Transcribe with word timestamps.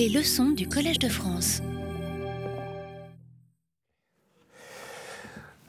Les 0.00 0.08
leçons 0.08 0.52
du 0.52 0.66
Collège 0.66 0.98
de 0.98 1.10
France. 1.10 1.60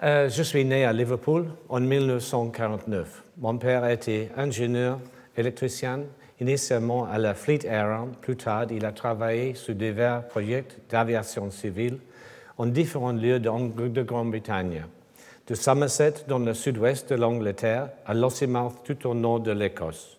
Euh, 0.02 0.30
je 0.30 0.42
suis 0.42 0.64
né 0.64 0.86
à 0.86 0.94
Liverpool 0.94 1.48
en 1.68 1.82
1949. 1.82 3.24
Mon 3.40 3.58
père 3.58 3.86
était 3.90 4.30
ingénieur 4.38 5.02
électricien, 5.36 6.04
initialement 6.40 7.04
à 7.04 7.18
la 7.18 7.34
Fleet 7.34 7.66
Air. 7.66 8.06
Plus 8.22 8.38
tard, 8.38 8.68
il 8.72 8.86
a 8.86 8.94
travaillé 8.94 9.54
sur 9.54 9.76
divers 9.76 10.26
projets 10.30 10.64
d'aviation 10.90 11.52
civile 11.52 11.98
en 12.58 12.68
différents 12.68 13.12
lieux 13.12 13.42
de, 13.42 13.50
de 13.90 14.02
Grande-Bretagne, 14.02 14.86
de 15.46 15.56
Somerset 15.56 16.14
dans 16.30 16.40
le 16.40 16.54
sud-ouest 16.54 17.10
de 17.10 17.16
l'Angleterre 17.16 17.90
à 18.06 18.14
Lossiemouth 18.14 18.76
tout 18.86 19.10
au 19.10 19.14
nord 19.14 19.42
de 19.42 19.52
l'Écosse. 19.52 20.18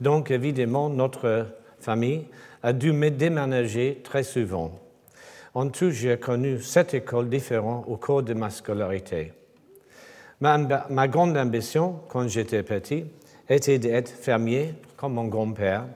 Donc, 0.00 0.32
évidemment, 0.32 0.88
notre 0.88 1.46
famille 1.78 2.24
a 2.62 2.72
dû 2.72 2.92
me 2.92 3.10
déménager 3.10 4.00
très 4.02 4.22
souvent. 4.22 4.72
En 5.54 5.68
tout, 5.68 5.90
j'ai 5.90 6.16
connu 6.18 6.60
sept 6.60 6.94
écoles 6.94 7.28
différentes 7.28 7.84
au 7.88 7.96
cours 7.96 8.22
de 8.22 8.34
ma 8.34 8.50
scolarité. 8.50 9.32
Ma, 10.40 11.08
grande 11.08 11.36
ambition, 11.36 12.00
quand 12.08 12.28
j'étais 12.28 12.62
petit, 12.62 13.04
était 13.48 13.78
d'être 13.78 14.08
fermier, 14.08 14.74
comme 14.96 15.14
mon 15.14 15.24
grand-père, 15.24 15.86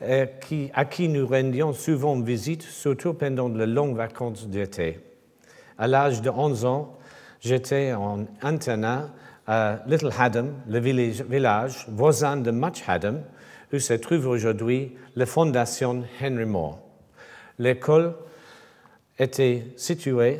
à 0.00 0.84
qui 0.84 1.08
nous 1.08 1.26
rendions 1.26 1.72
souvent 1.72 2.18
visite, 2.20 2.62
surtout 2.62 3.14
pendant 3.14 3.48
les 3.48 3.66
longues 3.66 3.96
vacances 3.96 4.48
d'été. 4.48 4.98
À 5.78 5.86
l'âge 5.86 6.20
de 6.20 6.30
11 6.30 6.64
ans, 6.64 6.96
j'étais 7.40 7.92
en 7.92 8.26
internat 8.42 9.10
à 9.46 9.78
Little 9.86 10.10
Haddam, 10.18 10.54
le 10.68 10.78
village 10.80 11.86
voisin 11.88 12.36
de 12.36 12.50
Much 12.50 12.82
Haddam, 12.86 13.22
où 13.74 13.78
se 13.80 13.94
trouve 13.94 14.28
aujourd'hui 14.28 14.92
la 15.16 15.26
fondation 15.26 16.04
Henry 16.22 16.44
Moore. 16.44 16.78
L'école 17.58 18.14
était 19.18 19.64
située, 19.76 20.38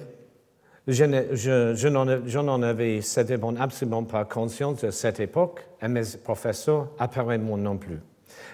je, 0.86 2.38
n'en 2.38 2.62
avais 2.62 3.00
certainement 3.00 3.54
absolument 3.58 4.04
pas 4.04 4.24
conscience 4.24 4.84
à 4.84 4.92
cette 4.92 5.18
époque, 5.18 5.66
et 5.82 5.88
mes 5.88 6.02
professeurs 6.22 6.90
apparemment 6.98 7.56
non 7.56 7.76
plus. 7.76 7.98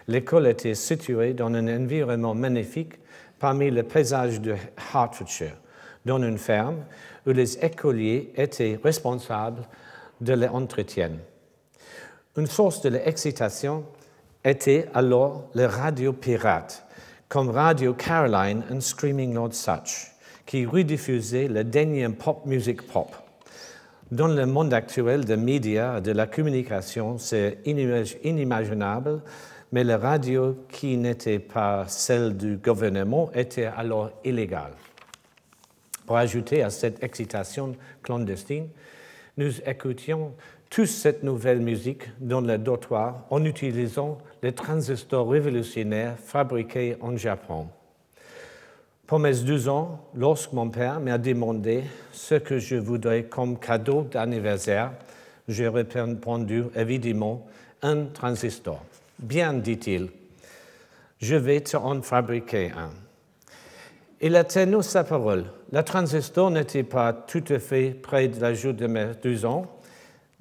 L'école 0.09 0.47
était 0.47 0.75
située 0.75 1.35
dans 1.35 1.53
un 1.53 1.69
environnement 1.69 2.35
magnifique 2.35 2.95
parmi 3.39 3.71
les 3.71 3.83
paysages 3.83 4.41
de 4.41 4.55
Hertfordshire, 4.95 5.57
dans 6.07 6.23
une 6.23 6.39
ferme 6.39 6.85
où 7.27 7.31
les 7.31 7.63
écoliers 7.63 8.33
étaient 8.35 8.79
responsables 8.83 9.63
de 10.23 10.33
l'entretien. 10.33 11.13
Une 12.37 12.47
source 12.47 12.81
de 12.81 12.89
l'excitation 12.89 13.85
était 14.45 14.87
alors 14.95 15.51
le 15.55 15.67
radio 15.67 16.13
pirate, 16.13 16.85
comme 17.29 17.51
Radio 17.51 17.93
Caroline 17.93 18.63
et 18.75 18.81
Screaming 18.81 19.35
Lord 19.35 19.53
Such, 19.53 20.13
qui 20.47 20.65
rediffusait 20.65 21.49
le 21.49 21.63
dernier 21.63 22.09
pop 22.09 22.47
music 22.47 22.83
pop. 22.83 23.15
Dans 24.11 24.29
le 24.29 24.47
monde 24.47 24.73
actuel 24.73 25.25
des 25.25 25.37
médias 25.37 25.99
et 25.99 26.01
de 26.01 26.13
la 26.13 26.27
communication, 26.27 27.19
c'est 27.19 27.59
inimaginable, 27.67 29.21
mais 29.73 29.85
la 29.85 29.99
radio 29.99 30.65
qui 30.69 30.97
n'était 30.97 31.39
pas 31.39 31.85
celle 31.87 32.37
du 32.37 32.57
gouvernement 32.57 33.31
était 33.35 33.67
alors 33.67 34.11
illégale. 34.25 34.73
Pour 36.07 36.17
ajouter 36.17 36.63
à 36.63 36.71
cette 36.71 37.05
excitation 37.05 37.77
clandestine, 38.03 38.69
nous 39.37 39.61
écoutions 39.65 40.35
toute 40.71 40.87
cette 40.87 41.25
nouvelle 41.25 41.61
musique 41.61 42.05
dans 42.21 42.41
le 42.41 42.57
dortoir 42.57 43.25
en 43.29 43.45
utilisant 43.45 44.19
les 44.41 44.53
transistors 44.53 45.29
révolutionnaires 45.29 46.17
fabriqués 46.17 46.97
en 47.01 47.17
Japon. 47.17 47.67
Pour 49.05 49.19
mes 49.19 49.35
deux 49.35 49.69
ans, 49.69 50.01
lorsque 50.15 50.53
mon 50.53 50.71
père 50.71 51.01
m'a 51.01 51.19
demandé 51.19 51.83
ce 52.13 52.37
que 52.37 52.61
je 52.61 52.77
voudrais 52.77 53.25
comme 53.25 53.59
cadeau 53.59 54.03
d'anniversaire, 54.03 54.93
j'ai 55.49 55.67
répondu 55.67 56.63
évidemment 56.77 57.45
un 57.83 58.05
transistor. 58.05 58.81
Bien, 59.19 59.53
dit-il, 59.55 60.09
je 61.21 61.35
vais 61.35 61.61
te 61.61 61.77
en 61.77 62.01
fabriquer 62.03 62.71
un. 62.71 62.91
Il 64.21 64.37
a 64.37 64.45
tenu 64.45 64.83
sa 64.85 65.03
parole. 65.03 65.47
Le 65.73 65.83
transistor 65.83 66.53
n'était 66.53 66.85
pas 66.85 67.13
tout 67.13 67.45
à 67.49 67.59
fait 67.59 67.91
près 67.91 68.29
de 68.29 68.41
l'âge 68.41 68.63
de 68.63 68.87
mes 68.87 69.09
deux 69.21 69.45
ans, 69.45 69.80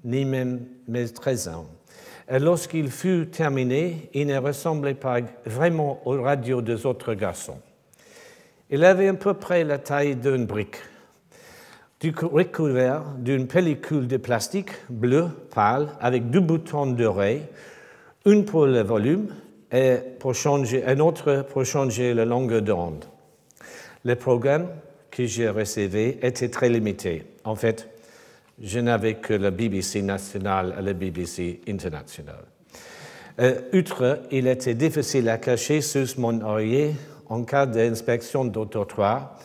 ni 0.04 0.26
même 0.26 0.66
mes 0.88 1.10
13 1.10 1.48
ans. 1.50 1.66
Lorsqu'il 2.30 2.92
fut 2.92 3.28
terminé, 3.28 4.10
il 4.14 4.28
ne 4.28 4.38
ressemblait 4.38 4.94
pas 4.94 5.20
vraiment 5.46 6.00
aux 6.06 6.22
radios 6.22 6.62
des 6.62 6.86
autres 6.86 7.16
garçons. 7.16 7.58
Il 8.70 8.86
avait 8.86 9.08
à 9.08 9.14
peu 9.16 9.34
près 9.34 9.64
la 9.64 9.80
taille 9.80 10.16
d'une 10.16 10.46
brique, 10.46 10.78
recouvert 12.04 13.04
d'une 13.18 13.48
pellicule 13.48 14.08
de 14.08 14.18
plastique 14.18 14.70
bleu 14.90 15.28
pâle 15.50 15.90
avec 16.00 16.30
deux 16.30 16.40
boutons 16.40 16.86
d'oreille, 16.86 17.42
une 18.26 18.46
pour 18.46 18.68
le 18.68 18.82
volume 18.82 19.34
et 19.72 19.98
pour 20.20 20.34
un 20.46 21.00
autre 21.00 21.46
pour 21.52 21.66
changer 21.66 22.14
la 22.14 22.26
longueur 22.26 22.62
d'onde. 22.62 23.06
Le 24.06 24.16
programme 24.16 24.68
que 25.10 25.26
j'ai 25.26 25.50
recevé 25.50 26.20
était 26.22 26.50
très 26.50 26.70
limité. 26.70 27.24
En 27.44 27.56
fait, 27.56 27.90
je 28.62 28.80
n'avais 28.80 29.16
que 29.16 29.34
la 29.34 29.52
BBC 29.52 30.02
nationale 30.02 30.76
et 30.80 30.82
la 30.82 30.94
BBC 30.94 31.62
internationale. 31.68 32.46
Euh, 33.40 33.62
outre, 33.74 34.22
il 34.32 34.48
était 34.48 34.74
difficile 34.74 35.30
à 35.30 35.38
cacher 35.38 35.82
sous 35.82 36.20
mon 36.20 36.42
oreiller 36.42 36.96
en 37.30 37.44
cas 37.44 37.66
d'inspection 37.66 38.44
d'autotrottoir. 38.46 39.40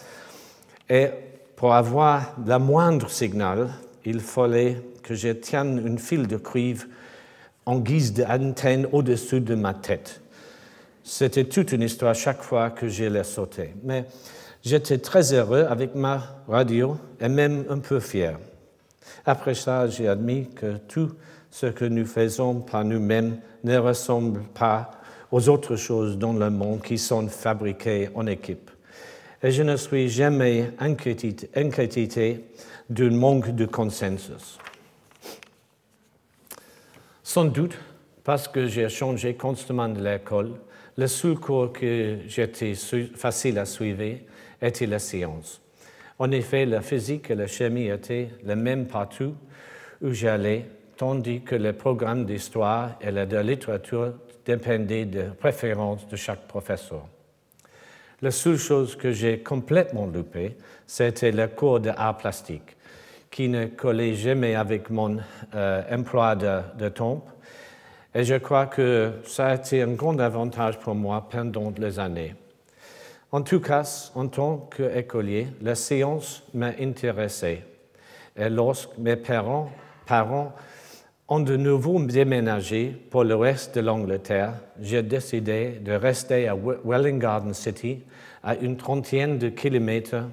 Et 0.88 1.08
pour 1.54 1.74
avoir 1.74 2.34
le 2.44 2.58
moindre 2.58 3.08
signal, 3.08 3.70
il 4.04 4.20
fallait 4.20 4.76
que 5.02 5.14
je 5.14 5.28
tienne 5.28 5.80
une 5.86 5.98
file 5.98 6.26
de 6.26 6.36
cuivre 6.36 6.86
en 7.66 7.78
guise 7.78 8.12
d'antenne 8.12 8.86
au-dessus 8.92 9.40
de 9.40 9.54
ma 9.54 9.74
tête. 9.74 10.20
C'était 11.02 11.44
toute 11.44 11.72
une 11.72 11.82
histoire 11.82 12.14
chaque 12.14 12.42
fois 12.42 12.70
que 12.70 12.88
je 12.88 13.04
l'ai 13.04 13.24
sauté. 13.24 13.74
Mais 13.84 14.06
j'étais 14.62 14.98
très 14.98 15.32
heureux 15.32 15.66
avec 15.68 15.94
ma 15.94 16.42
radio 16.48 16.96
et 17.20 17.28
même 17.28 17.64
un 17.68 17.78
peu 17.78 18.00
fier. 18.00 18.38
Après 19.26 19.54
ça, 19.54 19.88
j'ai 19.88 20.08
admis 20.08 20.48
que 20.50 20.76
tout 20.76 21.12
ce 21.50 21.66
que 21.66 21.84
nous 21.84 22.04
faisons 22.04 22.60
par 22.60 22.84
nous-mêmes 22.84 23.38
ne 23.62 23.78
ressemble 23.78 24.42
pas 24.54 24.90
aux 25.30 25.48
autres 25.48 25.76
choses 25.76 26.18
dans 26.18 26.32
le 26.32 26.50
monde 26.50 26.82
qui 26.82 26.98
sont 26.98 27.26
fabriquées 27.28 28.10
en 28.14 28.26
équipe. 28.26 28.70
Et 29.42 29.50
je 29.50 29.62
ne 29.62 29.76
suis 29.76 30.08
jamais 30.08 30.72
inquiété, 30.78 32.44
d'un 32.90 33.10
manque 33.10 33.54
de 33.54 33.66
consensus. 33.66 34.58
Sans 37.22 37.46
doute, 37.46 37.76
parce 38.22 38.46
que 38.46 38.66
j'ai 38.66 38.88
changé 38.88 39.34
constamment 39.34 39.88
de 39.88 40.02
l'école, 40.02 40.52
le 40.96 41.06
seul 41.06 41.36
cours 41.36 41.72
que 41.72 42.18
j'étais 42.26 42.74
facile 42.74 43.58
à 43.58 43.64
suivre 43.64 44.18
était 44.60 44.86
la 44.86 44.98
science. 44.98 45.63
En 46.18 46.30
effet, 46.30 46.64
la 46.64 46.80
physique 46.80 47.30
et 47.30 47.34
la 47.34 47.46
chimie 47.46 47.88
étaient 47.88 48.28
les 48.44 48.54
mêmes 48.54 48.86
partout 48.86 49.34
où 50.00 50.12
j'allais, 50.12 50.66
tandis 50.96 51.40
que 51.40 51.56
le 51.56 51.72
programme 51.72 52.24
d'histoire 52.24 52.96
et 53.00 53.10
de 53.10 53.38
littérature 53.38 54.14
dépendaient 54.44 55.06
de 55.06 55.30
préférences 55.38 56.06
de 56.06 56.16
chaque 56.16 56.46
professeur. 56.46 57.06
La 58.22 58.30
seule 58.30 58.58
chose 58.58 58.96
que 58.96 59.10
j'ai 59.10 59.40
complètement 59.40 60.06
loupée, 60.06 60.56
c'était 60.86 61.32
le 61.32 61.48
cours 61.48 61.80
d'art 61.80 62.16
plastique, 62.16 62.76
qui 63.30 63.48
ne 63.48 63.66
collait 63.66 64.14
jamais 64.14 64.54
avec 64.54 64.90
mon 64.90 65.18
euh, 65.54 65.82
emploi 65.90 66.36
de, 66.36 66.60
de 66.78 66.88
temps. 66.90 67.24
Et 68.14 68.22
je 68.22 68.36
crois 68.36 68.66
que 68.66 69.14
ça 69.24 69.48
a 69.48 69.54
été 69.56 69.82
un 69.82 69.94
grand 69.94 70.18
avantage 70.20 70.78
pour 70.78 70.94
moi 70.94 71.26
pendant 71.28 71.72
les 71.76 71.98
années. 71.98 72.34
En 73.34 73.42
tout 73.42 73.58
cas, 73.58 74.12
en 74.14 74.28
tant 74.28 74.68
qu'écolier, 74.76 75.48
la 75.60 75.74
science 75.74 76.44
m'a 76.54 76.70
intéressé. 76.80 77.64
Et 78.36 78.48
lorsque 78.48 78.96
mes 78.96 79.16
parents, 79.16 79.72
parents 80.06 80.52
ont 81.26 81.40
de 81.40 81.56
nouveau 81.56 82.00
déménagé 82.00 82.96
pour 83.10 83.24
le 83.24 83.34
reste 83.34 83.74
de 83.74 83.80
l'Angleterre, 83.80 84.52
j'ai 84.80 85.02
décidé 85.02 85.80
de 85.84 85.90
rester 85.90 86.46
à 86.46 86.54
Welling 86.54 87.18
Garden 87.18 87.54
City, 87.54 88.04
à 88.44 88.54
une 88.54 88.76
trentaine 88.76 89.36
de 89.36 89.48
kilomètres 89.48 90.28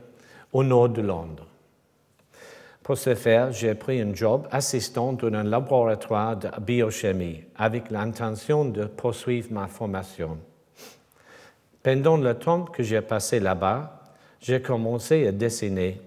au 0.54 0.64
nord 0.64 0.90
de 0.90 1.02
Londres. 1.02 1.48
Pour 2.84 3.00
ce 3.00 3.16
faire, 3.16 3.52
j'ai 3.52 3.74
pris 3.74 4.00
un 4.00 4.14
job 4.14 4.48
assistant 4.52 5.14
dans 5.14 5.34
un 5.34 5.44
laboratoire 5.44 6.38
de 6.38 6.50
biochimie 6.62 7.46
avec 7.56 7.90
l'intention 7.90 8.64
de 8.64 8.86
poursuivre 8.86 9.52
ma 9.52 9.66
formation. 9.66 10.38
Pendant 11.84 12.18
le 12.18 12.36
temps 12.36 12.66
que 12.66 12.84
j'ai 12.84 13.02
passé 13.02 13.40
là-bas, 13.40 14.04
j'ai 14.40 14.62
commencé 14.62 15.28
à 15.28 15.32
dessiner 15.32 16.02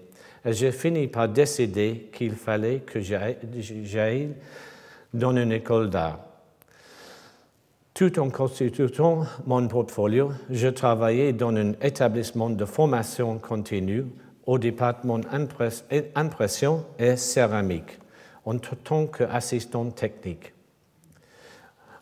et 0.45 0.53
j'ai 0.53 0.71
fini 0.71 1.07
par 1.07 1.27
décider 1.27 2.09
qu'il 2.13 2.33
fallait 2.35 2.79
que 2.79 2.99
j'aille 3.01 4.29
dans 5.13 5.35
une 5.35 5.51
école 5.51 5.89
d'art. 5.89 6.19
Tout 7.93 8.19
en 8.19 8.29
constituant 8.29 9.25
mon 9.47 9.67
portfolio, 9.67 10.31
je 10.49 10.67
travaillais 10.67 11.33
dans 11.33 11.55
un 11.55 11.71
établissement 11.81 12.49
de 12.49 12.65
formation 12.65 13.39
continue 13.39 14.05
au 14.45 14.59
département 14.59 15.21
impression 16.15 16.85
et 16.99 17.15
céramique 17.15 17.99
en 18.45 18.57
tant 18.59 19.07
qu'assistant 19.07 19.89
technique. 19.89 20.53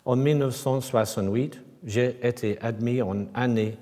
En 0.04 0.16
1968, 0.16 1.62
j'ai 1.84 2.18
été 2.26 2.58
admis 2.60 3.02
en 3.02 3.26
année 3.34 3.76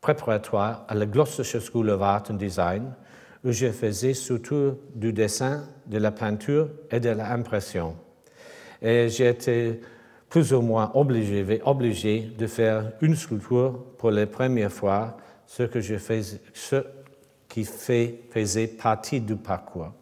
préparatoire 0.00 0.84
à 0.88 0.94
la 0.94 1.06
Gloucestershire 1.06 1.60
School 1.60 1.90
of 1.90 2.00
Art 2.02 2.24
and 2.30 2.34
Design, 2.34 2.94
où 3.44 3.52
je 3.52 3.70
faisais 3.70 4.14
surtout 4.14 4.78
du 4.94 5.12
dessin, 5.12 5.68
de 5.86 5.98
la 5.98 6.10
peinture 6.10 6.68
et 6.90 7.00
de 7.00 7.10
l'impression. 7.10 7.96
Et 8.80 9.06
été 9.06 9.80
plus 10.28 10.52
ou 10.52 10.62
moins 10.62 10.90
obligé, 10.94 11.60
obligé, 11.64 12.32
de 12.38 12.46
faire 12.46 12.92
une 13.00 13.16
sculpture 13.16 13.84
pour 13.98 14.10
la 14.10 14.26
première 14.26 14.72
fois, 14.72 15.16
ce, 15.46 15.64
que 15.64 15.80
je 15.80 15.96
faisais, 15.96 16.40
ce 16.54 16.76
qui 17.48 17.64
fait, 17.64 18.20
faisait 18.30 18.68
partie 18.68 19.20
du 19.20 19.36
parcours. 19.36 19.92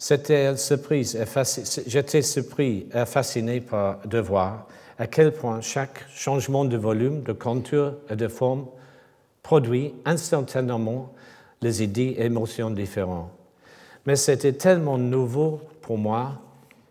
J'étais 0.00 0.56
surpris 0.56 1.16
et 2.94 3.04
fasciné 3.04 3.62
de 4.06 4.18
voir 4.20 4.66
à 4.98 5.06
quel 5.06 5.32
point 5.32 5.60
chaque 5.60 6.04
changement 6.10 6.64
de 6.64 6.76
volume, 6.76 7.22
de 7.22 7.32
contour 7.32 7.92
et 8.10 8.16
de 8.16 8.28
forme 8.28 8.66
produit 9.42 9.94
instantanément 10.04 11.12
les 11.62 11.82
idées 11.82 12.16
et 12.18 12.24
émotions 12.24 12.70
différentes. 12.70 13.30
Mais 14.06 14.16
c'était 14.16 14.52
tellement 14.52 14.98
nouveau 14.98 15.60
pour 15.82 15.98
moi 15.98 16.40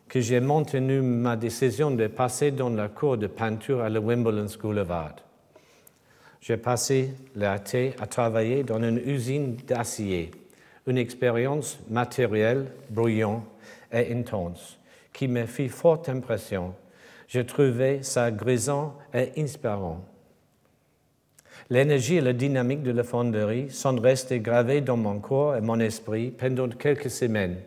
que 0.08 0.22
j'ai 0.22 0.40
maintenu 0.40 1.02
ma 1.02 1.36
décision 1.36 1.92
de 1.92 2.08
passer 2.08 2.52
dans 2.52 2.70
la 2.70 2.88
cour 2.88 3.18
de 3.18 3.28
peinture 3.28 3.82
à 3.82 3.90
la 3.90 4.00
Wimbledon 4.00 4.48
School 4.48 4.80
of 4.80 4.90
Art. 4.90 5.16
J'ai 6.40 6.58
passé 6.58 7.14
l'été 7.36 7.94
à 8.00 8.08
travailler 8.08 8.64
dans 8.64 8.82
une 8.82 8.98
usine 8.98 9.58
d'acier, 9.68 10.32
une 10.86 10.98
expérience 10.98 11.78
matérielle 11.90 12.68
bruyante 12.90 13.44
et 13.92 14.14
intense 14.14 14.78
qui 15.12 15.28
me 15.28 15.46
fit 15.46 15.68
forte 15.68 16.08
impression 16.08 16.74
je 17.28 17.42
trouvais 17.42 18.04
ça 18.04 18.32
grisant 18.32 18.98
et 19.14 19.32
inspirant. 19.38 20.04
L'énergie 21.70 22.16
et 22.16 22.22
la 22.22 22.34
dynamique 22.34 22.84
de 22.84 22.92
la 22.92 23.04
fonderie 23.04 23.70
sont 23.70 24.00
restées 24.00 24.40
gravées 24.40 24.82
dans 24.82 24.96
mon 24.96 25.20
corps 25.20 25.56
et 25.58 25.62
mon 25.62 25.80
esprit 25.80 26.32
pendant 26.32 26.70
quelques 26.70 27.10
semaines. 27.10 27.58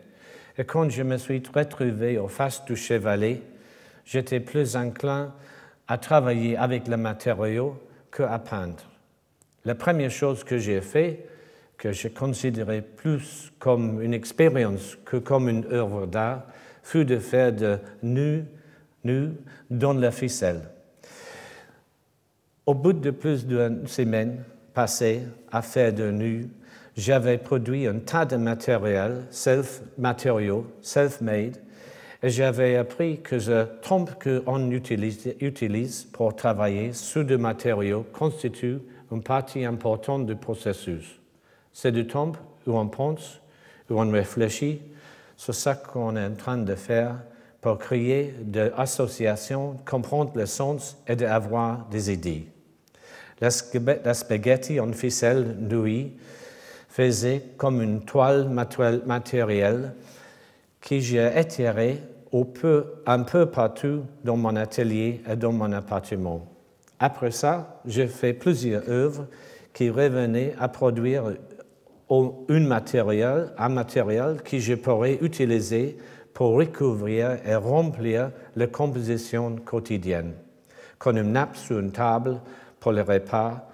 Et 0.57 0.63
quand 0.63 0.89
je 0.89 1.03
me 1.03 1.17
suis 1.17 1.41
retrouvé 1.53 2.17
au 2.17 2.27
face 2.27 2.65
du 2.65 2.75
chevalet, 2.75 3.41
j'étais 4.05 4.39
plus 4.39 4.75
inclin 4.75 5.33
à 5.87 5.97
travailler 5.97 6.57
avec 6.57 6.87
le 6.87 6.97
matériau 6.97 7.79
qu'à 8.11 8.39
peindre. 8.39 8.83
La 9.65 9.75
première 9.75 10.09
chose 10.09 10.43
que 10.43 10.57
j'ai 10.57 10.81
fait, 10.81 11.25
que 11.77 11.91
je 11.91 12.07
considérais 12.07 12.81
plus 12.81 13.51
comme 13.59 14.01
une 14.01 14.13
expérience 14.13 14.97
que 15.05 15.17
comme 15.17 15.47
une 15.47 15.65
œuvre 15.71 16.07
d'art, 16.07 16.43
fut 16.81 17.05
de 17.05 17.19
faire 17.19 17.53
de 17.53 17.77
nus 18.01 18.45
nous 19.03 19.31
dans 19.69 19.93
la 19.93 20.11
ficelle. 20.11 20.61
Au 22.65 22.73
bout 22.73 22.93
de 22.93 23.11
plus 23.11 23.45
d'une 23.45 23.87
semaine 23.87 24.43
passée 24.73 25.23
à 25.51 25.61
faire 25.61 25.93
de 25.93 26.11
nus, 26.11 26.47
j'avais 26.95 27.37
produit 27.37 27.87
un 27.87 27.99
tas 27.99 28.25
de 28.25 28.35
matériel, 28.35 29.25
self, 29.29 29.81
matériaux, 29.97 30.67
self-made, 30.81 31.57
et 32.23 32.29
j'avais 32.29 32.75
appris 32.75 33.21
que 33.21 33.35
le 33.35 33.67
trompe 33.81 34.23
qu'on 34.23 34.69
utilise, 34.69 35.33
utilise 35.39 36.03
pour 36.03 36.35
travailler 36.35 36.93
sur 36.93 37.25
des 37.25 37.37
matériaux 37.37 38.05
constitue 38.13 38.79
une 39.11 39.23
partie 39.23 39.65
importante 39.65 40.27
du 40.27 40.35
processus. 40.35 41.19
C'est 41.73 41.91
du 41.91 42.05
temps 42.05 42.33
où 42.67 42.77
on 42.77 42.87
pense, 42.87 43.41
où 43.89 43.99
on 43.99 44.11
réfléchit 44.11 44.81
sur 45.35 45.55
ce 45.55 45.69
qu'on 45.71 46.15
est 46.15 46.25
en 46.25 46.35
train 46.35 46.57
de 46.57 46.75
faire 46.75 47.15
pour 47.61 47.77
créer 47.77 48.33
des 48.41 48.71
associations, 48.75 49.77
comprendre 49.85 50.31
le 50.35 50.47
sens 50.47 50.97
et 51.07 51.15
d'avoir 51.15 51.87
des 51.89 52.11
idées. 52.11 52.47
La 53.39 54.13
spaghetti 54.13 54.79
en 54.79 54.91
ficelle 54.91 55.55
nouilles 55.59 56.11
faisait 56.89 57.43
comme 57.57 57.81
une 57.81 58.01
toile 58.01 58.49
matérielle 59.05 59.93
qui 60.81 61.01
j'ai 61.01 61.31
étirée 61.35 62.01
un 63.05 63.23
peu 63.23 63.45
partout 63.45 64.03
dans 64.23 64.37
mon 64.37 64.55
atelier 64.55 65.21
et 65.29 65.35
dans 65.35 65.51
mon 65.51 65.71
appartement. 65.71 66.47
Après 66.99 67.31
ça, 67.31 67.81
j'ai 67.85 68.07
fait 68.07 68.33
plusieurs 68.33 68.87
œuvres 68.89 69.27
qui 69.73 69.89
revenaient 69.89 70.53
à 70.59 70.67
produire 70.67 71.33
un 72.09 72.59
matériel, 72.59 73.53
un 73.57 73.69
matériel 73.69 74.41
que 74.43 74.59
je 74.59 74.73
pourrais 74.75 75.17
utiliser 75.21 75.97
pour 76.33 76.55
recouvrir 76.55 77.37
et 77.45 77.55
remplir 77.55 78.31
les 78.55 78.67
compositions 78.67 79.55
quotidiennes, 79.57 80.33
comme 80.97 81.17
une 81.17 81.33
nappe 81.33 81.55
sur 81.55 81.79
une 81.79 81.91
table 81.91 82.39
pour 82.79 82.91
le 82.91 83.01
repas 83.01 83.67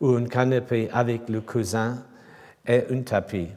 ou 0.00 0.10
un 0.10 0.26
canapé 0.26 0.88
avec 0.92 1.28
le 1.28 1.40
cousin 1.40 2.02
et 2.66 2.84
un 2.90 3.02
tapis. 3.02 3.48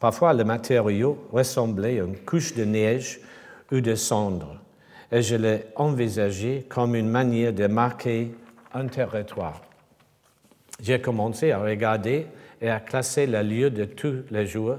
Parfois, 0.00 0.32
le 0.34 0.44
matériau 0.44 1.28
ressemblait 1.32 2.00
à 2.00 2.04
une 2.04 2.18
couche 2.18 2.54
de 2.54 2.64
neige 2.64 3.20
ou 3.72 3.80
de 3.80 3.94
cendre, 3.94 4.60
et 5.10 5.22
je 5.22 5.36
l'ai 5.36 5.66
envisagé 5.76 6.66
comme 6.68 6.94
une 6.94 7.08
manière 7.08 7.52
de 7.52 7.66
marquer 7.66 8.34
un 8.72 8.86
territoire. 8.86 9.60
J'ai 10.80 11.00
commencé 11.00 11.52
à 11.52 11.58
regarder 11.58 12.26
et 12.60 12.68
à 12.68 12.80
classer 12.80 13.26
le 13.26 13.42
lieu 13.42 13.70
de 13.70 13.84
tous 13.84 14.24
les 14.30 14.46
jours 14.46 14.78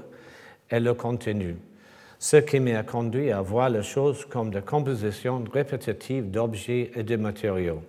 et 0.70 0.80
le 0.80 0.94
contenu 0.94 1.56
ce 2.18 2.38
qui 2.38 2.60
m'a 2.60 2.82
conduit 2.82 3.30
à 3.30 3.40
voir 3.40 3.70
les 3.70 3.82
choses 3.82 4.24
comme 4.24 4.50
des 4.50 4.62
compositions 4.62 5.44
répétitives 5.52 6.30
d'objets 6.30 6.90
et 6.94 7.02
de 7.02 7.16
matériaux. 7.16 7.82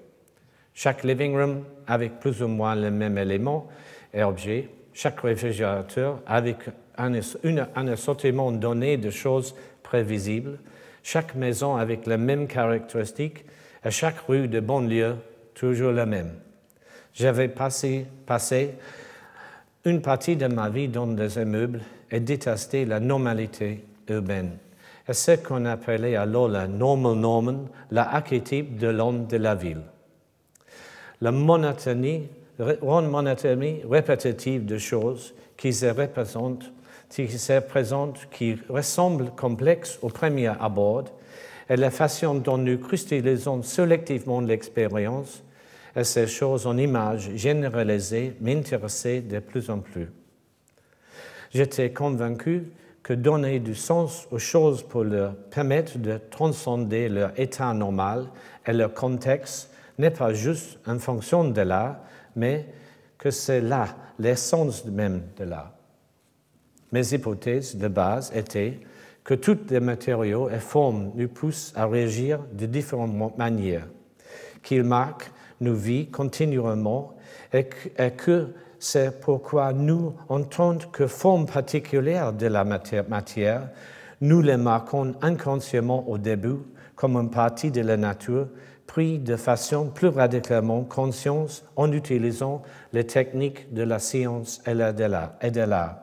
Chaque 0.73 1.03
living 1.03 1.35
room 1.35 1.63
avec 1.87 2.19
plus 2.19 2.41
ou 2.43 2.47
moins 2.47 2.75
les 2.75 2.91
mêmes 2.91 3.17
éléments 3.17 3.67
et 4.13 4.23
objets, 4.23 4.69
chaque 4.93 5.19
réfrigérateur 5.21 6.21
avec 6.25 6.57
un, 6.97 7.13
un 7.75 7.87
assortiment 7.87 8.51
donné 8.51 8.97
de 8.97 9.09
choses 9.09 9.55
prévisibles, 9.81 10.59
chaque 11.03 11.35
maison 11.35 11.75
avec 11.75 12.05
les 12.05 12.17
mêmes 12.17 12.47
caractéristiques 12.47 13.45
et 13.83 13.91
chaque 13.91 14.19
rue 14.27 14.47
de 14.47 14.59
banlieue 14.59 15.15
toujours 15.53 15.91
la 15.91 16.05
même. 16.05 16.33
J'avais 17.13 17.47
passé, 17.47 18.05
passé 18.25 18.75
une 19.85 20.01
partie 20.01 20.35
de 20.35 20.47
ma 20.47 20.69
vie 20.69 20.89
dans 20.89 21.07
des 21.07 21.39
immeubles 21.39 21.79
et 22.11 22.19
détesté 22.19 22.85
la 22.85 22.99
normalité 22.99 23.83
urbaine. 24.09 24.57
C'est 25.09 25.37
ce 25.37 25.47
qu'on 25.47 25.65
appelait 25.65 26.15
alors 26.15 26.49
la 26.49 26.67
normal 26.67 27.15
Norman, 27.15 27.65
l'archétype 27.91 28.77
de 28.77 28.87
l'homme 28.87 29.27
de 29.27 29.37
la 29.37 29.55
ville. 29.55 29.83
La 31.21 31.31
monotonie, 31.31 32.27
monotonie 32.59 33.81
répétitive 33.89 34.65
de 34.65 34.77
choses 34.77 35.33
qui 35.55 35.71
se 35.73 35.85
représentent, 35.85 36.71
qui 37.09 37.27
se 37.29 37.59
présentent, 37.59 38.27
qui 38.31 38.57
ressemblent 38.69 39.31
complexes 39.31 39.97
au 40.01 40.09
premier 40.09 40.51
abord, 40.59 41.05
et 41.69 41.77
la 41.77 41.89
façon 41.89 42.35
dont 42.35 42.57
nous 42.57 42.77
cristallisons 42.77 43.63
sélectivement 43.63 44.41
l'expérience, 44.41 45.43
et 45.95 46.03
ces 46.03 46.27
choses 46.27 46.67
en 46.67 46.77
images 46.77 47.31
généralisées 47.35 48.35
m'intéressaient 48.39 49.21
de 49.21 49.39
plus 49.39 49.69
en 49.69 49.79
plus. 49.79 50.09
J'étais 51.51 51.91
convaincu 51.91 52.67
que 53.07 53.13
donner 53.13 53.61
du 53.61 53.73
sens 53.73 54.27
aux 54.31 54.37
choses 54.37 54.83
pour 54.83 55.05
leur 55.05 55.33
permettre 55.33 55.97
de 55.97 56.19
transcender 56.29 57.07
leur 57.07 57.31
état 57.39 57.73
normal 57.73 58.27
et 58.65 58.73
leur 58.73 58.93
contexte 58.93 59.71
n'est 59.97 60.11
pas 60.11 60.33
juste 60.33 60.77
en 60.85 60.99
fonction 60.99 61.45
de 61.45 61.61
l'art, 61.61 61.99
mais 62.35 62.65
que 63.17 63.31
c'est 63.31 63.61
là 63.61 63.95
l'essence 64.19 64.83
même 64.83 65.23
de 65.37 65.45
l'art. 65.45 65.71
Mes 66.91 67.13
hypothèses 67.13 67.77
de 67.77 67.87
base 67.87 68.29
étaient 68.35 68.81
que 69.23 69.35
tous 69.35 69.57
les 69.69 69.79
matériaux 69.79 70.49
et 70.49 70.59
formes 70.59 71.13
nous 71.15 71.29
poussent 71.29 71.71
à 71.77 71.87
réagir 71.87 72.41
de 72.51 72.65
différentes 72.65 73.37
manières, 73.37 73.87
qu'ils 74.61 74.83
marquent 74.83 75.31
nos 75.61 75.75
vies 75.75 76.07
continuellement 76.11 77.15
et 77.53 77.63
que 77.63 78.49
c'est 78.79 79.19
pourquoi 79.19 79.73
nous, 79.73 80.13
en 80.29 80.43
tant 80.43 80.77
que 80.77 81.07
forme 81.07 81.45
particulière 81.45 82.33
de 82.33 82.47
la 82.47 82.63
matière, 82.63 83.69
nous 84.21 84.41
les 84.41 84.57
marquons 84.57 85.15
inconsciemment 85.21 86.07
au 86.09 86.17
début 86.17 86.57
comme 86.95 87.15
une 87.15 87.29
partie 87.29 87.71
de 87.71 87.81
la 87.81 87.95
nature, 87.95 88.47
pris 88.87 89.19
de 89.19 89.35
façon 89.35 89.89
plus 89.89 90.07
radicalement 90.07 90.83
consciente 90.83 91.63
en 91.75 91.91
utilisant 91.91 92.63
les 92.91 93.05
techniques 93.05 93.71
de 93.71 93.83
la 93.83 93.99
science 93.99 94.61
et 94.65 94.73
de 94.73 95.61
l'art. 95.61 95.97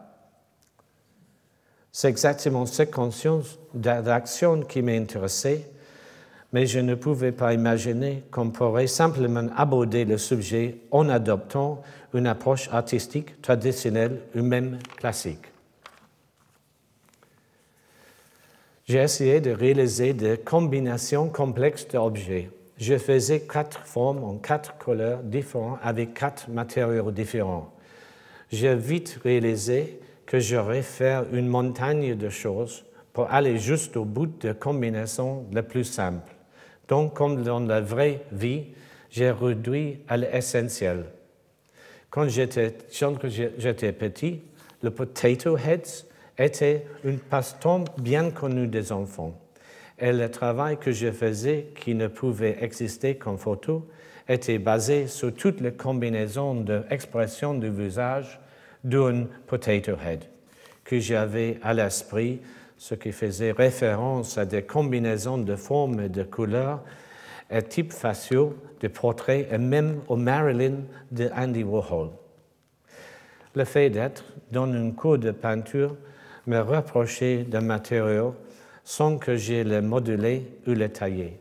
C'est 1.90 2.08
exactement 2.08 2.66
cette 2.66 2.92
conscience 2.92 3.58
d'action 3.74 4.60
qui 4.62 4.82
m'intéressait, 4.82 5.70
mais 6.54 6.66
je 6.66 6.78
ne 6.78 6.94
pouvais 6.94 7.32
pas 7.32 7.52
imaginer 7.52 8.22
qu'on 8.30 8.50
pourrait 8.50 8.86
simplement 8.86 9.48
aborder 9.56 10.04
le 10.04 10.16
sujet 10.16 10.76
en 10.92 11.08
adoptant 11.08 11.82
une 12.14 12.28
approche 12.28 12.68
artistique 12.70 13.42
traditionnelle 13.42 14.20
ou 14.36 14.42
même 14.44 14.78
classique. 14.96 15.46
J'ai 18.86 18.98
essayé 18.98 19.40
de 19.40 19.50
réaliser 19.50 20.12
des 20.12 20.38
combinations 20.38 21.28
complexes 21.28 21.88
d'objets. 21.88 22.50
Je 22.78 22.98
faisais 22.98 23.40
quatre 23.40 23.84
formes 23.84 24.22
en 24.22 24.36
quatre 24.36 24.78
couleurs 24.78 25.24
différentes 25.24 25.80
avec 25.82 26.14
quatre 26.14 26.48
matériaux 26.50 27.10
différents. 27.10 27.74
J'ai 28.52 28.76
vite 28.76 29.18
réalisé 29.24 29.98
que 30.24 30.38
j'aurais 30.38 30.82
fait 30.82 31.18
une 31.32 31.48
montagne 31.48 32.14
de 32.14 32.28
choses 32.28 32.84
pour 33.12 33.28
aller 33.32 33.58
juste 33.58 33.96
au 33.96 34.04
bout 34.04 34.26
de 34.26 34.52
combinaisons 34.52 35.46
les 35.50 35.62
plus 35.62 35.82
simples. 35.82 36.33
Donc, 36.88 37.14
comme 37.14 37.42
dans 37.42 37.60
la 37.60 37.80
vraie 37.80 38.22
vie, 38.32 38.64
j'ai 39.10 39.30
réduit 39.30 40.00
à 40.08 40.16
l'essentiel. 40.16 41.04
Quand 42.10 42.28
j'étais 42.28 42.72
petit, 43.92 44.42
le 44.82 44.90
potato 44.90 45.56
heads 45.56 46.04
était 46.38 46.84
une 47.04 47.18
passe-temps 47.18 47.84
bien 47.98 48.30
connue 48.30 48.66
des 48.66 48.92
enfants. 48.92 49.40
Et 49.98 50.12
le 50.12 50.30
travail 50.30 50.76
que 50.78 50.92
je 50.92 51.10
faisais, 51.12 51.68
qui 51.80 51.94
ne 51.94 52.08
pouvait 52.08 52.58
exister 52.60 53.16
qu'en 53.16 53.36
photo, 53.36 53.88
était 54.28 54.58
basé 54.58 55.06
sur 55.06 55.34
toutes 55.34 55.60
les 55.60 55.72
combinaisons 55.72 56.54
d'expression 56.54 57.54
du 57.54 57.70
visage 57.70 58.40
d'un 58.82 59.26
potato 59.46 59.92
head, 59.92 60.24
que 60.82 60.98
j'avais 60.98 61.58
à 61.62 61.72
l'esprit 61.72 62.40
ce 62.76 62.94
qui 62.94 63.12
faisait 63.12 63.52
référence 63.52 64.38
à 64.38 64.44
des 64.44 64.62
combinaisons 64.62 65.38
de 65.38 65.56
formes 65.56 66.00
et 66.00 66.08
de 66.08 66.22
couleurs 66.22 66.82
et 67.50 67.62
types 67.62 67.92
faciaux 67.92 68.56
de 68.80 68.88
portraits 68.88 69.48
et 69.50 69.58
même 69.58 70.00
au 70.08 70.16
Marilyn 70.16 70.78
de 71.12 71.30
Andy 71.36 71.62
Warhol. 71.62 72.10
Le 73.54 73.64
fait 73.64 73.90
d'être 73.90 74.24
dans 74.50 74.66
une 74.66 74.94
cours 74.94 75.18
de 75.18 75.30
peinture 75.30 75.96
me 76.46 76.60
reprochait 76.60 77.44
d'un 77.44 77.60
matériau 77.60 78.34
sans 78.82 79.18
que 79.18 79.36
j'ai 79.36 79.64
le 79.64 79.80
modulé 79.80 80.46
ou 80.66 80.72
le 80.72 80.88
taillé. 80.88 81.38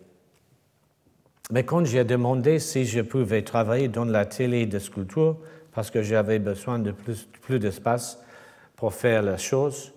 Mais 1.52 1.64
quand 1.64 1.84
j'ai 1.86 2.04
demandé 2.04 2.60
si 2.60 2.86
je 2.86 3.02
pouvais 3.02 3.42
travailler 3.42 3.90
dans 3.90 4.06
l'atelier 4.06 4.66
de 4.66 4.80
sculpture, 4.80 5.38
parce 5.74 5.92
que 5.92 6.02
j'avais 6.02 6.40
besoin 6.40 6.80
de 6.80 6.92
plus, 6.92 7.28
plus 7.42 7.60
d'espace 7.60 8.20
pour 8.76 8.94
faire 8.94 9.22
la 9.24 9.38
chose, 9.38 9.94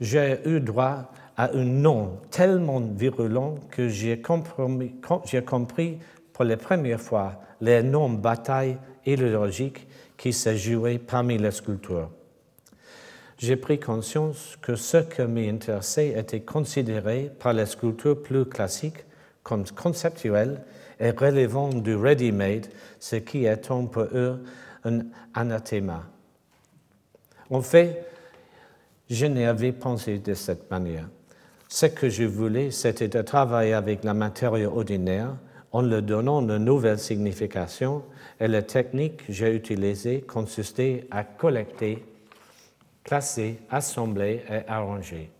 j'ai 0.00 0.40
eu 0.46 0.60
droit 0.60 1.10
à 1.36 1.52
un 1.52 1.64
nom 1.64 2.18
tellement 2.30 2.80
virulent 2.80 3.56
que 3.70 3.88
j'ai 3.88 4.20
compris, 4.20 5.98
pour 6.32 6.44
la 6.44 6.56
première 6.56 7.00
fois 7.00 7.40
l'énorme 7.60 8.18
bataille 8.18 8.78
idéologique 9.04 9.86
qui 10.16 10.32
s'est 10.32 10.56
jouée 10.56 10.98
parmi 10.98 11.38
les 11.38 11.50
sculptures. 11.50 12.10
J'ai 13.38 13.56
pris 13.56 13.78
conscience 13.78 14.56
que 14.60 14.74
ce 14.74 14.98
qui 14.98 15.22
m'intéressait 15.22 16.08
était 16.18 16.40
considéré 16.40 17.30
par 17.38 17.52
les 17.52 17.66
sculptures 17.66 18.20
plus 18.20 18.44
classiques 18.44 19.04
comme 19.44 19.64
conceptuel 19.64 20.60
et 20.98 21.10
relevant 21.10 21.68
du 21.68 21.94
ready-made, 21.94 22.66
ce 22.98 23.16
qui 23.16 23.44
est 23.44 23.68
pour 23.68 24.02
eux 24.12 24.42
un 24.84 25.00
anathema. 25.34 26.04
En 27.50 27.62
fait, 27.62 28.04
je 29.10 29.26
n'avais 29.26 29.72
pensé 29.72 30.18
de 30.18 30.34
cette 30.34 30.70
manière. 30.70 31.08
Ce 31.68 31.86
que 31.86 32.08
je 32.08 32.24
voulais, 32.24 32.70
c'était 32.70 33.08
de 33.08 33.22
travailler 33.22 33.74
avec 33.74 34.04
la 34.04 34.14
matière 34.14 34.52
ordinaire 34.52 35.36
en 35.72 35.82
lui 35.82 36.02
donnant 36.02 36.42
de 36.42 36.56
nouvelles 36.56 36.98
significations 36.98 38.02
et 38.40 38.48
la 38.48 38.62
technique 38.62 39.26
que 39.26 39.32
j'ai 39.32 39.54
utilisée 39.54 40.22
consistait 40.22 41.06
à 41.10 41.24
collecter, 41.24 42.04
classer, 43.04 43.58
assembler 43.70 44.42
et 44.50 44.68
arranger. 44.68 45.30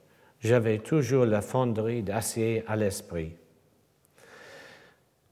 J'avais 0.40 0.78
toujours 0.78 1.24
la 1.24 1.40
fonderie 1.40 2.02
d'acier 2.02 2.62
à 2.68 2.76
l'esprit. 2.76 3.32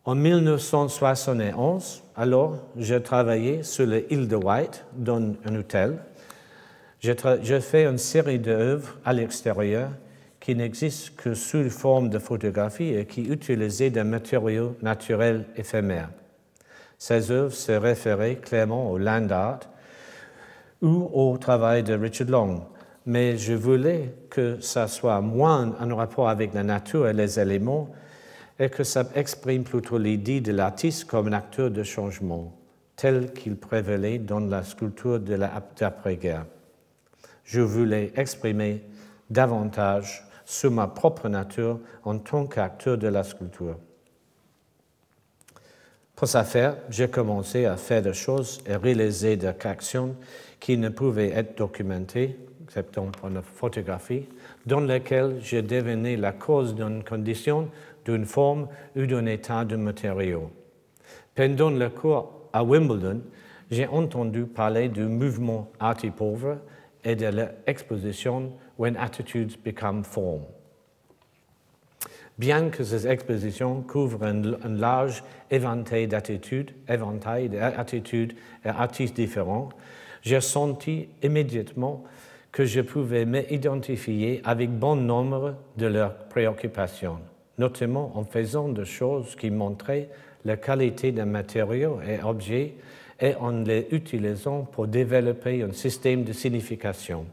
En 0.05 0.15
1971, 0.15 2.03
alors, 2.17 2.59
je 2.77 2.95
travaillais 2.95 3.63
sur 3.63 3.87
l'île 3.87 4.29
de 4.29 4.37
White 4.37 4.85
dans 4.97 5.35
un 5.45 5.55
hôtel 5.57 5.99
j'ai 7.43 7.61
fait 7.61 7.85
une 7.85 7.99
série 7.99 8.39
d'œuvres 8.39 8.97
à 9.05 9.13
l'extérieur 9.13 9.91
qui 10.41 10.55
n'existent 10.55 11.13
que 11.17 11.35
sous 11.35 11.69
forme 11.71 12.09
de 12.09 12.19
photographie 12.19 12.95
et 12.95 13.05
qui 13.07 13.23
utilisaient 13.23 13.91
des 13.91 14.05
matériaux 14.05 14.77
naturels 14.83 15.45
éphémères. 15.57 16.11
Ces 16.99 17.31
œuvres 17.31 17.53
se 17.53 17.73
référaient 17.73 18.37
clairement 18.37 18.91
au 18.91 18.99
land 18.99 19.29
art 19.31 19.61
ou 20.83 21.11
au 21.13 21.37
travail 21.37 21.83
de 21.83 21.95
Richard 21.95 22.29
Long, 22.29 22.63
mais 23.05 23.37
je 23.37 23.55
voulais 23.55 24.15
que 24.31 24.61
ça 24.61 24.89
soit 24.89 25.21
moins 25.21 25.75
en 25.81 25.97
rapport 25.97 26.29
avec 26.29 26.55
la 26.55 26.63
nature 26.63 27.09
et 27.09 27.13
les 27.13 27.39
éléments 27.39 27.89
et 28.59 28.71
que 28.71 28.85
ça 28.85 29.05
exprime 29.15 29.65
plutôt 29.65 29.99
l'idée 29.99 30.41
de 30.41 30.53
l'artiste 30.53 31.05
comme 31.05 31.29
un 31.29 31.33
acteur 31.33 31.71
de 31.71 31.83
changement, 31.83 32.53
tel 32.97 33.33
qu'il 33.33 33.57
prévalait 33.57 34.19
dans 34.19 34.41
la 34.41 34.63
sculpture 34.63 35.21
de 35.21 35.35
l'après-guerre 35.35 36.47
je 37.47 37.61
voulais 37.61 38.13
exprimer 38.17 38.83
davantage 39.31 40.25
sur 40.45 40.71
ma 40.71 40.89
propre 40.89 41.29
nature 41.29 41.81
en 42.05 42.19
tant 42.19 42.47
qu'acteur 42.47 42.99
de 42.99 43.09
la 43.09 43.23
sculpture. 43.25 43.79
Pour 46.15 46.29
ce 46.29 46.43
faire, 46.45 46.77
j'ai 46.89 47.09
commencé 47.09 47.67
à 47.67 47.77
faire 47.77 48.03
des 48.03 48.15
choses 48.15 48.61
et 48.67 48.77
réaliser 48.77 49.37
des 49.37 49.47
actions 49.47 50.17
qui 50.59 50.77
ne 50.77 50.89
pouvaient 50.89 51.31
être 51.31 51.57
documentées, 51.59 52.39
excepté 52.65 53.01
pour 53.21 53.29
la 53.29 53.43
photographie, 53.43 54.27
dans 54.65 54.81
lesquelles 54.81 55.39
j'ai 55.41 55.63
devenu 55.63 56.17
la 56.17 56.33
cause 56.33 56.75
d'une 56.75 57.05
condition, 57.05 57.69
d'une 58.05 58.25
forme 58.25 58.69
ou 58.97 59.07
d'un 59.07 59.27
état 59.27 59.65
de 59.65 59.77
matériau. 59.77 60.51
Pendant 61.35 61.71
le 61.71 61.91
cours 61.91 62.49
à 62.53 62.65
Wimbledon, 62.65 63.21
j'ai 63.71 63.87
entendu 63.87 64.47
parler 64.47 64.89
du 64.89 65.03
mouvement 65.03 65.71
arti 65.79 66.11
pauvre 66.11 66.59
et 67.07 67.15
de 67.15 67.27
l'exposition 67.67 68.53
When 68.79 68.97
Attitudes 68.97 69.57
Become 69.65 70.05
Form. 70.05 70.43
Bien 72.37 72.69
que 72.69 72.85
ces 72.85 73.07
expositions 73.07 73.81
couvrent 73.81 74.25
un, 74.25 74.43
large 74.69 75.25
éventail 75.51 76.07
d'attitudes, 76.07 76.73
éventail 76.87 77.49
d'attitudes 77.49 78.35
et 78.65 78.69
artistes 78.69 79.17
différents, 79.17 79.71
j'ai 80.21 80.43
senti 80.43 81.09
immédiatement 81.23 82.05
que 82.53 82.65
je 82.65 82.81
pouvais 82.81 83.25
m'identifier 83.25 84.43
avec 84.45 84.71
bon 84.71 84.97
nombre 84.97 85.55
de 85.79 85.87
leurs 85.87 86.15
préoccupations, 86.29 87.21
notamment 87.57 88.13
en 88.17 88.25
faisant 88.25 88.69
des 88.69 88.85
choses 88.85 89.37
qui 89.37 89.51
montraient 89.51 90.11
la 90.45 90.57
qualité 90.57 91.13
des 91.13 91.25
matériaux 91.25 92.01
et 92.07 92.23
objets 92.23 92.75
et 93.21 93.35
en 93.37 93.63
les 93.63 93.89
utilisant 93.91 94.63
pour 94.63 94.87
développer 94.87 95.63
un 95.63 95.73
système 95.73 96.25
de 96.25 96.33
signification, 96.33 97.27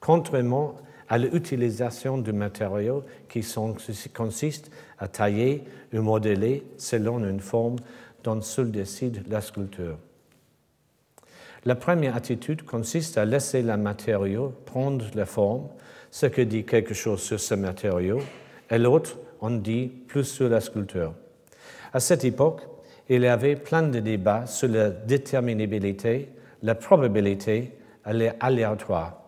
contrairement 0.00 0.76
à 1.08 1.18
l'utilisation 1.18 2.18
de 2.18 2.32
matériaux 2.32 3.04
qui 3.28 3.44
consiste 4.14 4.70
à 4.98 5.08
tailler 5.08 5.64
ou 5.92 6.00
modeler 6.00 6.64
selon 6.76 7.18
une 7.24 7.40
forme 7.40 7.76
dont 8.24 8.40
seul 8.42 8.70
décide 8.70 9.24
la 9.28 9.40
sculpture. 9.40 9.98
La 11.64 11.74
première 11.74 12.16
attitude 12.16 12.62
consiste 12.62 13.18
à 13.18 13.24
laisser 13.24 13.62
le 13.62 13.76
matériau 13.76 14.52
prendre 14.64 15.04
la 15.14 15.26
forme, 15.26 15.68
ce 16.10 16.26
qui 16.26 16.46
dit 16.46 16.64
quelque 16.64 16.94
chose 16.94 17.20
sur 17.20 17.40
ce 17.40 17.54
matériau, 17.54 18.20
et 18.70 18.78
l'autre 18.78 19.18
en 19.40 19.50
dit 19.50 19.88
plus 19.88 20.24
sur 20.24 20.48
la 20.48 20.60
sculpture. 20.60 21.14
À 21.92 22.00
cette 22.00 22.24
époque, 22.24 22.62
il 23.08 23.22
y 23.22 23.26
avait 23.26 23.56
plein 23.56 23.82
de 23.82 24.00
débats 24.00 24.46
sur 24.46 24.68
la 24.68 24.90
déterminabilité, 24.90 26.28
la 26.62 26.74
probabilité 26.74 27.72
et 28.06 28.12
l'aléatoire. 28.12 29.22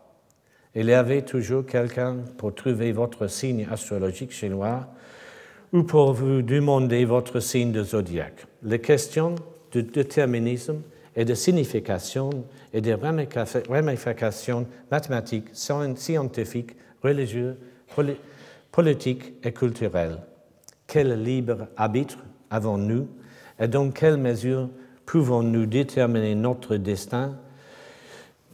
Il 0.74 0.86
y 0.86 0.92
avait 0.92 1.22
toujours 1.22 1.66
quelqu'un 1.66 2.18
pour 2.36 2.54
trouver 2.54 2.92
votre 2.92 3.26
signe 3.26 3.66
astrologique 3.70 4.32
chinois 4.32 4.86
ou 5.72 5.82
pour 5.82 6.12
vous 6.12 6.42
demander 6.42 7.04
votre 7.04 7.40
signe 7.40 7.72
de 7.72 7.82
zodiaque. 7.82 8.46
Les 8.62 8.80
questions 8.80 9.34
de 9.72 9.80
déterminisme 9.80 10.82
et 11.16 11.24
de 11.24 11.34
signification 11.34 12.30
et 12.72 12.80
de 12.80 12.92
ramifications 13.68 14.66
mathématiques, 14.90 15.48
scientifiques, 15.52 16.76
religieuses, 17.02 17.56
politiques 18.70 19.34
et 19.42 19.52
culturelles. 19.52 20.18
Quel 20.86 21.22
libre 21.22 21.68
arbitre 21.76 22.18
avons-nous 22.50 23.08
et 23.60 23.68
dans 23.68 23.90
quelle 23.90 24.16
mesure 24.16 24.70
pouvons-nous 25.04 25.66
déterminer 25.66 26.34
notre 26.34 26.76
destin? 26.76 27.36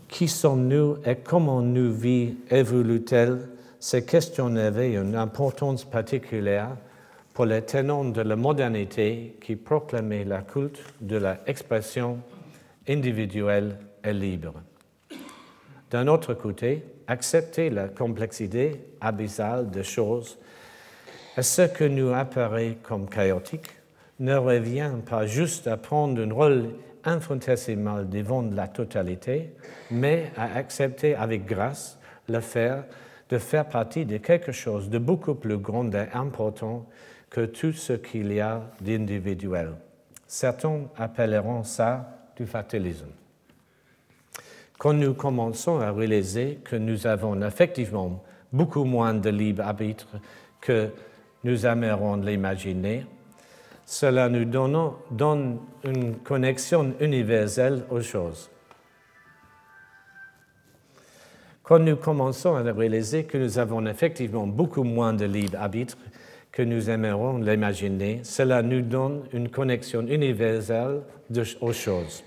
Qui 0.09 0.29
sommes-nous 0.29 0.99
et 1.07 1.17
comment 1.17 1.63
nos 1.63 1.93
vies 1.93 2.37
évoluent-elles 2.51 3.49
Ces 3.79 4.05
questions 4.05 4.55
avaient 4.57 4.95
une 4.95 5.15
importance 5.15 5.85
particulière 5.85 6.77
pour 7.35 7.47
les 7.47 7.63
tenants 7.63 8.05
de 8.05 8.21
la 8.21 8.35
modernité 8.35 9.37
qui 9.41 9.57
proclamaient 9.57 10.25
la 10.25 10.43
culte 10.43 10.83
de 11.01 11.17
l'expression 11.19 12.19
individuelle 12.89 13.79
et 14.03 14.13
libre. 14.13 14.55
D'un 15.91 16.09
autre 16.09 16.35
côté, 16.35 16.83
accepter 17.07 17.71
la 17.71 17.89
complexité 17.89 18.81
abyssale 19.01 19.71
des 19.71 19.85
choses 19.85 20.39
et 21.37 21.43
ce 21.43 21.63
que 21.63 21.85
nous 21.85 22.13
apparaît 22.13 22.79
comme 22.83 23.09
chaotique 23.09 23.76
ne 24.19 24.35
revient 24.35 24.91
pas 25.09 25.27
juste 25.27 25.67
à 25.67 25.77
prendre 25.77 26.23
un 26.23 26.33
rôle 26.33 26.71
infinitésimal 27.05 28.09
devant 28.09 28.43
la 28.43 28.69
totalité, 28.69 29.53
mais 29.91 30.31
à 30.37 30.57
accepter 30.57 31.15
avec 31.15 31.47
grâce 31.47 31.99
le 32.29 32.41
fait 32.41 32.79
de 33.29 33.39
faire 33.39 33.69
partie 33.69 34.05
de 34.05 34.19
quelque 34.19 34.53
chose 34.53 34.89
de 34.89 34.99
beaucoup 34.99 35.35
plus 35.35 35.59
grand 35.59 35.93
et 35.95 36.07
important 36.13 36.87
que 37.31 37.45
tout 37.47 37.73
ce 37.73 37.93
qu'il 37.93 38.33
y 38.33 38.41
a 38.41 38.63
d'individuel. 38.81 39.75
Certains 40.27 40.83
appelleront 40.97 41.63
ça 41.63 42.31
du 42.37 42.47
fatalisme. 42.47 43.09
Quand 44.79 44.93
nous 44.93 45.15
commençons 45.15 45.81
à 45.81 45.91
réaliser 45.93 46.59
que 46.65 46.77
nous 46.77 47.07
avons 47.07 47.41
effectivement 47.43 48.23
beaucoup 48.53 48.85
moins 48.85 49.15
de 49.15 49.31
libre 49.31 49.63
arbitre 49.63 50.09
que 50.61 50.91
nous 51.45 51.65
aimerions 51.67 52.17
l'imaginer, 52.17 53.07
cela 53.87 54.29
nous 54.29 54.45
donne, 54.45 55.59
une 55.85 56.17
connexion 56.17 56.93
universelle 57.01 57.85
aux 57.89 58.01
choses. 58.01 58.51
Quand 61.63 61.79
nous 61.79 61.97
commençons 61.97 62.57
à 62.57 62.63
réaliser 62.63 63.25
que 63.25 63.39
nous 63.39 63.59
avons 63.59 63.87
effectivement 63.87 64.47
beaucoup 64.47 64.83
moins 64.83 65.13
de 65.13 65.25
libre 65.25 65.59
arbitre 65.59 65.97
que 66.51 66.63
nous 66.63 66.91
aimerions 66.91 67.39
l'imaginer, 67.39 68.21
cela 68.25 68.63
nous 68.63 68.83
donne 68.83 69.23
une 69.33 69.49
connexion 69.49 70.07
universelle 70.07 71.03
aux 71.61 71.73
choses. 71.73 72.25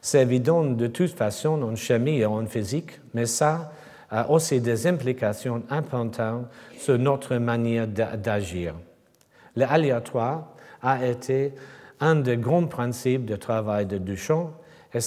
C'est 0.00 0.22
évident 0.22 0.64
de 0.64 0.86
toute 0.86 1.10
façon 1.10 1.62
en 1.62 1.76
chimie 1.76 2.20
et 2.20 2.26
en 2.26 2.46
physique, 2.46 3.00
mais 3.12 3.26
ça 3.26 3.72
a 4.10 4.30
aussi 4.30 4.60
des 4.60 4.86
implications 4.86 5.62
importantes 5.68 6.46
sur 6.78 6.98
notre 6.98 7.36
manière 7.36 7.86
d'agir. 7.86 8.74
L'aléatoire 9.56 10.54
a 10.82 11.06
été 11.06 11.52
un 12.00 12.16
des 12.16 12.36
grands 12.36 12.66
principes 12.66 13.26
de 13.26 13.36
travail 13.36 13.86
de 13.86 13.98
Duchamp 13.98 14.52
et 14.92 15.00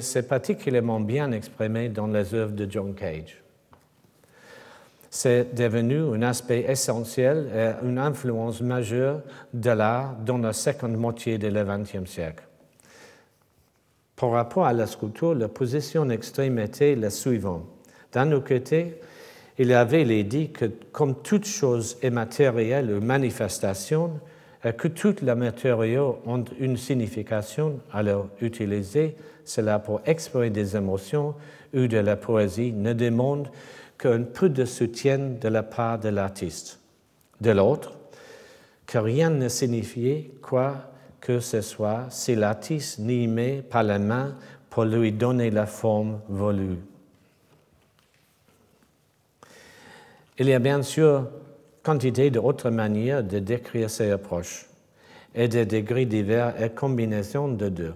c'est 0.00 0.28
particulièrement 0.28 1.00
bien 1.00 1.32
exprimé 1.32 1.88
dans 1.88 2.06
les 2.06 2.34
œuvres 2.34 2.54
de 2.54 2.70
John 2.70 2.94
Cage 2.94 3.42
c'est 5.10 5.54
devenu 5.54 6.14
un 6.14 6.22
aspect 6.22 6.66
essentiel 6.68 7.50
et 7.54 7.86
une 7.86 7.98
influence 7.98 8.60
majeure 8.60 9.22
de 9.54 9.70
l'art 9.70 10.16
dans 10.24 10.38
la 10.38 10.52
seconde 10.52 10.96
moitié 10.96 11.38
du 11.38 11.50
XXe 11.50 12.08
siècle. 12.08 12.44
Par 14.16 14.30
rapport 14.30 14.66
à 14.66 14.72
la 14.72 14.86
sculpture, 14.86 15.34
la 15.34 15.48
position 15.48 16.10
extrême 16.10 16.58
était 16.58 16.94
la 16.94 17.10
suivante. 17.10 17.64
D'un 18.12 18.40
côté, 18.40 19.00
il 19.58 19.72
avait 19.72 20.04
l'idée 20.04 20.48
que, 20.48 20.66
comme 20.92 21.22
toute 21.22 21.46
chose 21.46 21.96
est 22.02 22.10
matérielle 22.10 22.90
ou 22.90 23.00
manifestation, 23.00 24.20
que 24.62 24.88
tous 24.88 25.20
les 25.22 25.34
matériaux 25.34 26.18
ont 26.26 26.44
une 26.58 26.76
signification, 26.76 27.80
alors 27.92 28.28
utiliser 28.40 29.16
cela 29.44 29.78
pour 29.78 30.00
exprimer 30.04 30.50
des 30.50 30.76
émotions 30.76 31.34
ou 31.74 31.86
de 31.86 31.98
la 31.98 32.16
poésie 32.16 32.72
ne 32.72 32.92
demande 32.92 33.48
qu'un 33.98 34.22
peu 34.22 34.48
de 34.48 34.64
soutien 34.64 35.18
de 35.40 35.48
la 35.48 35.62
part 35.62 35.98
de 35.98 36.08
l'artiste. 36.08 36.80
De 37.40 37.50
l'autre, 37.50 37.92
que 38.86 38.98
rien 38.98 39.30
ne 39.30 39.48
signifiait 39.48 40.30
quoi 40.42 40.76
que 41.20 41.40
ce 41.40 41.60
soit 41.60 42.06
si 42.10 42.34
l'artiste 42.34 42.98
n'y 42.98 43.28
met 43.28 43.62
pas 43.62 43.82
la 43.82 43.98
main 43.98 44.34
pour 44.70 44.84
lui 44.84 45.12
donner 45.12 45.50
la 45.50 45.66
forme 45.66 46.20
voulue. 46.28 46.78
Il 50.38 50.48
y 50.48 50.54
a 50.54 50.58
bien 50.58 50.82
sûr 50.82 51.28
quantité 51.82 52.30
d'autres 52.30 52.70
manières 52.70 53.22
de 53.22 53.38
décrire 53.38 53.90
ces 53.90 54.10
approches 54.10 54.66
et 55.34 55.48
des 55.48 55.66
degrés 55.66 56.06
divers 56.06 56.60
et 56.62 56.70
combinaisons 56.70 57.48
de 57.48 57.68
deux. 57.68 57.94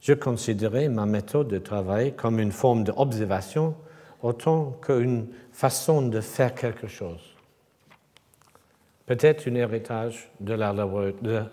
Je 0.00 0.14
considérais 0.14 0.88
ma 0.88 1.06
méthode 1.06 1.48
de 1.48 1.58
travail 1.58 2.14
comme 2.14 2.40
une 2.40 2.52
forme 2.52 2.84
d'observation 2.84 3.74
autant 4.22 4.76
qu'une 4.84 5.28
façon 5.52 6.02
de 6.02 6.20
faire 6.20 6.54
quelque 6.54 6.86
chose. 6.86 7.36
Peut-être 9.06 9.48
un 9.48 9.54
héritage 9.56 10.30
de 10.40 10.54
la, 10.54 10.74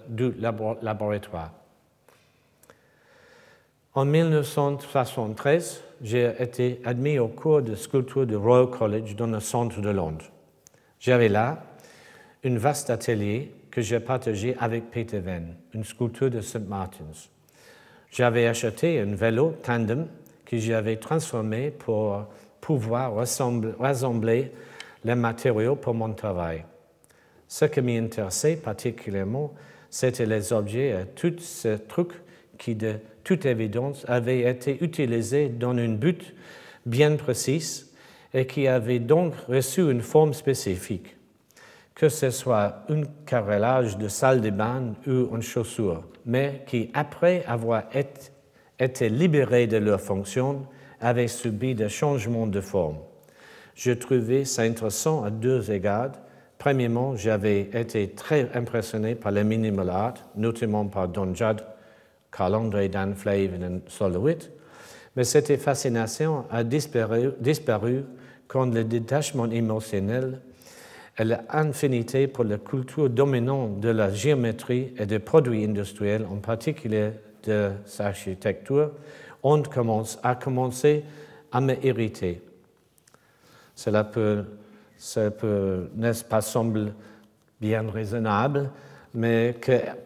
du 0.08 0.32
laboratoire. 0.39 1.52
En 3.95 4.06
1973, 4.06 5.84
j'ai 6.02 6.32
été 6.39 6.80
admis 6.86 7.19
au 7.19 7.28
cours 7.28 7.62
de 7.62 7.76
sculpture 7.76 8.26
du 8.26 8.36
Royal 8.36 8.69
College 8.69 9.15
dans 9.15 9.28
le 9.28 9.39
centre 9.39 9.82
de 9.82 9.89
Londres. 9.89 10.26
J'avais 11.00 11.30
là 11.30 11.64
un 12.44 12.58
vaste 12.58 12.90
atelier 12.90 13.52
que 13.72 13.82
j'ai 13.82 14.02
partagé 14.02 14.56
avec 14.60 14.92
Peter 14.92 15.20
Venn, 15.20 15.56
une 15.74 15.86
sculpture 15.86 16.30
de 16.30 16.42
St. 16.42 16.68
Martin's. 16.68 17.30
J'avais 18.12 18.48
acheté 18.48 19.00
un 19.00 19.16
vélo 19.16 19.56
tandem 19.64 20.08
que 20.46 20.58
j'avais 20.58 20.98
transformé 20.98 21.72
pour 21.72 22.26
pouvoir 22.60 23.16
rassembler 23.16 24.52
les 25.06 25.16
matériaux 25.16 25.76
pour 25.76 25.94
mon 25.94 26.14
travail. 26.14 26.66
Ce 27.48 27.66
qui 27.66 27.82
m'intéressait 27.82 28.58
particulièrement, 28.58 29.54
c'était 29.90 30.26
les 30.26 30.52
objets 30.52 30.90
et 30.90 31.06
tous 31.16 31.40
ces 31.40 31.80
trucs 31.80 32.14
qui, 32.58 32.76
de 32.76 32.96
toute 33.24 33.46
évidence, 33.46 34.04
avaient 34.08 34.42
été 34.42 34.84
utilisés 34.84 35.48
dans 35.48 35.72
un 35.78 35.90
but 35.90 36.36
bien 36.86 37.16
précis 37.16 37.88
et 38.34 38.46
qui 38.46 38.68
avaient 38.68 39.00
donc 39.00 39.34
reçu 39.48 39.89
une 39.89 40.02
forme 40.02 40.34
spécifique, 40.34 41.18
que 41.96 42.10
ce 42.10 42.30
soit 42.30 42.84
un 42.89 43.02
carrelage 43.26 43.98
de 43.98 44.08
salle 44.08 44.42
de 44.42 44.50
bain 44.50 44.94
ou 45.08 45.36
une 45.36 45.42
chaussure, 45.42 46.04
mais 46.26 46.63
qui, 46.68 46.92
après 46.94 47.44
avoir 47.46 47.84
été 48.80 49.10
libérés 49.10 49.68
de 49.68 49.78
leur 49.78 50.00
fonction, 50.00 50.65
avait 51.02 51.28
subi 51.28 51.76
des 51.76 51.89
changements 51.89 52.48
de 52.48 52.62
forme. 52.62 52.98
Je 53.76 53.92
trouvais 53.92 54.46
ça 54.46 54.63
intéressant 54.63 55.24
à 55.24 55.30
deux 55.30 55.72
égards. 55.72 56.12
Premièrement, 56.58 57.15
j'avais 57.15 57.70
été 57.74 58.10
très 58.10 58.50
impressionné 58.54 59.15
par 59.15 59.32
le 59.32 59.44
minimal 59.44 59.89
art, 59.89 60.13
notamment 60.36 60.86
par 60.86 61.08
Don 61.08 61.34
Judd, 61.34 61.62
Carl-André, 62.32 62.89
Dan 62.89 63.15
Flavin 63.15 63.62
et 63.62 63.82
Solowit, 63.88 64.52
mais 65.15 65.24
cette 65.24 65.56
fascination 65.58 66.46
a 66.52 66.63
disparu 66.63 68.04
quand 68.50 68.66
le 68.66 68.84
détachement 68.84 69.50
émotionnel 69.50 70.42
et 71.18 71.24
l'infinité 71.24 72.28
pour 72.28 72.44
la 72.44 72.58
culture 72.58 73.10
dominante 73.10 73.80
de 73.80 73.90
la 73.90 74.12
géométrie 74.12 74.94
et 74.98 75.06
des 75.06 75.20
produits 75.20 75.64
industriels, 75.64 76.26
en 76.30 76.38
particulier 76.38 77.12
de 77.46 77.70
sa 77.86 78.08
architecture, 78.08 78.92
ont 79.44 79.62
commencé, 79.62 80.18
a 80.24 80.36
commencé 80.36 81.06
à 81.52 81.62
me 81.62 81.76
irriter. 81.86 82.42
Cela 83.76 84.04
peut, 84.04 84.44
peut 85.40 85.90
n'est-ce 85.96 86.24
pas, 86.24 86.42
semble 86.42 86.94
bien 87.62 87.90
raisonnable, 87.90 88.72
mais 89.14 89.56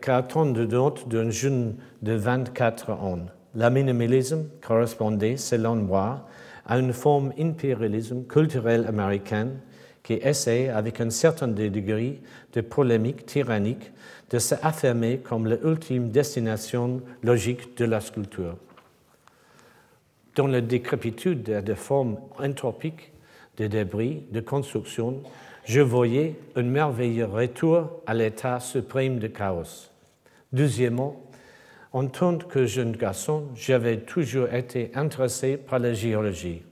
qu'attendent 0.01 0.67
d'autres 0.67 1.08
d'un 1.08 1.29
jeune 1.29 1.75
de 2.01 2.13
24 2.13 2.91
ans? 2.91 3.19
Le 3.56 3.69
minimalisme 3.69 4.45
correspondait, 4.62 5.38
selon 5.38 5.75
moi, 5.75 6.27
à 6.65 6.80
une 6.80 6.93
forme 6.93 7.34
d'impérialisme 7.38 8.23
culturel 8.26 8.86
américain 8.88 9.49
qui 10.02 10.13
essaie, 10.13 10.69
avec 10.69 10.99
un 11.02 11.10
certain 11.10 11.47
degré 11.47 12.21
de 12.54 12.62
polémique 12.62 13.26
tyrannique, 13.26 13.91
de 14.30 14.39
s'affirmer 14.39 15.19
comme 15.19 15.47
l'ultime 15.47 16.10
destination 16.10 17.02
logique 17.23 17.78
de 17.78 17.86
la 17.86 18.02
sculpture 18.02 18.58
dans 20.36 20.47
la 20.47 20.62
décrépitude 20.62 21.43
des 21.43 21.76
formes 21.76 22.17
entropiques 22.39 23.12
des 23.58 23.69
débris 23.69 24.23
de 24.32 24.39
construction, 24.39 25.21
je 25.65 25.82
voyais 25.82 26.36
un 26.56 26.63
merveilleux 26.63 27.26
retour 27.26 28.02
à 28.08 28.13
l'état 28.13 28.60
suprême 28.60 29.19
de 29.19 29.28
chaos. 29.28 29.89
Deuxièmement, 30.52 31.21
en 31.93 32.08
tant 32.08 32.39
que 32.39 32.65
jeune 32.65 32.93
garçon, 32.93 33.49
j'avais 33.53 33.97
toujours 33.99 34.51
été 34.51 34.91
intéressé 34.95 35.58
par 35.58 35.77
la 35.77 35.93
géologie. 35.93 36.63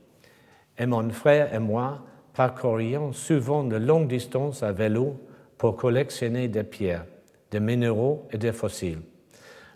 Et 0.77 0.87
mon 0.87 1.09
frère 1.11 1.53
et 1.53 1.59
moi 1.59 2.03
parcourions 2.33 3.13
souvent 3.13 3.63
de 3.63 3.75
longues 3.75 4.07
distances 4.07 4.63
à 4.63 4.71
vélo 4.71 5.19
pour 5.59 5.75
collectionner 5.75 6.47
des 6.47 6.63
pierres, 6.63 7.05
des 7.51 7.59
minéraux 7.59 8.27
et 8.31 8.37
des 8.39 8.51
fossiles. 8.51 9.01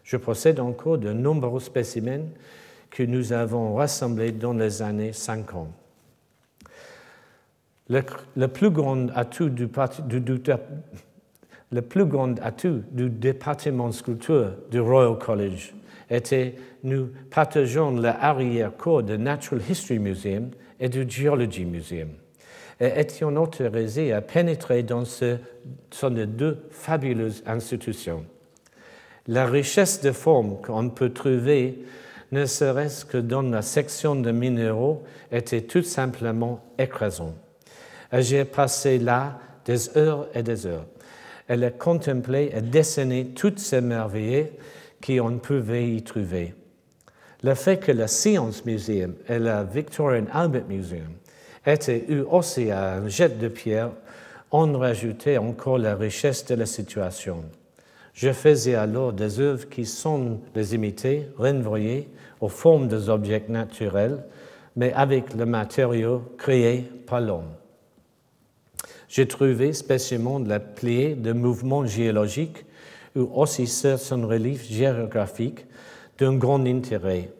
Je 0.04 0.18
possède 0.18 0.60
encore 0.60 0.98
de 0.98 1.14
nombreux 1.14 1.60
spécimens 1.60 2.30
que 2.90 3.04
nous 3.04 3.34
avons 3.34 3.76
rassemblés 3.76 4.32
dans 4.32 4.54
les 4.54 4.82
années 4.82 5.14
50. 5.14 5.68
Le, 7.90 8.02
le 8.36 8.48
plus 8.48 8.72
grand 8.72 9.10
atout 9.16 9.50
du, 9.50 9.68
du, 9.68 10.42
Le 11.72 11.82
plus 11.82 12.06
grand 12.06 12.40
atout 12.42 12.84
du 12.92 13.10
département 13.10 13.90
de 13.90 13.94
sculpture 13.94 14.54
du 14.70 14.80
Royal 14.80 15.18
College 15.18 15.74
était 16.10 16.56
nous 16.84 17.10
partageons 17.32 17.92
l'arrière-cour 17.92 19.04
du 19.04 19.18
Natural 19.18 19.62
History 19.68 20.00
Museum 20.00 20.52
et 20.80 20.90
du 20.90 21.10
Geology 21.10 21.66
Museum 21.66 22.10
et 22.80 23.00
étions 23.00 23.36
autorisés 23.36 24.14
à 24.14 24.22
pénétrer 24.22 24.84
dans 24.84 25.06
ce 25.06 25.38
sont 25.92 26.10
les 26.10 26.26
deux 26.26 26.58
fabuleuses 26.72 27.44
institutions. 27.46 28.26
La 29.28 29.46
richesse 29.46 30.02
de 30.02 30.12
formes 30.12 30.62
qu'on 30.62 30.90
peut 30.90 31.12
trouver, 31.12 31.84
ne 32.32 32.46
serait-ce 32.46 33.06
que 33.06 33.18
dans 33.18 33.42
la 33.42 33.62
section 33.62 34.16
de 34.16 34.32
minéraux, 34.32 35.04
était 35.32 35.62
tout 35.62 35.84
simplement 35.84 36.64
écrasante. 36.78 37.36
J'ai 38.14 38.46
passé 38.46 39.00
là 39.00 39.40
des 39.66 39.98
heures 39.98 40.28
et 40.34 40.44
des 40.44 40.66
heures. 40.66 40.86
Elle 41.48 41.64
a 41.64 41.72
contemplé 41.72 42.52
et 42.54 42.62
dessiné 42.62 43.28
toutes 43.28 43.60
ces 43.60 43.82
merveilles 43.82 44.52
qu'on 45.06 45.38
pouvait 45.38 45.90
y 45.90 46.02
trouver. 46.02 46.54
Le 47.44 47.54
fait 47.54 47.78
que 47.78 47.92
le 47.92 48.08
Science 48.08 48.66
Museum 48.66 49.14
et 49.30 49.38
le 49.38 49.64
Victorian 49.72 50.26
Albert 50.34 50.68
Museum 50.68 51.14
étaient 51.66 52.06
eu 52.08 52.22
aussi 52.22 52.72
un 52.72 53.08
jet 53.08 53.38
de 53.38 53.48
pierre 53.48 53.92
ont 54.52 54.78
rajouté 54.78 55.38
encore 55.38 55.78
la 55.78 55.96
richesse 55.96 56.46
de 56.46 56.56
la 56.56 56.66
situation. 56.66 57.44
Je 58.14 58.32
faisais 58.32 58.76
alors 58.76 59.12
des 59.12 59.40
œuvres 59.40 59.68
qui 59.68 59.86
sont 59.86 60.40
des 60.54 60.74
imités, 60.74 61.28
renvoyées 61.38 62.08
aux 62.40 62.48
formes 62.48 62.88
des 62.88 63.10
objets 63.10 63.44
naturels, 63.50 64.24
mais 64.76 64.94
avec 64.94 65.34
le 65.34 65.46
matériau 65.46 66.22
créé 66.38 66.90
par 67.06 67.20
l'homme. 67.20 67.52
J'ai 69.08 69.28
trouvé 69.28 69.74
spécialement 69.74 70.40
la 70.40 70.60
plaie 70.60 71.16
de 71.16 71.32
mouvements 71.32 71.86
géologiques 71.86 72.66
ou 73.16 73.30
aussi 73.34 73.68
certains 73.68 74.26
reliefs 74.26 74.70
géographiques 74.70 75.66
d'un 76.18 76.36
grand 76.36 76.66
intérêt. 76.66 77.32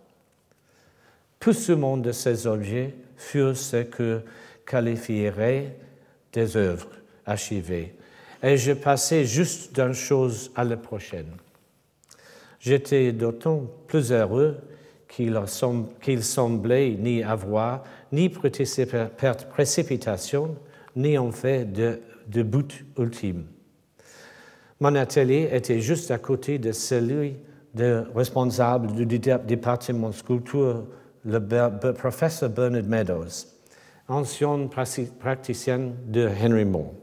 Tout 1.40 1.54
monde 1.76 2.04
de 2.04 2.12
ces 2.12 2.46
objets 2.46 2.94
furent 3.18 3.58
ce 3.58 3.78
que 3.78 4.22
qualifierait 4.64 5.76
des 6.34 6.56
œuvres 6.56 6.92
archivées, 7.26 7.96
et 8.42 8.58
je 8.58 8.74
passais 8.74 9.26
juste 9.26 9.76
d'une 9.76 9.94
chose 9.94 10.52
à 10.56 10.64
la 10.64 10.78
prochaine. 10.78 11.32
J'étais 12.60 13.12
d'autant 13.12 13.64
plus 13.88 14.12
heureux 14.12 14.58
qu'il 15.08 15.36
semblait 16.22 16.92
ni 16.92 17.24
avoir 17.24 17.84
ni 18.12 18.30
précipitation, 18.30 20.56
ni 20.96 21.18
en 21.18 21.32
fait 21.32 21.66
de, 21.66 22.00
but 22.44 22.86
ultime. 22.98 23.46
Mon 24.80 24.96
atelier 24.96 25.50
était 25.52 25.82
juste 25.82 26.10
à 26.12 26.18
côté 26.18 26.58
de 26.58 26.72
celui 26.72 27.36
de 27.74 28.06
responsable 28.16 28.94
du 28.94 29.20
département 29.20 30.12
sculpture, 30.12 30.86
le 31.26 31.94
professeur 31.94 32.50
Bernard 32.50 32.84
Meadows, 32.84 33.46
ancien 34.08 34.70
praticien 35.20 35.92
de 36.08 36.28
Henry 36.42 36.66
Moore. 36.66 36.99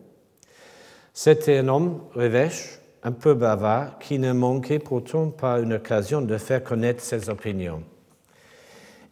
C'était 1.18 1.58
un 1.58 1.68
homme 1.68 2.02
revêche, 2.14 2.78
un 3.02 3.12
peu 3.12 3.32
bavard, 3.34 3.98
qui 3.98 4.18
ne 4.18 4.32
manquait 4.32 4.78
pourtant 4.78 5.30
pas 5.30 5.58
une 5.60 5.72
occasion 5.72 6.20
de 6.20 6.36
faire 6.36 6.62
connaître 6.62 7.02
ses 7.02 7.30
opinions 7.30 7.82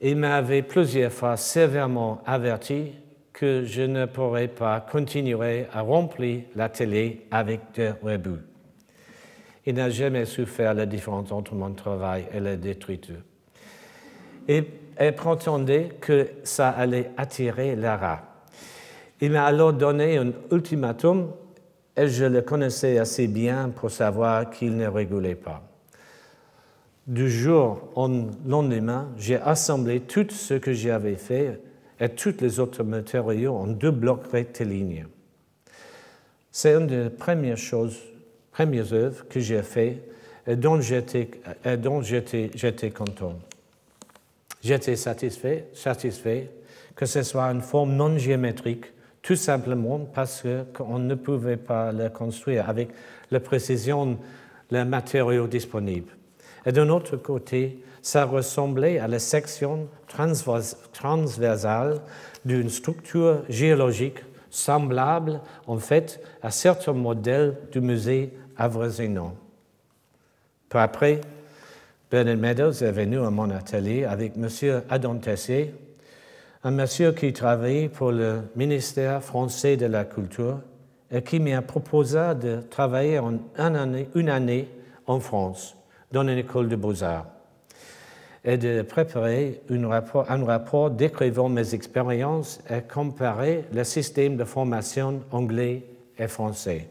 il 0.01 0.17
m'avait 0.17 0.63
plusieurs 0.63 1.11
fois 1.11 1.39
sévèrement 1.39 2.21
averti 2.27 2.93
que 3.33 3.65
je 3.65 3.83
ne 3.83 4.05
pourrais 4.05 4.49
pas 4.49 4.81
continuer 4.81 5.65
à 5.73 5.81
remplir 5.81 6.43
l'atelier 6.55 7.27
avec 7.31 7.61
des 7.75 7.93
rebuts. 8.03 8.43
Il 9.65 9.77
n'a 9.77 9.89
jamais 9.89 10.27
su 10.27 10.45
faire 10.45 10.75
la 10.75 10.85
différence 10.85 11.33
entre 11.33 11.55
mon 11.55 11.73
travail 11.73 12.27
et 12.35 12.39
la 12.39 12.57
détriture. 12.57 13.23
Et, 14.47 14.63
prétendait 15.13 15.89
que 16.01 16.29
ça 16.45 16.69
allait 16.69 17.11
attirer 17.17 17.75
la 17.75 17.97
rat. 17.97 18.23
Il 19.23 19.31
m'a 19.33 19.47
alors 19.47 19.73
donné 19.73 20.19
un 20.19 20.33
ultimatum 20.53 21.33
et 21.97 22.09
je 22.09 22.25
le 22.25 22.43
connaissais 22.43 22.99
assez 22.99 23.27
bien 23.27 23.71
pour 23.71 23.91
savoir 23.91 24.51
qu'il 24.51 24.77
ne 24.77 24.87
rigolait 24.87 25.35
pas 25.35 25.63
du 27.07 27.31
jour 27.31 27.91
au 27.95 28.09
lendemain, 28.47 29.09
j'ai 29.19 29.37
assemblé 29.37 30.01
tout 30.01 30.27
ce 30.31 30.55
que 30.55 30.73
j'avais 30.73 31.17
fait 31.17 31.61
et 32.01 32.09
tous 32.09 32.35
les 32.41 32.61
autres 32.61 32.83
matériaux 32.83 33.55
en 33.55 33.67
deux 33.67 33.91
blocs 33.91 34.27
rectilignes. 34.33 35.07
C'est 36.51 36.75
une 36.75 36.87
des 36.87 37.11
premières 37.11 37.59
choses, 37.59 37.99
premières 38.53 38.93
œuvres 38.93 39.27
que 39.29 39.41
j'ai 39.41 39.63
fait 39.63 39.99
et 40.47 40.57
dont 40.57 40.81
j'étais, 40.81 41.31
j'étais, 42.55 42.91
content. 42.91 43.39
J'étais 44.63 44.97
satisfait, 44.97 45.67
satisfait 45.75 46.51
que 46.97 47.07
ce 47.07 47.23
soit 47.23 47.45
une 47.45 47.61
forme 47.61 47.95
non 47.95 48.17
géométrique, 48.17 48.87
tout 49.25 49.37
simplement 49.37 50.01
parce 50.01 50.45
qu'on 50.75 50.99
ne 50.99 51.15
pouvait 51.15 51.57
pas 51.57 51.91
la 51.93 52.11
construire 52.11 52.69
avec 52.69 52.91
la 53.31 53.41
précision 53.41 54.19
des 54.71 54.85
matériaux 54.85 55.47
disponibles. 55.47 56.13
Et 56.67 56.73
d'un 56.73 56.91
autre 56.91 57.17
côté, 57.17 57.83
ça 58.03 58.27
ressemblait 58.27 58.99
à 58.99 59.09
la 59.09 59.19
section 59.19 59.89
transversale 60.93 62.01
d'une 62.45 62.69
structure 62.69 63.43
géologique 63.49 64.19
semblable 64.51 65.41
en 65.67 65.79
fait 65.79 66.21
à 66.43 66.51
certains 66.51 66.93
modèles 66.93 67.57
du 67.73 67.81
musée 67.81 68.31
avoisinant. 68.59 69.35
Peu 70.69 70.79
après, 70.79 71.23
Bernard 72.11 72.37
Meadows 72.37 72.85
est 72.85 72.93
venu 72.93 73.21
à 73.21 73.31
mon 73.31 73.49
atelier 73.49 74.05
avec 74.05 74.35
M. 74.37 74.83
Adam 74.91 75.17
Tessier, 75.17 75.75
un 76.67 76.71
monsieur 76.71 77.13
qui 77.13 77.31
travaillait 77.35 77.91
pour 77.91 78.11
le 78.11 78.41
ministère 78.57 79.23
français 79.23 79.77
de 79.77 79.85
la 79.85 80.07
Culture 80.07 80.61
et 81.11 81.21
qui 81.21 81.39
m'a 81.39 81.61
proposé 81.61 82.35
de 82.41 82.63
travailler 82.71 83.21
une 84.15 84.29
année 84.31 84.69
en 85.07 85.21
France 85.21 85.77
dans 86.11 86.23
une 86.23 86.39
école 86.39 86.71
de 86.71 86.77
beaux-arts. 86.77 87.27
est 88.45 88.57
de 88.57 88.81
préparer 88.81 89.61
un 89.71 90.45
rapport 90.45 90.91
décrivant 90.91 91.51
mes 91.51 91.75
expériences 91.75 92.61
et 92.71 92.81
comparer 92.81 93.67
le 93.71 93.85
système 93.85 94.39
de 94.39 94.45
formation 94.45 95.21
anglais 95.33 95.85
et 96.19 96.29
français. 96.29 96.89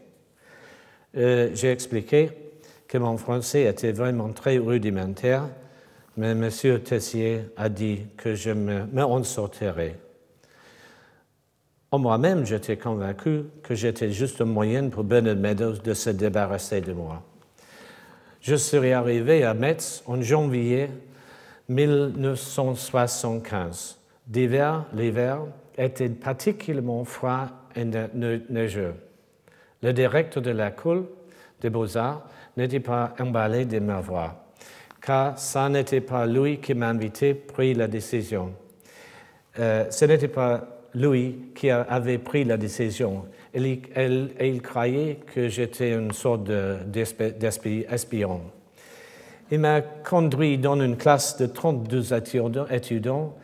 Euh, 1.16 1.50
j'ai 1.52 1.72
expliqué 1.72 2.30
que 2.86 2.98
mon 2.98 3.16
français 3.16 3.64
était 3.64 3.92
vraiment 3.92 4.28
très 4.32 4.58
rudimentaire, 4.58 5.48
mais 6.16 6.30
M. 6.30 6.48
Tessier 6.80 7.42
a 7.56 7.68
dit 7.68 8.06
que 8.16 8.34
je 8.34 8.50
me, 8.50 8.86
me 8.86 9.04
en 9.04 9.22
sortirais. 9.24 9.98
En 11.90 11.98
moi-même, 11.98 12.44
j'étais 12.44 12.76
convaincu 12.76 13.44
que 13.62 13.74
j'étais 13.74 14.10
juste 14.10 14.40
un 14.40 14.46
moyen 14.46 14.88
pour 14.88 15.04
Bernard 15.04 15.36
Meadows 15.36 15.78
de 15.78 15.94
se 15.94 16.10
débarrasser 16.10 16.80
de 16.80 16.92
moi. 16.92 17.22
Je 18.40 18.56
serais 18.56 18.92
arrivé 18.92 19.44
à 19.44 19.54
Metz 19.54 20.02
en 20.06 20.20
janvier 20.20 20.90
1975. 21.68 24.00
L'hiver, 24.32 25.46
était 25.76 26.08
particulièrement 26.08 27.04
froid 27.04 27.48
et 27.74 27.84
neigeux. 27.84 28.94
Le 29.82 29.92
directeur 29.92 30.42
de 30.42 30.50
la 30.50 30.70
l'école 30.70 31.04
des 31.60 31.70
beaux-arts 31.70 32.26
n'était 32.56 32.80
pas 32.80 33.14
emballé 33.18 33.64
de 33.64 33.80
ma 33.80 34.00
voix, 34.00 34.43
car 35.04 35.38
ça 35.38 35.68
n'était 35.68 36.00
pas 36.00 36.26
lui 36.26 36.58
qui 36.58 36.74
m'invitait 36.74 37.34
pris 37.34 37.74
la 37.74 37.86
décision. 37.86 38.52
Euh, 39.58 39.84
ce 39.90 40.04
n'était 40.06 40.28
pas 40.28 40.66
lui 40.94 41.50
qui 41.54 41.70
avait 41.70 42.18
pris 42.18 42.44
la 42.44 42.56
décision. 42.56 43.26
Il, 43.54 43.80
il 44.40 44.62
croyait 44.62 45.18
que 45.34 45.48
j'étais 45.48 45.92
une 45.92 46.12
sorte 46.12 46.44
d'espion. 46.44 48.40
Il 49.50 49.58
m'a 49.58 49.82
conduit 49.82 50.56
dans 50.56 50.80
une 50.80 50.96
classe 50.96 51.36
de 51.36 51.46
32 51.46 52.14
étudiants 52.72 53.34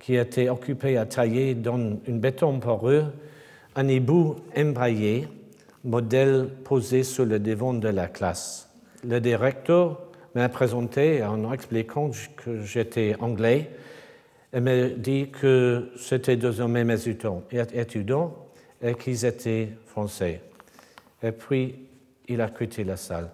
qui 0.00 0.14
étaient 0.14 0.48
occupés 0.48 0.96
à 0.96 1.06
tailler 1.06 1.54
dans 1.54 1.78
un 1.78 2.12
béton 2.12 2.60
poreux 2.60 3.06
un 3.74 3.88
hibou 3.88 4.36
embrayé, 4.56 5.28
modèle 5.84 6.48
posé 6.64 7.02
sur 7.02 7.24
le 7.24 7.38
devant 7.38 7.74
de 7.74 7.88
la 7.88 8.06
classe. 8.06 8.68
Le 9.04 9.20
directeur 9.20 10.07
m'a 10.38 10.48
présenté 10.48 11.24
en 11.24 11.52
expliquant 11.52 12.10
que 12.36 12.62
j'étais 12.62 13.16
anglais 13.18 13.70
et 14.52 14.60
m'a 14.60 14.88
dit 14.88 15.30
que 15.30 15.90
c'était 15.98 16.36
désormais 16.36 16.84
mes 16.84 17.08
étudiants 17.08 18.32
et 18.80 18.94
qu'ils 18.94 19.24
étaient 19.24 19.70
français. 19.86 20.40
Et 21.24 21.32
puis, 21.32 21.74
il 22.28 22.40
a 22.40 22.48
quitté 22.50 22.84
la 22.84 22.96
salle. 22.96 23.30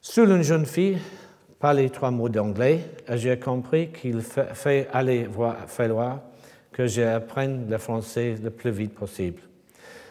Seule 0.00 0.30
une 0.30 0.42
jeune 0.42 0.66
fille 0.66 0.98
parlait 1.60 1.88
trois 1.88 2.10
mots 2.10 2.28
d'anglais 2.28 2.80
j'ai 3.14 3.38
compris 3.38 3.90
qu'il 3.90 4.22
fait 4.22 4.88
aller 4.92 5.28
falloir 5.68 6.20
que 6.72 6.88
j'apprenne 6.88 7.70
le 7.70 7.78
français 7.78 8.34
le 8.42 8.50
plus 8.50 8.72
vite 8.72 8.94
possible. 8.94 9.40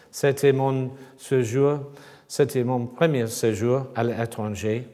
C'était 0.10 0.54
mon 0.54 0.92
séjour, 1.18 1.92
c'était 2.30 2.64
mon 2.64 2.86
premier 2.86 3.28
séjour 3.28 3.88
à 3.94 4.06
l'étranger 4.06 4.88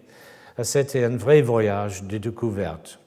c'était 0.63 1.03
un 1.03 1.17
vrai 1.17 1.41
voyage 1.41 2.03
de 2.03 2.17
découverte. 2.17 2.99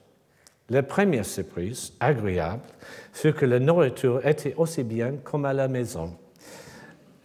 La 0.69 0.81
première 0.81 1.25
surprise, 1.25 1.93
agréable, 1.99 2.63
fut 3.11 3.33
que 3.33 3.45
la 3.45 3.59
nourriture 3.59 4.25
était 4.25 4.55
aussi 4.55 4.83
bien 4.83 5.15
comme 5.23 5.45
à 5.45 5.53
la 5.53 5.67
maison. 5.67 6.15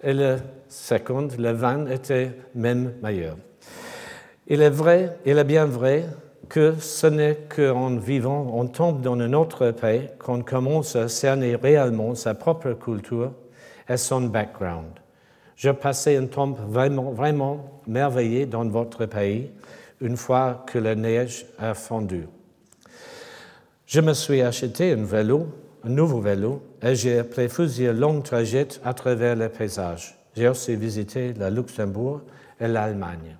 Et 0.02 0.12
la 0.12 0.36
seconde, 0.68 1.34
le 1.38 1.52
vin 1.52 1.86
était 1.86 2.32
même 2.54 2.94
meilleur. 3.02 3.36
Il 4.48 4.62
est 4.62 4.70
vrai, 4.70 5.18
il 5.24 5.38
est 5.38 5.44
bien 5.44 5.66
vrai 5.66 6.04
que 6.48 6.74
ce 6.80 7.06
n'est 7.06 7.38
qu'en 7.54 7.96
vivant, 7.96 8.50
on 8.54 8.66
tombe 8.66 9.02
dans 9.02 9.18
un 9.18 9.32
autre 9.34 9.70
pays 9.70 10.08
qu'on 10.18 10.42
commence 10.42 10.96
à 10.96 11.08
cerner 11.08 11.56
réellement 11.56 12.14
sa 12.14 12.34
propre 12.34 12.72
culture 12.72 13.32
et 13.88 13.96
son 13.96 14.22
background. 14.22 14.90
Je 15.56 15.70
passais 15.70 16.16
un 16.16 16.26
temps 16.26 16.52
vraiment, 16.52 17.10
vraiment 17.10 17.82
merveilleux 17.86 18.46
dans 18.46 18.66
votre 18.68 19.06
pays 19.06 19.50
une 20.00 20.16
fois 20.16 20.64
que 20.66 20.78
la 20.78 20.94
neige 20.94 21.46
a 21.58 21.74
fondu. 21.74 22.26
Je 23.86 24.00
me 24.00 24.12
suis 24.12 24.42
acheté 24.42 24.92
un 24.92 25.04
vélo, 25.04 25.48
un 25.84 25.88
nouveau 25.88 26.20
vélo, 26.20 26.62
et 26.82 26.94
j'ai 26.94 27.22
fait 27.24 27.48
plusieurs 27.48 27.94
longs 27.94 28.20
trajets 28.20 28.68
à 28.84 28.92
travers 28.94 29.34
les 29.34 29.48
paysages. 29.48 30.16
J'ai 30.36 30.48
aussi 30.48 30.76
visité 30.76 31.32
le 31.32 31.48
Luxembourg 31.48 32.22
et 32.60 32.68
l'Allemagne. 32.68 33.36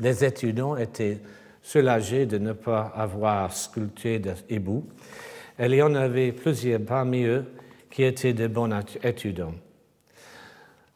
Les 0.00 0.24
étudiants 0.24 0.76
étaient 0.76 1.20
soulagés 1.62 2.26
de 2.26 2.38
ne 2.38 2.52
pas 2.52 2.92
avoir 2.94 3.52
sculpté 3.52 4.18
d'ébou. 4.18 4.86
Et 5.58 5.66
il 5.66 5.74
y 5.74 5.82
en 5.82 5.94
avait 5.94 6.32
plusieurs 6.32 6.80
parmi 6.80 7.24
eux 7.24 7.44
qui 7.90 8.02
étaient 8.02 8.32
de 8.32 8.46
bons 8.46 8.70
étudiants. 9.02 9.54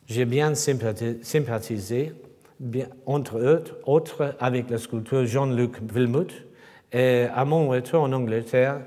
J'ai 0.07 0.25
bien 0.25 0.55
sympathisé, 0.55 2.13
entre 3.07 3.67
autres, 3.85 4.35
avec 4.41 4.71
le 4.71 4.79
sculpteur 4.79 5.25
Jean-Luc 5.27 5.77
Wilmut, 5.93 6.45
et 6.93 7.27
à 7.35 7.45
mon 7.45 7.69
retour 7.69 8.03
en 8.03 8.13
Angleterre, 8.13 8.81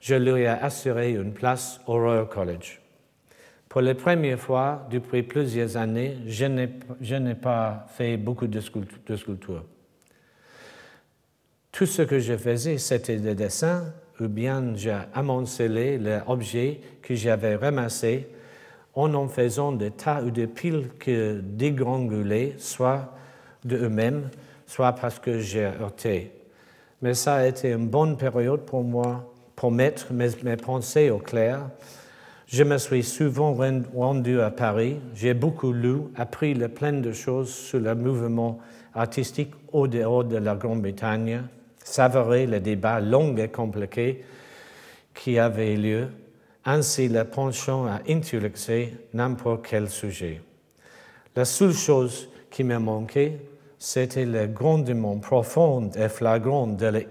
je 0.00 0.14
lui 0.14 0.42
ai 0.42 0.46
assuré 0.48 1.12
une 1.12 1.32
place 1.32 1.80
au 1.86 1.94
Royal 1.94 2.28
College. 2.28 2.80
Pour 3.68 3.80
la 3.80 3.94
première 3.94 4.38
fois 4.38 4.86
depuis 4.90 5.22
plusieurs 5.22 5.76
années, 5.76 6.16
je 6.26 6.46
n'ai 7.16 7.34
pas 7.34 7.86
fait 7.90 8.16
beaucoup 8.16 8.46
de, 8.46 8.60
sculptures. 8.60 9.64
Tout 11.72 11.86
ce 11.86 12.02
que 12.02 12.18
je 12.18 12.36
faisais, 12.36 12.78
c'était 12.78 13.18
des 13.18 13.34
dessins 13.34 13.92
ou 14.20 14.28
bien 14.28 14.72
j'ai 14.76 14.96
amoncelé 15.12 15.98
les 15.98 16.20
objets 16.26 16.80
que 17.02 17.14
j'avais 17.14 17.56
ramassés 17.56 18.28
en 18.96 19.14
en 19.14 19.28
faisant 19.28 19.70
des 19.70 19.92
tas 19.92 20.22
ou 20.22 20.30
des 20.30 20.48
piles 20.48 20.88
que 20.98 21.40
dégrangulaient, 21.40 22.54
soit 22.58 23.14
de 23.64 23.76
eux-mêmes, 23.76 24.30
soit 24.66 24.92
parce 24.92 25.20
que 25.20 25.38
j'ai 25.38 25.66
heurté. 25.66 26.32
Mais 27.02 27.14
ça 27.14 27.36
a 27.36 27.46
été 27.46 27.70
une 27.70 27.86
bonne 27.86 28.16
période 28.16 28.62
pour 28.62 28.82
moi 28.82 29.32
pour 29.54 29.70
mettre 29.70 30.12
mes, 30.12 30.30
mes 30.42 30.56
pensées 30.56 31.10
au 31.10 31.18
clair 31.18 31.60
je 32.46 32.62
me 32.62 32.78
suis 32.78 33.02
souvent 33.02 33.56
rendu 33.94 34.40
à 34.40 34.50
Paris. 34.52 34.98
J'ai 35.14 35.34
beaucoup 35.34 35.72
lu, 35.72 35.96
appris 36.14 36.54
le 36.54 36.68
plein 36.68 36.92
de 36.92 37.10
choses 37.10 37.52
sur 37.52 37.80
le 37.80 37.94
mouvement 37.96 38.60
artistique 38.94 39.50
au 39.72 39.88
dehors 39.88 40.22
de 40.22 40.36
la 40.36 40.54
Grande-Bretagne, 40.54 41.42
savouré 41.82 42.46
les 42.46 42.60
débats 42.60 43.00
longs 43.00 43.36
et 43.36 43.48
compliqués 43.48 44.24
qui 45.12 45.40
avaient 45.40 45.74
lieu, 45.74 46.08
ainsi 46.66 47.08
le 47.08 47.24
penchant 47.24 47.86
à 47.86 48.00
intellectuer 48.08 48.92
n'importe 49.14 49.66
quel 49.66 49.88
sujet. 49.88 50.42
La 51.36 51.44
seule 51.44 51.72
chose 51.72 52.28
qui 52.50 52.64
me 52.64 52.78
manquait, 52.78 53.38
c'était 53.78 54.24
le 54.24 54.46
grondement 54.48 55.18
profond 55.18 55.90
et 55.94 56.08
flagrant 56.08 56.66
de 56.66 57.06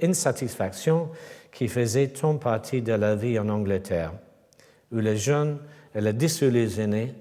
l'insatisfaction 0.00 1.10
qui 1.52 1.68
faisait 1.68 2.08
tant 2.08 2.36
partie 2.36 2.82
de 2.82 2.94
la 2.94 3.14
vie 3.14 3.38
en 3.38 3.48
Angleterre, 3.48 4.12
où 4.90 4.96
les 4.96 5.16
jeunes 5.16 5.58
et 5.94 6.00
les 6.00 6.12
désillusionnés 6.12 7.14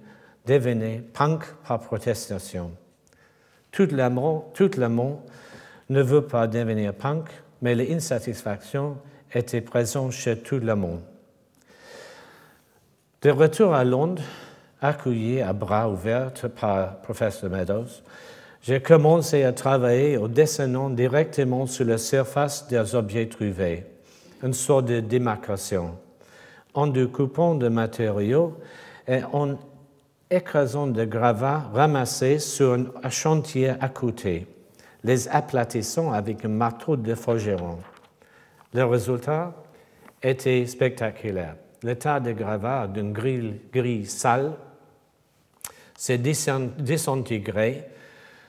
devenaient 0.45 1.03
punk 1.13 1.43
par 1.67 1.79
protestation. 1.79 2.71
Tout 3.71 3.87
le, 3.91 4.09
tout 4.53 4.79
le 4.79 4.89
monde 4.89 5.19
ne 5.89 6.01
veut 6.01 6.25
pas 6.25 6.47
devenir 6.47 6.93
punk, 6.93 7.29
mais 7.61 7.75
l'insatisfaction 7.75 8.97
était 9.33 9.61
présente 9.61 10.11
chez 10.11 10.37
tout 10.37 10.59
le 10.59 10.75
monde. 10.75 11.01
De 13.21 13.29
retour 13.29 13.73
à 13.73 13.83
Londres, 13.83 14.23
accueilli 14.81 15.41
à 15.41 15.53
bras 15.53 15.89
ouverts 15.89 16.31
par 16.59 16.97
professeur 17.01 17.49
Meadows, 17.49 18.01
j'ai 18.63 18.81
commencé 18.81 19.43
à 19.43 19.53
travailler 19.53 20.17
en 20.17 20.27
dessinant 20.27 20.89
directement 20.89 21.65
sur 21.65 21.85
la 21.85 21.97
surface 21.97 22.67
des 22.67 22.95
objets 22.95 23.27
trouvés 23.27 23.85
une 24.43 24.53
sorte 24.53 24.85
de 24.85 24.99
démarcation, 24.99 25.97
en 26.73 26.87
découpant 26.87 27.55
de 27.55 27.67
matériaux 27.67 28.57
et 29.07 29.21
en 29.33 29.55
écrasant 30.29 30.87
de 30.87 31.05
gravats 31.05 31.69
ramassés 31.73 32.39
sur 32.39 32.77
un 33.03 33.09
chantier 33.09 33.69
à 33.69 33.89
côté, 33.89 34.47
les 35.03 35.27
aplatissant 35.27 36.11
avec 36.11 36.45
un 36.45 36.49
marteau 36.49 36.95
de 36.95 37.13
forgeron. 37.13 37.77
Le 38.73 38.85
résultat 38.85 39.53
était 40.23 40.65
spectaculaire. 40.65 41.55
Le 41.83 41.95
tas 41.95 42.19
de 42.19 42.31
gravats 42.31 42.87
d'une 42.87 43.11
grille 43.11 43.59
gris 43.73 44.05
sale 44.05 44.53
s'est 45.97 46.17
désintégré 46.17 47.85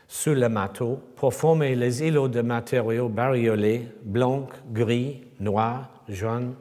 sous 0.06 0.34
le 0.34 0.48
marteau 0.48 1.00
pour 1.16 1.32
former 1.32 1.74
les 1.74 2.02
îlots 2.02 2.28
de 2.28 2.42
matériaux 2.42 3.08
bariolés, 3.08 3.88
blancs, 4.02 4.50
gris, 4.70 5.22
noirs, 5.40 5.88
jaunes, 6.08 6.54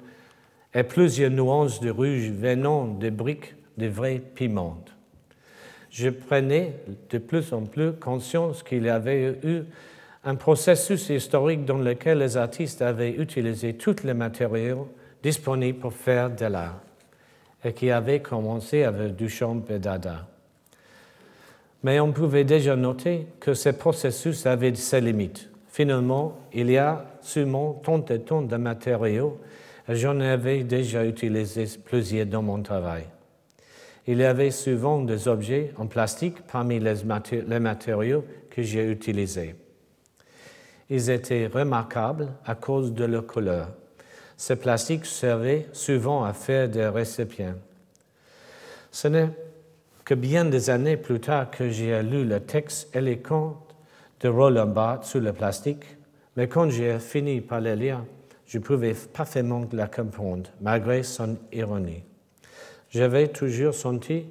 et 0.74 0.84
plusieurs 0.84 1.32
nuances 1.32 1.82
de 1.82 1.89
rouge 1.89 2.30
venant 2.30 2.88
des 2.88 3.12
briques 3.12 3.54
de 3.78 3.88
vrais 3.88 4.19
piments. 4.19 4.84
Je 5.89 6.10
prenais 6.10 6.76
de 7.10 7.17
plus 7.17 7.52
en 7.52 7.63
plus 7.65 7.91
conscience 7.93 8.63
qu'il 8.63 8.84
y 8.84 8.89
avait 8.89 9.38
eu 9.43 9.63
un 10.23 10.36
processus 10.36 11.10
historique 11.10 11.65
dans 11.65 11.79
lequel 11.79 12.19
les 12.19 12.38
artistes 12.38 12.81
avaient 12.81 13.12
utilisé 13.12 13.73
tous 13.73 14.03
les 14.03 14.13
matériaux 14.13 14.88
disponibles 15.23 15.79
pour 15.79 15.93
faire 15.93 16.29
de 16.29 16.45
l'art 16.45 16.79
et 17.63 17.73
qui 17.73 17.91
avait 17.91 18.21
commencé 18.21 18.84
avec 18.84 19.15
Duchamp 19.15 19.63
et 19.69 19.79
Dada. 19.79 20.27
Mais 21.84 21.99
on 21.99 22.12
pouvait 22.12 22.43
déjà 22.43 22.75
noter 22.75 23.27
que 23.39 23.53
ce 23.53 23.69
processus 23.69 24.45
avait 24.45 24.75
ses 24.75 25.01
limites. 25.01 25.49
Finalement, 25.67 26.38
il 26.53 26.69
y 26.69 26.77
a 26.77 27.05
seulement 27.21 27.73
tant 27.73 28.03
et 28.05 28.19
tant 28.19 28.41
de 28.41 28.57
matériaux 28.57 29.39
et 29.88 29.95
j'en 29.95 30.19
avais 30.19 30.63
déjà 30.63 31.05
utilisé 31.05 31.65
plusieurs 31.84 32.27
dans 32.27 32.43
mon 32.43 32.62
travail. 32.62 33.05
Il 34.07 34.17
y 34.17 34.23
avait 34.23 34.51
souvent 34.51 35.01
des 35.01 35.27
objets 35.27 35.73
en 35.77 35.88
plastique 35.88 36.41
parmi 36.51 36.79
les, 36.79 37.60
matériaux 37.60 38.25
que 38.49 38.62
j'ai 38.62 38.89
utilisés. 38.91 39.55
Ils 40.93 41.10
étaient 41.10 41.47
remarquables 41.47 42.27
à 42.45 42.54
cause 42.54 42.93
de 42.93 43.06
leur 43.06 43.25
couleur. 43.25 43.69
Ces 44.36 44.58
plastiques 44.58 45.06
servaient 45.06 45.67
souvent 45.71 46.25
à 46.25 46.34
faire 46.34 46.67
des 46.67 46.86
récipients. 46.86 47.56
Ce 48.91 49.08
n'est 49.08 49.30
que 50.04 50.13
bien 50.13 50.43
des 50.43 50.69
années 50.69 50.97
plus 50.97 51.21
tard 51.21 51.49
que 51.49 51.69
j'ai 51.69 52.04
lu 52.04 52.25
le 52.25 52.41
texte 52.41 52.93
éloquent 52.93 53.58
de 54.19 54.27
Roland 54.27 54.67
Barthes 54.67 55.06
sur 55.06 55.21
le 55.21 55.32
plastique, 55.32 55.86
mais 56.36 56.49
quand 56.49 56.69
j'ai 56.69 56.99
fini 56.99 57.39
par 57.39 57.62
le 57.62 57.73
lire, 57.73 58.04
je 58.45 58.60
pouvais 58.60 58.93
parfaitement 58.93 59.65
la 59.71 59.88
comprendre, 59.88 60.49
malgré 60.60 61.04
son 61.04 61.38
ironie. 61.54 62.04
J'avais 62.89 63.30
toujours 63.30 63.73
senti 63.73 64.25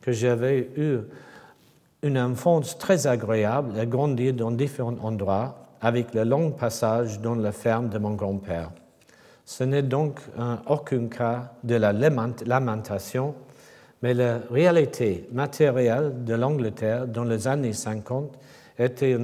que 0.00 0.10
j'avais 0.10 0.70
eu 0.76 0.96
une 2.02 2.18
enfance 2.18 2.76
très 2.78 3.06
agréable 3.06 3.78
et 3.78 3.86
grandi 3.86 4.32
dans 4.32 4.50
différents 4.50 4.98
endroits 5.04 5.59
avec 5.80 6.14
le 6.14 6.24
long 6.24 6.50
passage 6.50 7.20
dans 7.20 7.34
la 7.34 7.52
ferme 7.52 7.88
de 7.88 7.98
mon 7.98 8.14
grand-père. 8.14 8.70
Ce 9.44 9.64
n'est 9.64 9.82
donc 9.82 10.20
en 10.38 10.58
aucun 10.66 11.08
cas 11.08 11.52
de 11.64 11.74
la 11.74 11.92
lamentation, 11.92 13.34
mais 14.02 14.14
la 14.14 14.38
réalité 14.50 15.28
matérielle 15.32 16.24
de 16.24 16.34
l'Angleterre 16.34 17.06
dans 17.06 17.24
les 17.24 17.48
années 17.48 17.72
50 17.72 18.38
était 18.78 19.18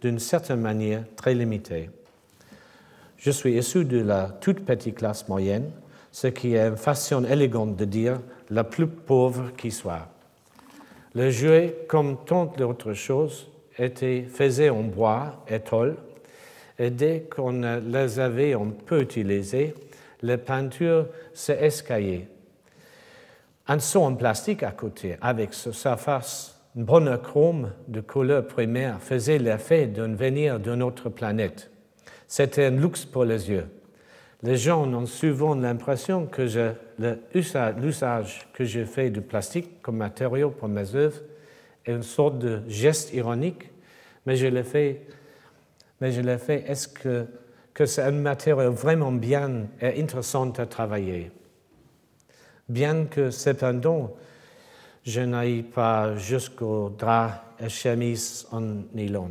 d'une 0.00 0.18
certaine 0.18 0.60
manière 0.60 1.04
très 1.16 1.34
limitée. 1.34 1.90
Je 3.16 3.30
suis 3.30 3.56
issu 3.56 3.84
de 3.84 4.00
la 4.00 4.28
toute 4.40 4.64
petite 4.64 4.96
classe 4.96 5.28
moyenne, 5.28 5.70
ce 6.12 6.28
qui 6.28 6.54
est 6.54 6.68
une 6.68 6.76
façon 6.76 7.24
élégante 7.24 7.76
de 7.76 7.84
dire 7.84 8.20
la 8.50 8.64
plus 8.64 8.86
pauvre 8.86 9.52
qui 9.56 9.70
soit. 9.70 10.08
Le 11.14 11.30
jouet, 11.30 11.84
comme 11.88 12.16
tant 12.24 12.46
d'autres 12.46 12.94
choses, 12.94 13.48
était 13.78 14.22
fait 14.22 14.68
en 14.70 14.82
bois 14.82 15.44
et 15.48 15.60
tôle, 15.60 15.96
et 16.78 16.90
dès 16.90 17.26
qu'on 17.30 17.80
les 17.80 18.20
avait 18.20 18.54
un 18.54 18.72
peu 18.86 19.00
utilisées, 19.00 19.74
les 20.22 20.36
peintures 20.36 21.06
s'escaillaient. 21.32 22.28
Un 23.66 23.78
son 23.80 24.00
en 24.00 24.14
plastique 24.14 24.62
à 24.62 24.70
côté, 24.70 25.16
avec 25.20 25.52
sa 25.52 25.96
face 25.96 26.58
monochrome 26.74 27.72
de 27.88 28.00
couleur 28.00 28.46
primaire, 28.46 29.00
faisait 29.00 29.38
l'effet 29.38 29.86
d'un 29.86 30.14
venir 30.14 30.60
d'une 30.60 30.82
autre 30.82 31.08
planète. 31.08 31.70
C'était 32.26 32.66
un 32.66 32.70
luxe 32.70 33.04
pour 33.04 33.24
les 33.24 33.50
yeux. 33.50 33.66
Les 34.42 34.56
gens 34.56 34.86
ont 34.86 35.06
souvent 35.06 35.54
l'impression 35.54 36.26
que 36.26 36.42
l'usage 37.82 38.48
que 38.52 38.64
j'ai 38.64 38.84
fait 38.84 39.10
du 39.10 39.20
plastique 39.20 39.82
comme 39.82 39.96
matériau 39.96 40.50
pour 40.50 40.68
mes 40.68 40.94
œuvres 40.94 41.20
une 41.92 42.02
sorte 42.02 42.38
de 42.38 42.62
geste 42.68 43.12
ironique, 43.12 43.70
mais 44.26 44.36
je 44.36 44.46
l'ai 44.46 44.64
fait. 44.64 45.06
Mais 46.00 46.12
je 46.12 46.20
l'ai 46.20 46.38
fait. 46.38 46.64
Est-ce 46.68 46.88
que, 46.88 47.26
que 47.74 47.86
c'est 47.86 48.02
un 48.02 48.12
matériau 48.12 48.72
vraiment 48.72 49.12
bien 49.12 49.66
et 49.80 50.00
intéressant 50.00 50.50
à 50.50 50.66
travailler? 50.66 51.30
Bien 52.68 53.06
que 53.06 53.30
cependant, 53.30 54.14
je 55.04 55.22
n'aille 55.22 55.62
pas 55.62 56.16
jusqu'au 56.16 56.90
drap 56.90 57.44
et 57.58 57.68
chemise 57.68 58.46
en 58.52 58.60
nylon. 58.94 59.30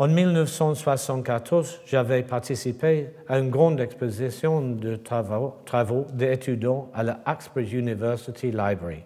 En 0.00 0.06
1974, 0.06 1.80
j'avais 1.86 2.22
participé 2.22 3.08
à 3.28 3.38
une 3.38 3.50
grande 3.50 3.80
exposition 3.80 4.60
de 4.60 4.94
travaux, 4.94 5.56
travaux 5.64 6.06
d'étudiants 6.12 6.88
à 6.94 7.02
la 7.02 7.18
Oxford 7.26 7.62
University 7.62 8.52
Library, 8.52 9.02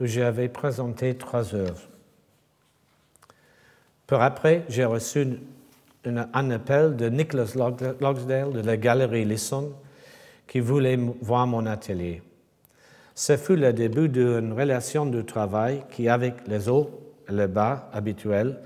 où 0.00 0.06
j'avais 0.06 0.48
présenté 0.48 1.14
trois 1.14 1.54
œuvres. 1.54 1.88
Peu 4.06 4.16
après, 4.16 4.64
j'ai 4.68 4.84
reçu 4.84 5.38
un 6.04 6.50
appel 6.50 6.96
de 6.96 7.08
Nicholas 7.08 7.54
Logsdale 8.00 8.52
de 8.52 8.60
la 8.60 8.76
Galerie 8.76 9.24
Lisson 9.24 9.72
qui 10.46 10.60
voulait 10.60 10.98
voir 11.20 11.46
mon 11.46 11.64
atelier. 11.64 12.22
Ce 13.14 13.36
fut 13.36 13.56
le 13.56 13.72
début 13.72 14.08
d'une 14.08 14.52
relation 14.52 15.06
de 15.06 15.22
travail 15.22 15.84
qui, 15.90 16.08
avec 16.08 16.34
les 16.46 16.68
hauts 16.68 16.90
et 17.28 17.32
les 17.32 17.46
bas 17.46 17.88
habituels, 17.92 18.58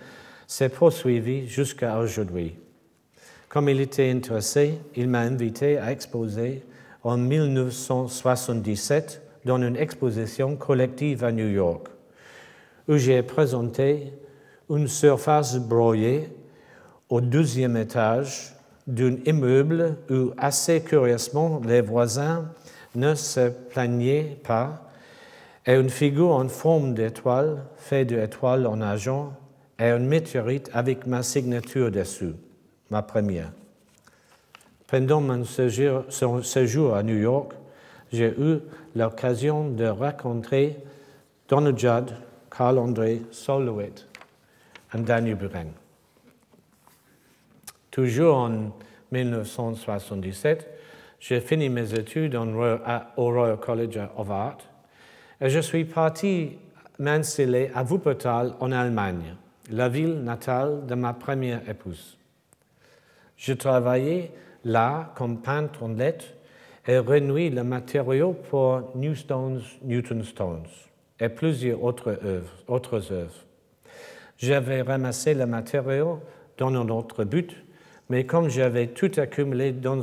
s'est 0.46 0.70
poursuivi 0.70 1.46
jusqu'à 1.46 1.98
aujourd'hui. 1.98 2.56
Comme 3.48 3.68
il 3.68 3.80
était 3.80 4.10
intéressé, 4.10 4.78
il 4.96 5.08
m'a 5.08 5.20
invité 5.20 5.78
à 5.78 5.92
exposer 5.92 6.64
en 7.04 7.16
1977 7.16 9.27
dans 9.48 9.62
une 9.62 9.76
exposition 9.76 10.56
collective 10.56 11.24
à 11.24 11.32
New 11.32 11.48
York, 11.48 11.88
où 12.86 12.98
j'ai 12.98 13.22
présenté 13.22 14.12
une 14.68 14.88
surface 14.88 15.56
broyée 15.56 16.28
au 17.08 17.22
deuxième 17.22 17.78
étage 17.78 18.54
d'un 18.86 19.16
immeuble 19.24 19.96
où, 20.10 20.32
assez 20.36 20.82
curieusement, 20.82 21.62
les 21.64 21.80
voisins 21.80 22.52
ne 22.94 23.14
se 23.14 23.48
plaignaient 23.48 24.36
pas, 24.44 24.84
et 25.64 25.76
une 25.76 25.88
figure 25.88 26.32
en 26.32 26.48
forme 26.48 26.92
d'étoile, 26.92 27.64
faite 27.78 28.08
d'étoiles 28.08 28.66
en 28.66 28.82
argent, 28.82 29.32
et 29.78 29.84
un 29.84 29.98
météorite 29.98 30.68
avec 30.74 31.06
ma 31.06 31.22
signature 31.22 31.90
dessus, 31.90 32.34
ma 32.90 33.00
première. 33.00 33.52
Pendant 34.86 35.22
mon 35.22 35.44
séjour, 35.44 36.94
à 36.94 37.02
New 37.02 37.16
York, 37.16 37.52
j'ai 38.12 38.34
eu 38.38 38.58
l'occasion 38.98 39.70
de 39.70 39.86
rencontrer 39.86 40.76
Donald 41.48 41.78
Judd, 41.78 42.10
Carl-André 42.50 43.22
Solowit 43.30 44.06
et 44.94 44.98
Daniel 44.98 45.36
Buren. 45.36 45.70
Toujours 47.90 48.36
en 48.36 48.72
1977, 49.12 50.68
j'ai 51.20 51.40
fini 51.40 51.68
mes 51.68 51.94
études 51.94 52.34
au 52.36 53.30
Royal 53.32 53.58
College 53.58 53.98
of 54.16 54.30
Art 54.30 54.58
et 55.40 55.48
je 55.48 55.60
suis 55.60 55.84
parti 55.84 56.58
m'installer 56.98 57.70
à 57.74 57.84
Wuppertal 57.84 58.54
en 58.60 58.72
Allemagne 58.72 59.36
la 59.70 59.88
ville 59.88 60.22
natale 60.22 60.86
de 60.86 60.94
ma 60.94 61.12
première 61.12 61.68
épouse. 61.68 62.16
Je 63.36 63.52
travaillais 63.52 64.32
là 64.64 65.12
comme 65.14 65.40
peintre 65.40 65.82
en 65.82 65.88
lettres 65.88 66.26
et 66.88 66.98
renouis 66.98 67.50
le 67.50 67.62
matériau 67.62 68.32
pour 68.32 68.90
Newstones, 68.96 69.60
Newton 69.84 70.24
Stones 70.24 70.66
et 71.20 71.28
plusieurs 71.28 71.84
autres 71.84 72.18
œuvres. 73.12 73.44
J'avais 74.38 74.80
ramassé 74.80 75.34
le 75.34 75.44
matériau 75.44 76.20
dans 76.56 76.68
un 76.68 76.88
autre 76.88 77.24
but, 77.24 77.54
mais 78.08 78.24
comme 78.24 78.48
j'avais 78.48 78.86
tout 78.86 79.10
accumulé 79.18 79.72
dans 79.72 80.00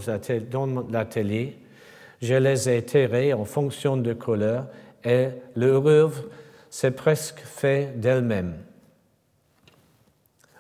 l'atelier, 0.91 1.57
je 2.21 2.35
les 2.35 2.69
ai 2.69 2.83
terrés 2.83 3.33
en 3.33 3.45
fonction 3.45 3.97
de 3.97 4.13
couleur 4.13 4.67
et 5.03 5.29
leur 5.55 5.87
œuvre 5.87 6.23
s'est 6.69 6.91
presque 6.91 7.39
fait 7.39 7.99
d'elle-même. 7.99 8.53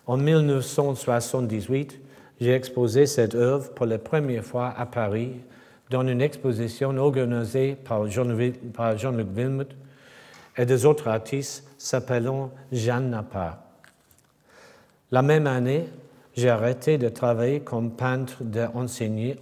En 0.07 0.17
1978, 0.17 2.01
j'ai 2.41 2.53
exposé 2.53 3.05
cette 3.05 3.35
œuvre 3.35 3.73
pour 3.73 3.85
la 3.85 3.99
première 3.99 4.43
fois 4.43 4.73
à 4.75 4.85
Paris 4.85 5.33
dans 5.89 6.07
une 6.07 6.21
exposition 6.21 6.95
organisée 6.97 7.75
par 7.75 8.07
Jean-Luc 8.07 9.27
Wilmot 9.35 9.63
et 10.57 10.65
des 10.65 10.85
autres 10.85 11.07
artistes 11.07 11.67
s'appelant 11.77 12.51
Jeanne 12.71 13.09
Napa. 13.09 13.63
La 15.11 15.21
même 15.21 15.47
année, 15.47 15.85
j'ai 16.35 16.49
arrêté 16.49 16.97
de 16.97 17.09
travailler 17.09 17.61
comme 17.61 17.91
peintre 17.91 18.43
d'enseigne 18.43 19.35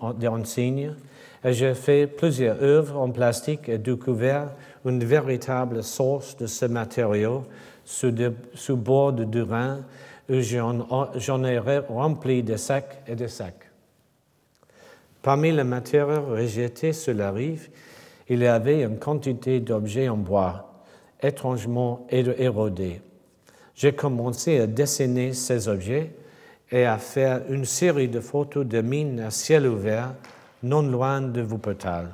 et 1.43 1.53
j'ai 1.53 1.73
fait 1.73 2.07
plusieurs 2.07 2.61
œuvres 2.61 2.99
en 2.99 3.09
plastique 3.09 3.69
et 3.69 3.77
découvert 3.77 4.51
une 4.85 5.03
véritable 5.03 5.83
source 5.83 6.37
de 6.37 6.45
ce 6.45 6.65
matériau 6.65 7.45
sous, 7.85 8.13
sous 8.53 8.77
bord 8.77 9.13
de 9.13 9.41
Rhin 9.41 9.79
j'en 10.29 11.43
ai 11.43 11.59
rempli 11.59 12.43
des 12.43 12.57
sacs 12.57 13.01
et 13.07 13.15
des 13.15 13.27
sacs. 13.27 13.69
Parmi 15.23 15.51
les 15.53 15.63
matières 15.63 16.27
rejetées 16.27 16.91
sur 16.91 17.13
la 17.13 17.31
rive, 17.31 17.69
il 18.27 18.39
y 18.39 18.45
avait 18.45 18.83
une 18.83 18.99
quantité 18.99 19.61
d'objets 19.61 20.09
en 20.09 20.17
bois, 20.17 20.83
étrangement 21.21 22.05
érodés. 22.09 22.99
J'ai 23.73 23.93
commencé 23.93 24.59
à 24.59 24.67
dessiner 24.67 25.31
ces 25.31 25.69
objets 25.69 26.13
et 26.69 26.85
à 26.85 26.97
faire 26.97 27.41
une 27.49 27.63
série 27.63 28.09
de 28.09 28.19
photos 28.19 28.65
de 28.65 28.81
mines 28.81 29.21
à 29.21 29.31
ciel 29.31 29.65
ouvert 29.65 30.13
non 30.61 30.81
loin 30.81 31.21
de 31.21 31.41
Wuppertal, 31.41 32.09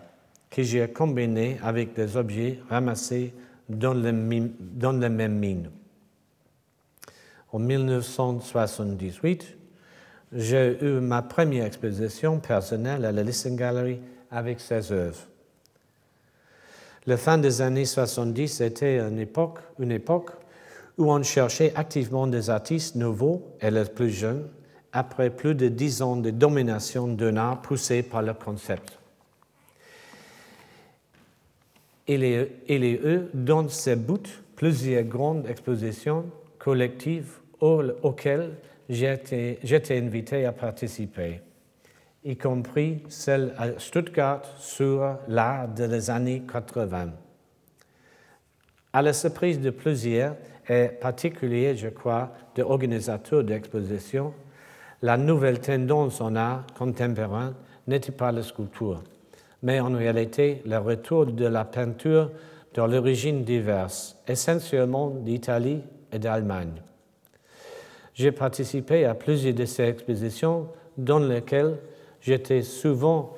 que 0.51 0.61
j'ai 0.61 0.87
combinées 0.87 1.57
avec 1.63 1.93
des 1.93 2.15
objets 2.15 2.59
ramassés 2.69 3.33
dans 3.67 3.95
les, 3.95 4.11
mêmes 4.11 5.39
mines. 5.39 5.71
En 7.51 7.57
1978, 7.57 9.58
j'ai 10.33 10.77
eu 10.83 10.99
ma 10.99 11.21
première 11.21 11.65
exposition 11.65 12.39
personnelle 12.39 13.05
à 13.05 13.11
la 13.11 13.23
Listen 13.23 13.55
Gallery 13.55 13.99
avec 14.31 14.59
ses 14.59 14.91
œuvres. 14.91 15.19
La 17.05 17.17
fin 17.17 17.37
des 17.37 17.61
années 17.61 17.85
70 17.85 18.61
était 18.61 18.99
une 18.99 19.19
époque, 19.19 19.59
où 20.97 21.11
on 21.11 21.23
cherchait 21.23 21.71
activement 21.75 22.27
des 22.27 22.49
artistes 22.49 22.95
nouveaux 22.95 23.55
et 23.61 23.71
les 23.71 23.85
plus 23.85 24.11
jeunes 24.11 24.47
après 24.91 25.29
plus 25.29 25.55
de 25.55 25.67
dix 25.69 26.01
ans 26.01 26.17
de 26.17 26.29
domination 26.29 27.07
d'un 27.07 27.37
art 27.37 27.61
poussé 27.61 28.03
par 28.03 28.21
le 28.21 28.33
concept. 28.33 28.99
Il 32.07 32.23
y 32.23 32.35
a 32.35 32.43
eu 32.75 33.21
dans 33.33 33.69
ces 33.69 33.95
bouts 33.95 34.17
plusieurs 34.55 35.03
grandes 35.03 35.47
expositions 35.47 36.25
collectives 36.57 37.31
auxquelles 37.61 38.51
été 38.89 39.97
invité 39.97 40.45
à 40.45 40.51
participer, 40.51 41.41
y 42.23 42.35
compris 42.35 43.03
celle 43.07 43.53
à 43.57 43.79
Stuttgart 43.79 44.41
sur 44.57 45.17
l'art 45.27 45.67
des 45.67 46.09
années 46.09 46.43
80. 46.51 47.11
À 48.91 49.01
la 49.01 49.13
surprise 49.13 49.59
de 49.59 49.69
plusieurs, 49.69 50.35
et 50.67 50.87
particulier, 50.87 51.75
je 51.75 51.89
crois, 51.89 52.31
des 52.55 52.61
organisateurs 52.61 53.43
d'expositions, 53.43 54.33
la 55.01 55.17
nouvelle 55.17 55.59
tendance 55.59 56.21
en 56.21 56.35
art 56.35 56.65
contemporain 56.77 57.53
n'était 57.87 58.11
pas 58.11 58.31
la 58.31 58.43
sculpture, 58.43 59.03
mais 59.63 59.79
en 59.79 59.93
réalité 59.93 60.61
le 60.65 60.77
retour 60.77 61.27
de 61.27 61.45
la 61.45 61.65
peinture 61.65 62.31
dans 62.73 62.85
l'origine 62.85 63.43
diverses, 63.43 64.17
essentiellement 64.27 65.09
d'Italie 65.09 65.81
et 66.11 66.19
d'Allemagne. 66.19 66.81
J'ai 68.19 68.33
participé 68.33 69.05
à 69.05 69.15
plusieurs 69.15 69.53
de 69.53 69.63
ces 69.63 69.83
expositions 69.83 70.67
dans 70.97 71.19
lesquelles 71.19 71.77
j'étais 72.19 72.63
souvent 72.63 73.37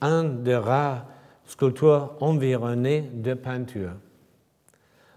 un 0.00 0.22
des 0.22 0.54
rares 0.54 1.06
sculpteurs 1.44 2.14
environnés 2.20 3.10
de 3.12 3.34
peinture. 3.34 3.94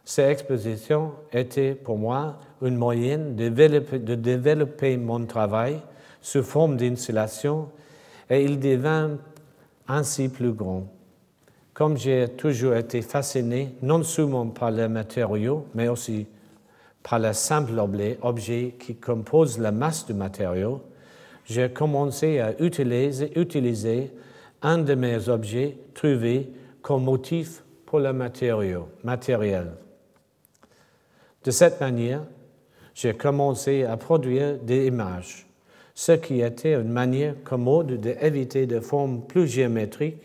Ces 0.04 0.24
expositions 0.24 1.12
étaient 1.32 1.76
pour 1.76 2.00
moi 2.00 2.40
une 2.64 2.78
moyenne 2.78 3.36
de 3.36 4.16
développer, 4.16 4.98
mon 4.98 5.24
travail 5.28 5.80
sous 6.20 6.42
forme 6.42 6.76
d'installation 6.76 7.70
et 8.28 8.44
il 8.44 8.60
devint 8.60 9.20
ainsi 9.88 10.30
plus 10.30 10.52
grand. 10.52 10.88
Comme 11.76 11.96
j'ai 11.96 12.28
toujours 12.30 12.74
été 12.74 13.04
fasciné 13.04 13.76
non 13.84 14.02
seulement 14.02 14.48
par 14.48 14.72
les 14.72 14.88
matériaux, 14.88 15.68
mais 15.76 15.90
aussi 15.90 16.26
par 17.08 17.20
le 17.20 17.34
simple 17.34 17.80
objet 18.24 18.76
qui 18.80 18.96
compose 18.96 19.60
la 19.60 19.72
masse 19.72 20.08
du 20.08 20.14
matériau, 20.14 20.82
j'ai 21.46 21.70
commencé 21.70 22.40
à 22.40 22.60
utiliser, 22.60 24.12
un 24.64 24.80
de 24.80 24.96
mes 24.96 25.30
objets 25.30 25.78
trouvés 25.94 26.50
comme 26.82 27.04
motif 27.04 27.64
pour 27.86 28.00
le 28.00 28.12
matériau, 28.12 28.88
matériel. 29.04 29.74
De 31.44 31.52
cette 31.52 31.80
manière, 31.80 32.24
j'ai 32.96 33.14
commencé 33.14 33.84
à 33.84 33.98
produire 33.98 34.58
des 34.58 34.88
images, 34.88 35.46
ce 35.94 36.14
qui 36.14 36.42
était 36.42 36.74
une 36.74 36.92
manière 36.92 37.36
commode 37.44 38.02
d'éviter 38.02 38.66
des 38.66 38.82
formes 38.82 39.22
plus 39.28 39.48
géométriques 39.48 40.25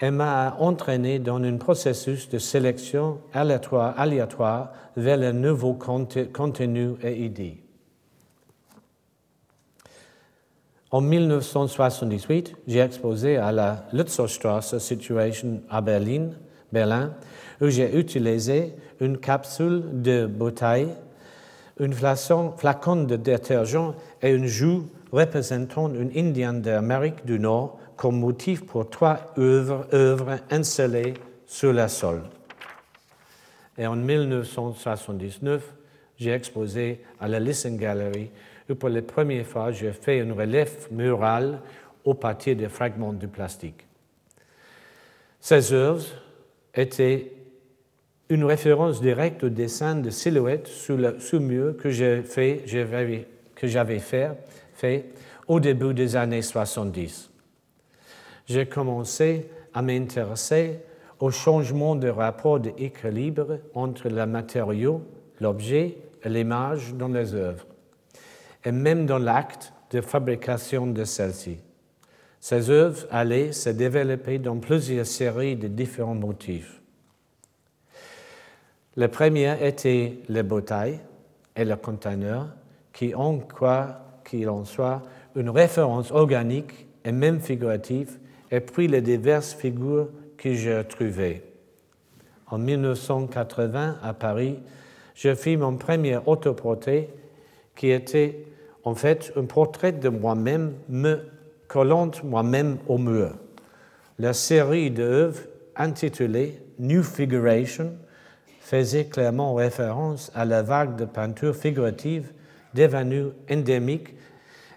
et 0.00 0.10
m'a 0.10 0.56
entraîné 0.58 1.18
dans 1.18 1.42
un 1.42 1.56
processus 1.56 2.28
de 2.28 2.38
sélection 2.38 3.18
aléatoire, 3.32 3.98
aléatoire 3.98 4.72
vers 4.96 5.16
le 5.16 5.32
nouveau 5.32 5.74
contenu 5.74 6.94
et 7.02 7.24
idées. 7.24 7.62
En 10.90 11.00
1978, 11.00 12.56
j'ai 12.66 12.78
exposé 12.78 13.36
à 13.36 13.52
la 13.52 13.86
Lutzerstrasse 13.92 14.78
Situation 14.78 15.62
à 15.68 15.80
Berlin, 15.80 16.30
Berlin 16.72 17.12
où 17.60 17.68
j'ai 17.68 17.98
utilisé 17.98 18.74
une 19.00 19.18
capsule 19.18 20.02
de 20.02 20.26
bouteille, 20.26 20.88
un 21.80 21.90
flacon 22.56 23.04
de 23.04 23.16
détergent 23.16 23.94
et 24.22 24.30
une 24.30 24.46
joue 24.46 24.86
représentant 25.12 25.92
une 25.92 26.10
Indienne 26.16 26.62
d'Amérique 26.62 27.24
du 27.24 27.38
Nord 27.38 27.78
comme 27.96 28.20
motif 28.20 28.64
pour 28.64 28.88
trois 28.90 29.32
œuvres, 29.38 29.86
œuvres 29.92 30.38
installées 30.50 31.14
sur 31.46 31.72
le 31.72 31.88
sol. 31.88 32.22
Et 33.78 33.86
en 33.86 33.96
1979, 33.96 35.62
j'ai 36.18 36.30
exposé 36.30 37.00
à 37.20 37.28
la 37.28 37.40
Listen 37.40 37.76
Gallery 37.76 38.30
où 38.68 38.74
pour 38.74 38.88
la 38.88 39.02
première 39.02 39.46
fois 39.46 39.70
j'ai 39.70 39.92
fait 39.92 40.20
un 40.20 40.32
relief 40.32 40.90
mural 40.90 41.60
au 42.04 42.14
partir 42.14 42.56
de 42.56 42.68
fragments 42.68 43.12
de 43.12 43.26
plastique. 43.26 43.86
Ces 45.40 45.72
œuvres 45.72 46.06
étaient 46.74 47.32
une 48.28 48.44
référence 48.44 49.00
directe 49.00 49.44
au 49.44 49.48
dessin 49.48 49.94
de 49.96 50.10
silhouette 50.10 50.66
sous 50.66 50.96
le 50.96 51.16
j'ai 51.84 52.22
fait, 52.22 52.64
que 53.54 53.66
j'avais 53.66 54.00
fait 54.00 55.04
au 55.46 55.60
début 55.60 55.94
des 55.94 56.16
années 56.16 56.42
70. 56.42 57.30
J'ai 58.46 58.66
commencé 58.66 59.48
à 59.74 59.82
m'intéresser 59.82 60.80
au 61.18 61.30
changement 61.30 61.96
de 61.96 62.08
rapport 62.08 62.60
d'équilibre 62.60 63.58
entre 63.74 64.08
le 64.08 64.26
matériau, 64.26 65.02
l'objet 65.40 65.98
et 66.22 66.28
l'image 66.28 66.94
dans 66.94 67.08
les 67.08 67.34
œuvres, 67.34 67.66
et 68.64 68.72
même 68.72 69.06
dans 69.06 69.18
l'acte 69.18 69.72
de 69.90 70.00
fabrication 70.00 70.86
de 70.86 71.04
celles-ci. 71.04 71.58
Ces 72.40 72.70
œuvres 72.70 73.06
allaient 73.10 73.52
se 73.52 73.70
développer 73.70 74.38
dans 74.38 74.58
plusieurs 74.58 75.06
séries 75.06 75.56
de 75.56 75.68
différents 75.68 76.14
motifs. 76.14 76.80
Le 78.96 79.08
premier 79.08 79.56
était 79.60 80.20
le 80.28 80.42
bouteille 80.42 81.00
et 81.54 81.64
le 81.64 81.76
conteneur, 81.76 82.48
qui 82.92 83.14
ont, 83.14 83.40
quoi 83.40 84.00
qu'il 84.24 84.48
en 84.48 84.64
soit, 84.64 85.02
une 85.34 85.50
référence 85.50 86.10
organique 86.12 86.86
et 87.04 87.12
même 87.12 87.40
figurative, 87.40 88.18
et 88.50 88.60
puis 88.60 88.88
les 88.88 89.00
diverses 89.00 89.54
figures 89.54 90.08
que 90.36 90.52
j'ai 90.54 90.82
trouvées. 90.88 91.42
En 92.48 92.58
1980, 92.58 93.98
à 94.02 94.14
Paris, 94.14 94.58
je 95.14 95.34
fis 95.34 95.56
mon 95.56 95.76
premier 95.76 96.18
autoportrait 96.26 97.08
qui 97.74 97.90
était 97.90 98.44
en 98.84 98.94
fait 98.94 99.32
un 99.36 99.44
portrait 99.44 99.92
de 99.92 100.08
moi-même 100.08 100.74
me 100.88 101.20
collant 101.66 102.10
moi-même 102.22 102.78
au 102.86 102.98
mur. 102.98 103.34
La 104.18 104.32
série 104.32 104.90
d'œuvres 104.90 105.40
intitulée 105.74 106.60
New 106.78 107.02
Figuration 107.02 107.94
faisait 108.60 109.06
clairement 109.06 109.54
référence 109.54 110.30
à 110.34 110.44
la 110.44 110.62
vague 110.62 110.96
de 110.96 111.04
peinture 111.04 111.54
figurative 111.54 112.32
devenue 112.74 113.26
endémique 113.50 114.14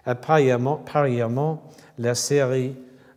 et 0.06 0.14
parièrement, 0.14 1.62
la 1.98 2.14
série 2.14 2.74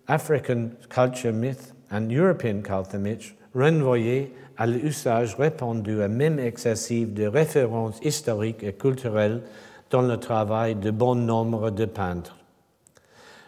African 0.07 0.71
Culture 0.89 1.31
Myth 1.31 1.73
and 1.89 2.09
European 2.09 2.61
Culture 2.61 2.99
Myth 2.99 3.35
renvoyait 3.55 4.31
à 4.57 4.67
l'usage 4.67 5.35
répandu 5.35 6.01
et 6.01 6.09
même 6.09 6.39
excessif 6.39 7.13
de 7.13 7.25
références 7.25 7.99
historiques 8.03 8.63
et 8.63 8.73
culturelles 8.73 9.41
dans 9.89 10.01
le 10.01 10.17
travail 10.17 10.75
de 10.75 10.91
bon 10.91 11.15
nombre 11.15 11.69
de 11.69 11.85
peintres. 11.85 12.37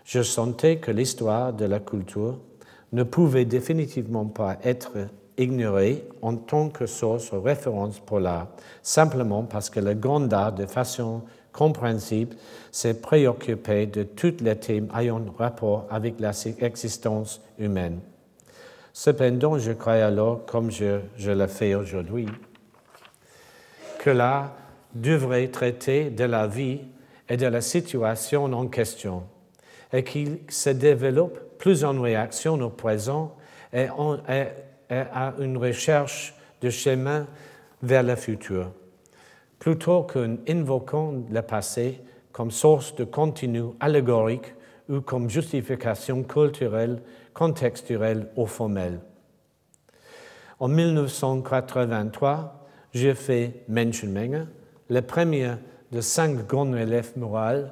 Je 0.06 0.22
sentais 0.22 0.78
que 0.78 0.92
l'histoire 0.92 1.52
de 1.52 1.66
la 1.66 1.80
culture 1.80 2.40
ne 2.94 3.04
pouvait 3.04 3.46
définitivement 3.46 4.26
pas 4.26 4.58
être 4.64 5.10
ignoré 5.38 6.08
en 6.22 6.38
tant 6.38 6.70
que 6.70 6.86
source 6.86 7.34
ou 7.34 7.42
référence 7.42 8.00
pour 8.00 8.22
l'art, 8.22 8.48
simplement 8.82 9.44
parce 9.44 9.70
que 9.70 9.82
le 9.82 9.94
grand 9.94 10.32
art, 10.32 10.54
de 10.54 10.66
façon 10.66 11.24
compréhensible, 11.56 12.36
s'est 12.72 13.00
préoccupé 13.00 13.86
de 13.86 14.04
tous 14.04 14.36
les 14.42 14.58
thèmes 14.58 14.90
ayant 14.98 15.24
rapport 15.38 15.88
avec 15.90 16.16
l'existence 16.20 17.42
humaine. 17.58 18.00
Cependant, 18.92 19.58
je 19.58 19.72
crois 19.72 19.94
alors, 19.94 20.46
comme 20.46 20.70
je, 20.72 21.00
le 21.32 21.48
fais 21.48 21.74
aujourd'hui, 21.74 22.28
que 24.00 24.10
l'art 24.10 24.54
devrait 24.94 25.48
traiter 25.48 26.10
de 26.10 26.26
la 26.26 26.48
vie 26.48 26.82
et 27.30 27.38
de 27.38 27.48
la 27.48 27.62
situation 27.62 28.46
en 28.46 28.68
question, 28.68 29.24
et 29.92 30.04
qu'il 30.04 30.40
se 30.50 30.70
développe 30.70 31.58
plus 31.58 31.84
en 31.84 32.00
réaction 32.02 32.54
au 32.62 32.70
présent 32.70 33.36
et, 33.74 33.88
et 34.30 34.94
à 34.94 35.34
une 35.40 35.58
recherche 35.58 36.36
de 36.62 36.70
chemin 36.70 37.28
vers 37.82 38.04
le 38.04 38.16
futur, 38.16 38.72
plutôt 39.66 40.04
qu'en 40.04 40.36
invoquant 40.48 41.24
le 41.28 41.42
passé 41.42 42.00
comme 42.32 42.52
source 42.52 42.94
de 42.98 43.04
contenu 43.04 43.64
allégorique 43.80 44.54
ou 44.88 45.02
comme 45.02 45.28
justification 45.28 46.22
culturelle, 46.22 47.02
contextuelle 47.34 48.28
ou 48.36 48.46
formelle. 48.46 49.00
En 50.60 50.68
1983, 50.68 52.64
j'ai 52.94 53.16
fait 53.16 53.64
Menschenmenge, 53.68 54.46
le 54.88 55.02
premier 55.02 55.56
de 55.92 56.00
cinq 56.00 56.46
grands 56.46 56.70
reliefs 56.70 57.16
moraux 57.16 57.66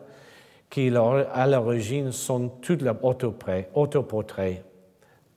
qui, 0.71 0.89
à 0.89 1.45
l'origine, 1.45 2.11
sont 2.11 2.49
tous 2.59 2.79
autoportraits. 3.75 4.63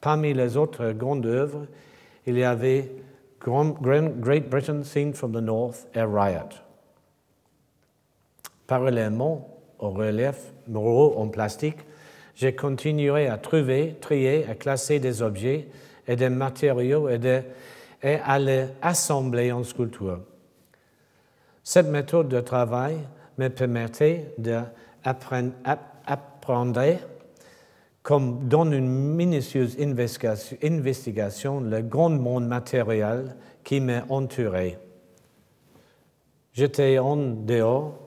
Parmi 0.00 0.32
les 0.32 0.56
autres 0.56 0.92
grandes 0.92 1.26
œuvres, 1.26 1.66
il 2.26 2.38
y 2.38 2.44
avait 2.44 2.92
Great 3.40 4.50
Britain 4.50 4.82
Seen 4.82 5.12
from 5.12 5.32
the 5.32 5.40
North 5.40 5.86
et 5.94 6.04
Riot. 6.04 6.60
Parallèlement 8.66 9.48
aux 9.78 9.90
reliefs 9.90 10.52
moraux 10.66 11.14
en 11.18 11.28
plastique, 11.28 11.78
j'ai 12.34 12.54
continué 12.54 13.28
à 13.28 13.38
trouver, 13.38 13.96
trier 14.00 14.46
et 14.50 14.56
classer 14.56 14.98
des 14.98 15.22
objets 15.22 15.68
et 16.06 16.16
des 16.16 16.28
matériaux 16.28 17.08
et, 17.08 17.20
et 18.02 18.16
à 18.24 18.38
les 18.38 18.66
assembler 18.82 19.52
en 19.52 19.64
sculpture. 19.64 20.20
Cette 21.62 21.88
méthode 21.88 22.28
de 22.28 22.40
travail 22.40 22.98
me 23.38 23.48
permettait 23.48 24.32
d'apprendre, 24.38 25.54
comme 28.06 28.46
dans 28.46 28.70
une 28.70 28.86
minutieuse 28.86 29.76
investigation, 30.62 31.58
le 31.58 31.82
grand 31.82 32.10
monde 32.10 32.46
matériel 32.46 33.34
qui 33.64 33.80
m'entourait. 33.80 34.78
J'étais 36.52 37.00
en 37.00 37.16
dehors, 37.16 37.98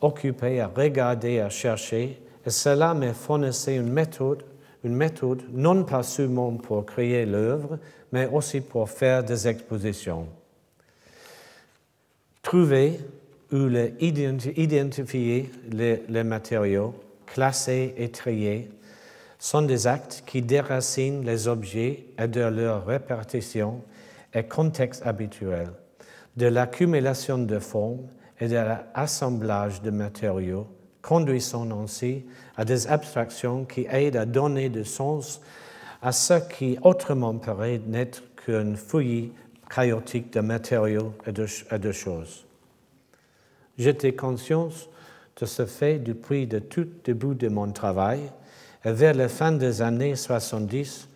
occupé 0.00 0.60
à 0.60 0.66
regarder, 0.66 1.38
à 1.38 1.50
chercher, 1.50 2.20
et 2.44 2.50
cela 2.50 2.94
me 2.94 3.12
fournissait 3.12 3.76
une 3.76 3.92
méthode, 3.92 4.42
une 4.82 4.96
méthode 4.96 5.44
non 5.52 5.84
pas 5.84 6.02
seulement 6.02 6.56
pour 6.56 6.84
créer 6.84 7.24
l'œuvre, 7.24 7.78
mais 8.10 8.26
aussi 8.26 8.60
pour 8.60 8.90
faire 8.90 9.22
des 9.22 9.46
expositions. 9.46 10.26
Trouver 12.42 12.98
ou 13.52 13.68
identifier 14.00 15.48
les, 15.70 16.24
matériaux, 16.24 16.92
classer 17.24 17.94
et 17.96 18.08
trier 18.08 18.68
sont 19.44 19.60
des 19.60 19.86
actes 19.86 20.22
qui 20.26 20.40
déracinent 20.40 21.22
les 21.22 21.48
objets 21.48 22.06
et 22.18 22.28
de 22.28 22.40
leur 22.40 22.86
répartition 22.86 23.82
et 24.32 24.44
contexte 24.44 25.06
habituel, 25.06 25.68
de 26.34 26.46
l'accumulation 26.46 27.36
de 27.36 27.58
formes 27.58 28.08
et 28.40 28.48
de 28.48 28.54
l'assemblage 28.54 29.82
de 29.82 29.90
matériaux, 29.90 30.66
conduisant 31.02 31.70
ainsi 31.78 32.24
à 32.56 32.64
des 32.64 32.86
abstractions 32.86 33.66
qui 33.66 33.86
aident 33.90 34.16
à 34.16 34.24
donner 34.24 34.70
du 34.70 34.82
sens 34.82 35.42
à 36.00 36.10
ce 36.10 36.40
qui 36.48 36.78
autrement 36.80 37.36
paraît 37.36 37.82
n'être 37.86 38.22
qu'une 38.36 38.76
fouillis 38.76 39.30
chaotique 39.68 40.32
de 40.32 40.40
matériaux 40.40 41.12
et 41.26 41.32
de, 41.32 41.92
choses. 41.92 42.46
J'étais 43.76 44.14
conscient 44.14 44.70
de 45.38 45.44
ce 45.44 45.66
fait 45.66 45.98
depuis 45.98 46.46
le 46.46 46.62
tout 46.62 46.88
début 47.04 47.34
de 47.34 47.48
mon 47.48 47.70
travail 47.72 48.20
vers 48.92 49.14
la 49.14 49.28
fin 49.28 49.52
des 49.52 49.80
années 49.82 50.16
70, 50.16 51.08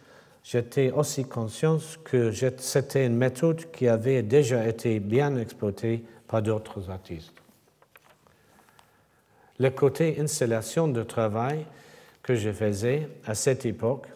j'étais 0.42 0.90
aussi 0.90 1.24
conscient 1.24 1.78
que 2.04 2.32
c'était 2.58 3.06
une 3.06 3.16
méthode 3.16 3.70
qui 3.70 3.88
avait 3.88 4.22
déjà 4.22 4.66
été 4.66 5.00
bien 5.00 5.36
exploitée 5.36 6.04
par 6.26 6.42
d'autres 6.42 6.88
artistes. 6.90 7.32
Le 9.58 9.70
côté 9.70 10.20
installation 10.20 10.88
de 10.88 11.02
travail 11.02 11.66
que 12.22 12.34
je 12.34 12.52
faisais 12.52 13.08
à 13.26 13.34
cette 13.34 13.66
époque 13.66 14.06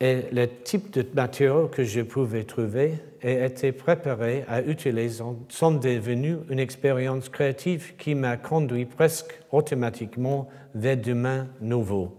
et 0.00 0.24
le 0.30 0.46
type 0.62 0.90
de 0.92 1.06
matériaux 1.14 1.68
que 1.68 1.82
je 1.82 2.02
pouvais 2.02 2.44
trouver 2.44 2.94
et 3.22 3.44
était 3.44 3.72
préparé 3.72 4.44
à 4.46 4.60
utiliser 4.60 5.22
sont 5.48 5.72
devenus 5.72 6.38
une 6.50 6.58
expérience 6.58 7.28
créative 7.30 7.94
qui 7.96 8.14
m'a 8.14 8.36
conduit 8.36 8.84
presque 8.84 9.40
automatiquement 9.50 10.48
vers 10.74 10.98
des 10.98 11.14
mains 11.14 11.46
nouveaux. 11.60 12.14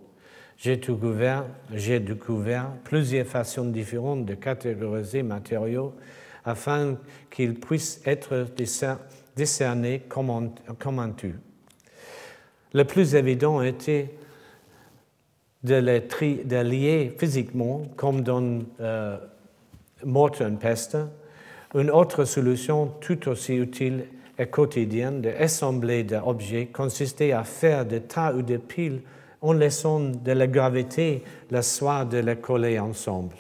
J'ai 0.57 0.77
découvert, 0.77 1.45
j'ai 1.71 1.99
découvert 1.99 2.71
plusieurs 2.83 3.27
façons 3.27 3.65
différentes 3.65 4.25
de 4.25 4.33
catégoriser 4.33 5.21
matériaux 5.21 5.93
afin 6.43 6.97
qu'ils 7.29 7.59
puissent 7.59 8.01
être 8.05 8.47
discernés 9.35 10.01
comme 10.09 10.29
un, 10.31 11.09
tout. 11.11 11.33
Le 12.73 12.83
plus 12.85 13.13
évident 13.13 13.61
était 13.61 14.16
de 15.67 15.75
les, 15.75 15.99
de 16.43 16.57
lier 16.57 17.13
physiquement, 17.17 17.83
comme 17.95 18.21
dans 18.21 18.61
euh, 18.79 19.17
Pestle. 20.59 21.07
Une 21.75 21.91
autre 21.91 22.23
solution 22.23 22.93
tout 23.01 23.27
aussi 23.27 23.55
utile 23.55 24.05
et 24.39 24.47
quotidienne 24.47 25.21
d'assembler 25.21 26.03
des 26.03 26.19
objets 26.23 26.67
consistait 26.67 27.33
à 27.33 27.43
faire 27.43 27.85
des 27.85 28.01
tas 28.01 28.33
ou 28.33 28.41
des 28.41 28.57
piles 28.57 29.01
en 29.41 29.53
laissant 29.53 29.99
de 29.99 30.31
la 30.31 30.47
gravité 30.47 31.23
le 31.51 31.61
soir 31.61 32.05
de 32.05 32.19
les 32.19 32.37
coller 32.37 32.79
ensemble. 32.79 33.35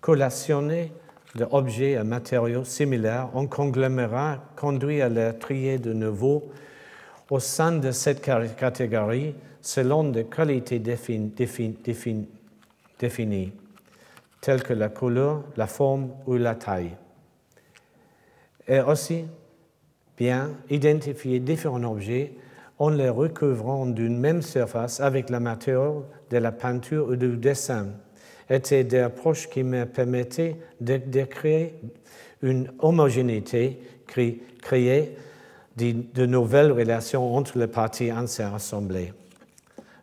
Collationner 0.00 0.92
d'objets 1.34 1.92
et 1.92 2.04
matériaux 2.04 2.64
similaires 2.64 3.28
en 3.34 3.46
conglomérat 3.46 4.38
conduit 4.56 5.00
à 5.00 5.08
les 5.08 5.32
trier 5.38 5.78
de 5.78 5.92
nouveau 5.92 6.50
au 7.30 7.38
sein 7.38 7.72
de 7.72 7.90
cette 7.90 8.20
catégorie 8.20 9.34
selon 9.64 10.04
des 10.04 10.24
qualités 10.24 10.78
définies, 10.78 11.42
telles 14.40 14.62
que 14.62 14.74
la 14.74 14.90
couleur, 14.90 15.42
la 15.56 15.66
forme 15.66 16.10
ou 16.26 16.34
la 16.34 16.54
taille. 16.54 16.90
Et 18.68 18.80
aussi 18.80 19.24
bien 20.18 20.50
identifier 20.68 21.40
différents 21.40 21.82
objets 21.82 22.34
en 22.78 22.90
les 22.90 23.08
recouvrant 23.08 23.86
d'une 23.86 24.18
même 24.18 24.42
surface 24.42 25.00
avec 25.00 25.30
la 25.30 25.40
matière 25.40 25.94
de 26.30 26.36
la 26.36 26.52
peinture 26.52 27.08
ou 27.08 27.16
du 27.16 27.38
dessin 27.38 27.86
étaient 28.50 28.84
des 28.84 28.98
approches 28.98 29.48
qui 29.48 29.62
me 29.62 29.86
permettaient 29.86 30.56
de, 30.82 31.24
créer 31.24 31.74
une 32.42 32.70
homogénéité, 32.80 33.78
créer 34.06 35.16
de, 35.76 36.26
nouvelles 36.26 36.72
relations 36.72 37.34
entre 37.34 37.58
les 37.58 37.66
parties 37.66 38.10
assemblées. 38.10 39.12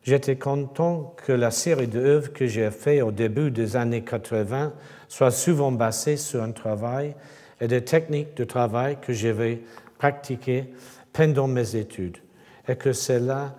J'étais 0.03 0.35
content 0.35 1.15
que 1.25 1.31
la 1.31 1.51
série 1.51 1.87
d'œuvres 1.87 2.33
que 2.33 2.47
j'ai 2.47 2.71
faites 2.71 3.03
au 3.03 3.11
début 3.11 3.51
des 3.51 3.75
années 3.75 4.03
80 4.03 4.73
soit 5.07 5.31
souvent 5.31 5.71
basée 5.71 6.17
sur 6.17 6.41
un 6.41 6.51
travail 6.51 7.15
et 7.59 7.67
des 7.67 7.83
techniques 7.83 8.35
de 8.35 8.43
travail 8.43 8.97
que 8.99 9.13
j'avais 9.13 9.61
pratiquées 9.99 10.73
pendant 11.13 11.47
mes 11.47 11.75
études 11.75 12.17
et 12.67 12.75
que 12.75 12.93
cela 12.93 13.55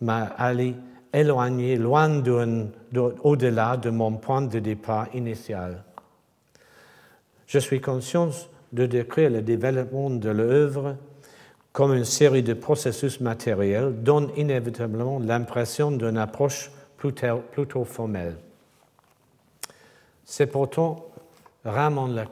m'a 0.00 0.24
allé 0.24 0.74
éloigné 1.12 1.76
loin 1.76 2.22
au-delà 3.22 3.76
de 3.76 3.90
mon 3.90 4.12
point 4.12 4.42
de 4.42 4.58
départ 4.58 5.08
initial. 5.14 5.84
Je 7.46 7.58
suis 7.58 7.82
conscient 7.82 8.30
de 8.72 8.86
décrire 8.86 9.28
le 9.28 9.42
développement 9.42 10.08
de 10.08 10.30
l'œuvre 10.30 10.96
comme 11.72 11.94
une 11.94 12.04
série 12.04 12.42
de 12.42 12.54
processus 12.54 13.20
matériels 13.20 14.02
donne 14.02 14.30
inévitablement 14.36 15.18
l'impression 15.18 15.90
d'une 15.90 16.18
approche 16.18 16.70
plutôt, 16.96 17.84
formelle. 17.84 18.36
C'est 20.24 20.46
pourtant 20.46 21.06
rarement 21.64 22.06
le 22.06 22.24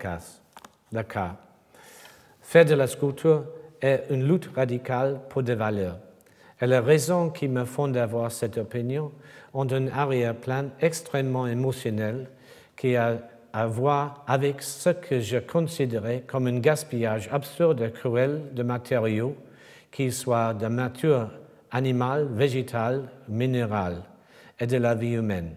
cas. 1.02 1.36
Faire 2.42 2.64
de 2.64 2.74
la 2.74 2.86
sculpture 2.86 3.44
est 3.80 4.04
une 4.10 4.28
lutte 4.28 4.50
radicale 4.54 5.20
pour 5.28 5.42
des 5.42 5.54
valeurs. 5.54 5.98
Et 6.60 6.66
les 6.66 6.78
raisons 6.78 7.30
qui 7.30 7.48
me 7.48 7.64
font 7.64 7.88
d'avoir 7.88 8.30
cette 8.30 8.58
opinion 8.58 9.10
ont 9.54 9.70
un 9.72 9.88
arrière-plan 9.88 10.66
extrêmement 10.80 11.46
émotionnel 11.46 12.28
qui 12.76 12.96
a 12.96 13.18
à 13.52 13.66
voir 13.66 14.24
avec 14.26 14.62
ce 14.62 14.90
que 14.90 15.20
je 15.20 15.38
considérais 15.38 16.24
comme 16.26 16.46
un 16.46 16.58
gaspillage 16.58 17.28
absurde 17.32 17.80
et 17.82 17.90
cruel 17.90 18.42
de 18.52 18.62
matériaux, 18.62 19.36
qu'ils 19.90 20.12
soient 20.12 20.54
de 20.54 20.66
nature 20.66 21.30
animale, 21.70 22.28
végétale, 22.32 23.08
minérale, 23.28 24.02
et 24.58 24.66
de 24.66 24.76
la 24.76 24.94
vie 24.94 25.14
humaine. 25.14 25.54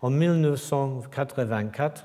En 0.00 0.10
1984, 0.10 2.04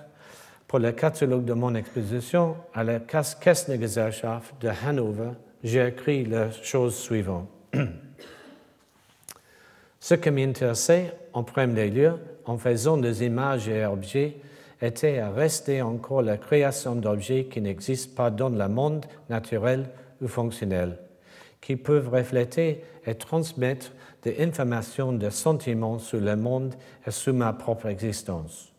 pour 0.67 0.79
le 0.79 0.91
catalogue 0.91 1.45
de 1.45 1.53
mon 1.53 1.75
exposition 1.75 2.55
à 2.73 2.83
la 2.83 2.99
Kessner-Gesellschaft 2.99 4.55
de 4.59 4.69
Hanover, 4.85 5.31
j'ai 5.63 5.87
écrit 5.87 6.25
la 6.25 6.51
chose 6.51 6.95
suivante. 6.95 7.47
Ce 9.99 10.15
qui 10.15 10.31
m'intéressait 10.31 11.13
en 11.31 11.43
premier 11.43 11.89
lieu, 11.89 12.13
en 12.45 12.57
faisant 12.57 12.97
des 12.97 13.23
images 13.23 13.69
et 13.69 13.85
objets, 13.85 14.37
était 14.83 15.19
à 15.19 15.29
rester 15.29 15.81
encore 15.81 16.21
la 16.21 16.37
création 16.37 16.95
d'objets 16.95 17.45
qui 17.45 17.61
n'existent 17.61 18.15
pas 18.15 18.29
dans 18.29 18.49
le 18.49 18.67
monde 18.67 19.05
naturel 19.29 19.85
ou 20.21 20.27
fonctionnel, 20.27 20.97
qui 21.61 21.77
peuvent 21.77 22.09
refléter 22.09 22.83
et 23.05 23.15
transmettre 23.15 23.93
des 24.23 24.43
informations, 24.43 25.13
des 25.13 25.31
sentiments 25.31 25.99
sur 25.99 26.19
le 26.19 26.35
monde 26.35 26.75
et 27.07 27.11
sur 27.11 27.33
ma 27.33 27.53
propre 27.53 27.87
existence. 27.87 28.73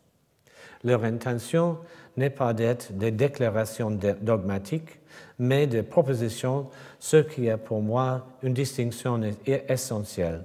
Leur 0.83 1.03
intention 1.03 1.79
n'est 2.17 2.29
pas 2.29 2.53
d'être 2.53 2.93
des 2.93 3.11
déclarations 3.11 3.91
dogmatiques, 4.21 4.99
mais 5.39 5.65
des 5.65 5.81
propositions, 5.81 6.69
ce 6.99 7.17
qui 7.17 7.47
est 7.47 7.57
pour 7.57 7.81
moi 7.81 8.27
une 8.43 8.53
distinction 8.53 9.19
essentielle. 9.67 10.43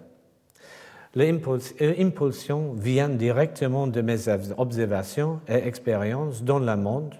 L'impulsion 1.14 2.72
vient 2.74 3.08
directement 3.08 3.88
de 3.88 4.00
mes 4.00 4.28
observations 4.56 5.40
et 5.48 5.66
expériences 5.66 6.44
dans 6.44 6.60
le 6.60 6.76
monde 6.76 7.14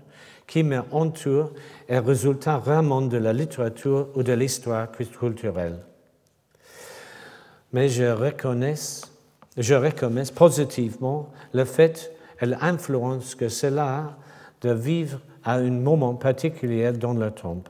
qui 0.47 0.63
m'entoure 0.63 1.53
et 1.89 1.99
résulte 1.99 2.45
rarement 2.45 3.03
de 3.03 3.17
la 3.17 3.33
littérature 3.33 4.09
ou 4.15 4.23
de 4.23 4.33
l'histoire 4.33 4.91
culturelle. 4.91 5.79
Mais 7.73 7.89
je 7.89 8.05
reconnais, 8.05 8.75
je 9.57 9.75
reconnais 9.75 10.25
positivement 10.35 11.31
le 11.53 11.65
fait 11.65 12.13
et 12.41 12.47
l'influence 12.47 13.35
que 13.35 13.49
cela 13.49 13.97
a 13.97 14.17
de 14.61 14.73
vivre 14.73 15.21
à 15.45 15.55
un 15.55 15.71
moment 15.71 16.15
particulier 16.15 16.93
dans 16.93 17.15
le 17.15 17.31
temps. 17.31 17.63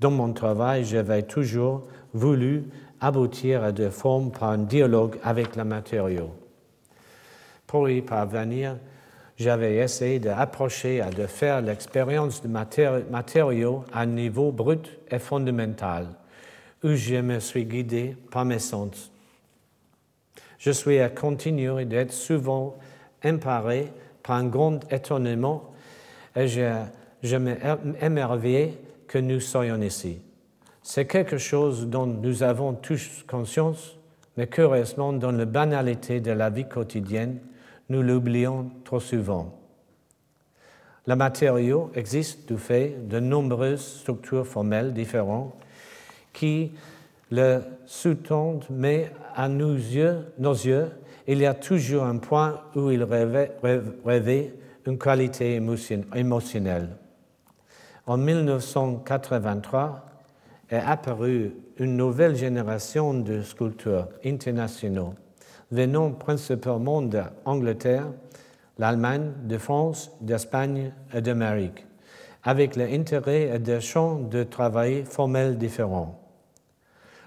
Dans 0.00 0.10
mon 0.10 0.32
travail, 0.32 0.84
j'avais 0.84 1.22
toujours 1.22 1.86
voulu 2.14 2.64
aboutir 3.02 3.64
à 3.64 3.72
des 3.72 3.90
formes 3.90 4.30
par 4.30 4.50
un 4.50 4.58
dialogue 4.58 5.18
avec 5.24 5.56
le 5.56 5.64
matériau. 5.64 6.30
Pour 7.66 7.90
y 7.90 8.00
parvenir, 8.00 8.76
j'avais 9.36 9.76
essayé 9.76 10.20
d'approcher 10.20 10.98
et 10.98 11.14
de 11.14 11.26
faire 11.26 11.60
l'expérience 11.60 12.42
de 12.42 12.48
matériaux 12.48 13.84
à 13.92 14.02
un 14.02 14.06
niveau 14.06 14.52
brut 14.52 14.88
et 15.10 15.18
fondamental, 15.18 16.06
où 16.84 16.94
je 16.94 17.16
me 17.16 17.40
suis 17.40 17.64
guidé 17.64 18.16
par 18.30 18.44
mes 18.44 18.60
sens. 18.60 19.10
Je 20.58 20.70
suis 20.70 21.00
à 21.00 21.08
continuer 21.08 21.84
d'être 21.86 22.12
souvent 22.12 22.76
imparé 23.24 23.92
par 24.22 24.36
un 24.36 24.46
grand 24.46 24.80
étonnement 24.92 25.72
et 26.36 26.46
je, 26.46 26.70
je 27.22 27.36
m'émerveille 27.36 28.74
que 29.08 29.18
nous 29.18 29.40
soyons 29.40 29.82
ici. 29.82 30.20
C'est 30.82 31.06
quelque 31.06 31.38
chose 31.38 31.86
dont 31.86 32.06
nous 32.06 32.42
avons 32.42 32.74
tous 32.74 33.24
conscience, 33.28 33.96
mais 34.36 34.48
curieusement, 34.48 35.12
dans 35.12 35.30
la 35.30 35.44
banalité 35.44 36.20
de 36.20 36.32
la 36.32 36.50
vie 36.50 36.68
quotidienne, 36.68 37.38
nous 37.88 38.02
l'oublions 38.02 38.70
trop 38.84 38.98
souvent. 38.98 39.58
Le 41.06 41.14
matériau 41.14 41.90
existe 41.94 42.48
du 42.52 42.58
fait 42.58 43.08
de 43.08 43.20
nombreuses 43.20 44.00
structures 44.00 44.46
formelles 44.46 44.92
différentes 44.92 45.54
qui 46.32 46.72
le 47.30 47.60
sous-tendent, 47.86 48.64
mais 48.70 49.10
à 49.34 49.48
nos 49.48 49.74
yeux, 49.74 50.26
nos 50.38 50.52
yeux, 50.52 50.90
il 51.26 51.38
y 51.38 51.46
a 51.46 51.54
toujours 51.54 52.04
un 52.04 52.18
point 52.18 52.60
où 52.74 52.90
il 52.90 53.04
rêvait 53.04 54.54
une 54.86 54.98
qualité 54.98 55.60
émotionnelle. 56.14 56.88
En 58.06 58.16
1983 58.16 60.06
est 60.72 60.82
apparue 60.84 61.52
une 61.76 61.96
nouvelle 61.96 62.34
génération 62.34 63.12
de 63.12 63.42
sculpteurs 63.42 64.08
internationaux 64.24 65.14
venant 65.70 66.10
principalement 66.12 67.02
d'Angleterre, 67.02 68.06
l'Allemagne, 68.78 69.32
de 69.44 69.58
France, 69.58 70.10
d'Espagne 70.20 70.92
et 71.14 71.20
d'Amérique, 71.20 71.86
avec 72.42 72.76
l'intérêt 72.76 73.54
et 73.54 73.58
des 73.58 73.80
champs 73.80 74.18
de 74.18 74.42
travail 74.44 75.04
formels 75.04 75.58
différents. 75.58 76.18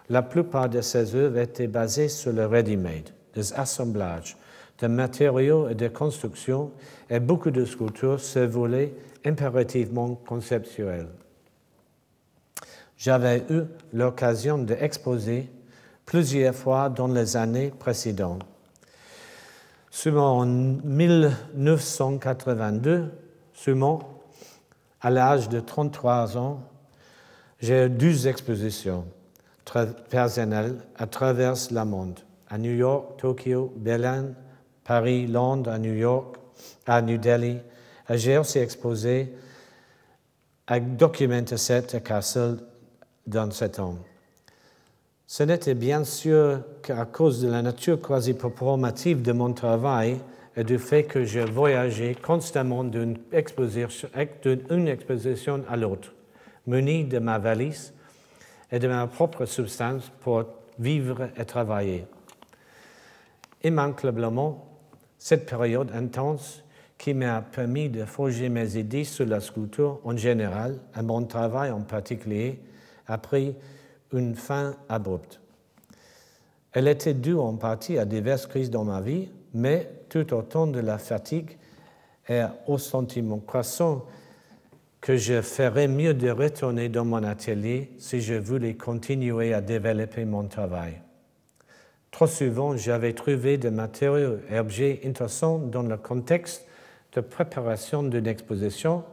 La 0.10 0.24
plupart 0.24 0.70
de 0.70 0.82
ces 0.82 1.16
œuvres 1.16 1.39
étaient 1.39 1.68
basées 1.68 2.10
sur 2.10 2.34
le 2.34 2.46
ready-made, 2.48 3.10
des 3.36 3.54
assemblages 3.54 4.38
de 4.80 4.88
matériaux 4.88 5.70
et 5.70 5.76
de 5.76 5.88
constructions, 5.88 6.72
et 7.10 7.20
beaucoup 7.20 7.52
de 7.52 7.64
sculptures 7.64 8.20
se 8.20 8.39
voulaient 8.39 8.93
impérativement 9.24 10.16
conceptuelles. 10.16 11.08
J'avais 12.98 13.43
eu 13.50 13.64
l'occasion 13.93 14.58
d'exposer 14.58 15.50
plusieurs 16.06 16.56
fois 16.56 16.89
dans 16.89 17.08
les 17.08 17.36
années 17.36 17.74
précédentes. 17.78 18.46
Seulement 19.91 20.38
en 20.39 20.46
1982, 20.46 23.12
seulement 23.54 24.22
à 25.02 25.10
l'âge 25.10 25.50
de 25.50 25.60
33 25.60 26.38
ans, 26.38 26.62
j'ai 27.60 27.86
eu 27.86 27.89
deux 27.89 28.28
expositions 28.28 29.06
personnelles 30.10 30.78
à 30.98 31.08
travers 31.08 31.56
le 31.72 31.86
monde, 31.86 32.20
à 32.50 32.58
New 32.58 32.74
York, 32.74 33.18
Tokyo, 33.18 33.74
Berlin, 33.78 34.32
Paris, 34.84 35.28
Londres, 35.28 35.72
à 35.72 35.80
New 35.80 35.93
York, 35.93 36.36
à 36.86 37.02
New 37.02 37.18
Delhi. 37.18 37.60
J'ai 38.10 38.38
aussi 38.38 38.60
exposé 38.60 39.34
à 40.68 40.80
Document 40.80 41.48
7 41.48 41.96
à 41.96 42.00
Castle 42.00 42.60
dans 43.28 43.51
cet 43.51 43.80
an. 43.80 43.97
Ce 45.28 45.43
n'était 45.43 45.73
bien 45.73 46.03
sûr 46.03 46.61
qu'à 46.84 47.05
cause 47.05 47.41
de 47.41 47.49
la 47.49 47.61
nature 47.61 47.99
quasi 47.99 48.34
performative 48.34 49.21
de 49.21 49.32
mon 49.32 49.53
travail 49.53 50.19
et 50.55 50.63
du 50.63 50.78
fait 50.78 51.03
que 51.03 51.26
je 51.26 51.39
voyageais 51.39 52.15
constamment 52.15 52.84
d'une 52.84 53.17
exposition, 53.32 54.07
exposition 54.15 55.63
à 55.67 55.76
l'autre, 55.76 56.13
muni 56.67 57.05
de 57.05 57.19
ma 57.19 57.39
valise 57.39 57.93
et 58.71 58.80
de 58.80 58.88
ma 58.88 59.07
propre 59.07 59.45
substance 59.45 60.11
pour 60.21 60.45
vivre 60.78 61.30
et 61.38 61.45
travailler. 61.45 62.05
Immanquablement, 63.63 64.63
cette 65.17 65.49
période 65.49 65.91
intense 65.91 66.63
qui 66.97 67.13
m'a 67.13 67.41
permis 67.41 67.89
de 67.89 68.05
forger 68.05 68.47
mes 68.47 68.78
idées 68.78 69.03
sur 69.03 69.26
la 69.26 69.41
sculpture 69.41 69.99
en 70.03 70.15
général 70.15 70.78
et 70.97 71.01
mon 71.01 71.23
travail 71.23 71.71
en 71.71 71.82
particulier 71.82 72.59
a 73.08 73.18
pris 73.18 73.56
une 74.14 74.36
fin 74.36 74.76
abrupte. 74.89 75.39
Elle 76.72 76.88
était 76.88 77.14
due 77.14 77.36
en 77.36 77.56
partie 77.56 77.97
à 77.97 78.06
diverses 78.06 78.47
crises 78.47 78.70
dans 78.70 78.84
ma 78.84 79.01
vie, 79.01 79.30
mais 79.53 79.89
tout 80.10 80.34
autant 80.34 80.68
de 80.68 80.80
la 80.80 80.97
fatigue 80.97 81.58
et 82.28 82.41
au 82.68 82.78
sentiment 82.78 83.39
croissant 83.39 84.06
que 84.99 85.16
je 85.16 85.41
ferais 85.41 85.88
mieux 85.88 86.14
de 86.14 86.30
retourner 86.30 86.89
dans 86.89 87.06
mon 87.06 87.24
atelier 87.24 87.91
si 87.99 88.22
je 88.22 88.34
voulais 88.34 88.74
continuer 88.74 89.53
à 89.53 89.62
développer 89.62 90.26
mon 90.26 90.47
travail. 90.47 90.99
Trop 92.12 92.28
souvent, 92.28 92.76
j'avais 92.76 93.14
trouvé 93.14 93.58
des 93.58 93.70
matériaux 93.70 94.39
et 94.49 94.58
objets 94.58 95.01
intéressants 95.06 95.60
dans 95.60 95.84
le 95.84 95.97
contexte 95.97 96.66
de 97.14 97.22
préparation 97.22 98.03
d'une 98.03 98.28
exposition 98.28 99.03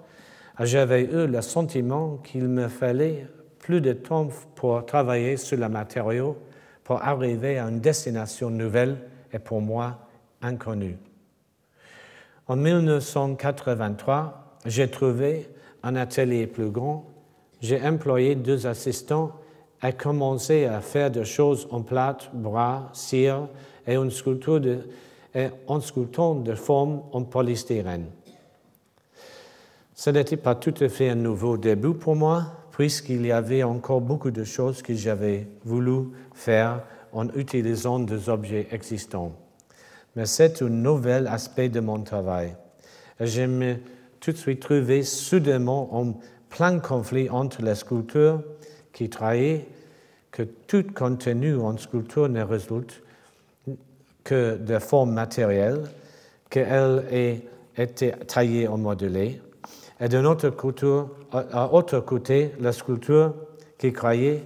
j'avais 0.60 1.02
eu 1.04 1.26
le 1.26 1.42
sentiment 1.42 2.18
qu'il 2.18 2.48
me 2.48 2.68
fallait 2.68 3.26
plus 3.62 3.80
de 3.80 3.94
temps 3.94 4.28
pour 4.54 4.84
travailler 4.84 5.38
sur 5.38 5.56
le 5.56 5.70
matériau 5.70 6.36
pour 6.84 7.02
arriver 7.02 7.58
à 7.58 7.68
une 7.68 7.80
destination 7.80 8.50
nouvelle 8.50 8.98
et 9.32 9.38
pour 9.38 9.62
moi 9.62 10.00
inconnue. 10.42 10.98
En 12.48 12.56
1983, 12.56 14.58
j'ai 14.66 14.90
trouvé 14.90 15.48
un 15.82 15.96
atelier 15.96 16.46
plus 16.46 16.70
grand, 16.70 17.06
j'ai 17.60 17.80
employé 17.80 18.34
deux 18.34 18.66
assistants 18.66 19.32
et 19.82 19.92
commencé 19.92 20.66
à 20.66 20.80
faire 20.80 21.10
des 21.10 21.24
choses 21.24 21.68
en 21.70 21.82
plâtre, 21.82 22.30
bras, 22.34 22.90
cire 22.92 23.48
et 23.86 23.96
en, 23.96 24.10
sculptant 24.10 24.60
de 26.34 26.54
formes 26.54 27.02
en 27.12 27.22
polystyrène. 27.22 28.06
Ce 29.94 30.10
n'était 30.10 30.36
pas 30.36 30.56
tout 30.56 30.74
à 30.80 30.88
fait 30.88 31.10
un 31.10 31.14
nouveau 31.14 31.56
début 31.56 31.94
pour 31.94 32.16
moi, 32.16 32.61
puisqu'il 32.72 33.24
y 33.24 33.32
avait 33.32 33.62
encore 33.62 34.00
beaucoup 34.00 34.30
de 34.30 34.44
choses 34.44 34.82
que 34.82 34.94
j'avais 34.94 35.46
voulu 35.64 36.08
faire 36.34 36.82
en 37.12 37.28
utilisant 37.30 38.00
des 38.00 38.28
objets 38.28 38.66
existants. 38.72 39.32
Mais 40.16 40.26
c'est 40.26 40.62
un 40.62 40.68
nouvel 40.68 41.26
aspect 41.26 41.68
de 41.68 41.80
mon 41.80 42.02
travail. 42.02 42.56
Je 43.20 43.42
me 43.42 43.76
tout 44.20 44.32
de 44.32 44.36
suite 44.36 44.60
trouvé 44.60 45.02
soudainement 45.02 45.94
en 45.94 46.14
plein 46.48 46.78
conflit 46.78 47.28
entre 47.28 47.62
la 47.62 47.74
sculpture 47.74 48.42
qui 48.92 49.08
trahit 49.08 49.64
que 50.30 50.42
tout 50.42 50.84
contenu 50.94 51.56
en 51.56 51.76
sculpture 51.76 52.28
ne 52.28 52.42
résulte 52.42 53.02
que 54.24 54.56
de 54.56 54.78
formes 54.78 55.12
matérielles, 55.12 55.84
qu'elle 56.48 57.04
ait 57.10 57.42
été 57.76 58.12
taillée 58.26 58.68
en 58.68 58.78
modulé, 58.78 59.40
et 60.02 60.08
d'un 60.08 60.24
autre 60.24 60.50
côté, 62.00 62.50
la 62.58 62.72
sculpture 62.72 63.34
qui 63.78 63.92
croyait 63.92 64.42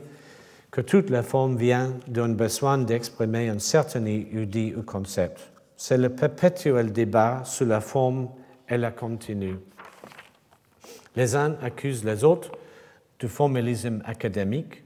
que 0.70 0.82
toute 0.82 1.08
la 1.08 1.22
forme 1.22 1.56
vient 1.56 1.94
d'un 2.06 2.28
besoin 2.28 2.76
d'exprimer 2.76 3.48
un 3.48 3.58
certain 3.58 4.04
idée 4.04 4.74
ou 4.76 4.82
concept. 4.82 5.50
C'est 5.74 5.96
le 5.96 6.10
perpétuel 6.10 6.92
débat 6.92 7.40
sur 7.44 7.64
la 7.64 7.80
forme 7.80 8.28
et 8.68 8.76
la 8.76 8.90
continue. 8.90 9.56
Les 11.16 11.34
uns 11.34 11.56
accusent 11.62 12.04
les 12.04 12.22
autres 12.22 12.52
du 13.18 13.26
formalisme 13.26 14.02
académique 14.04 14.84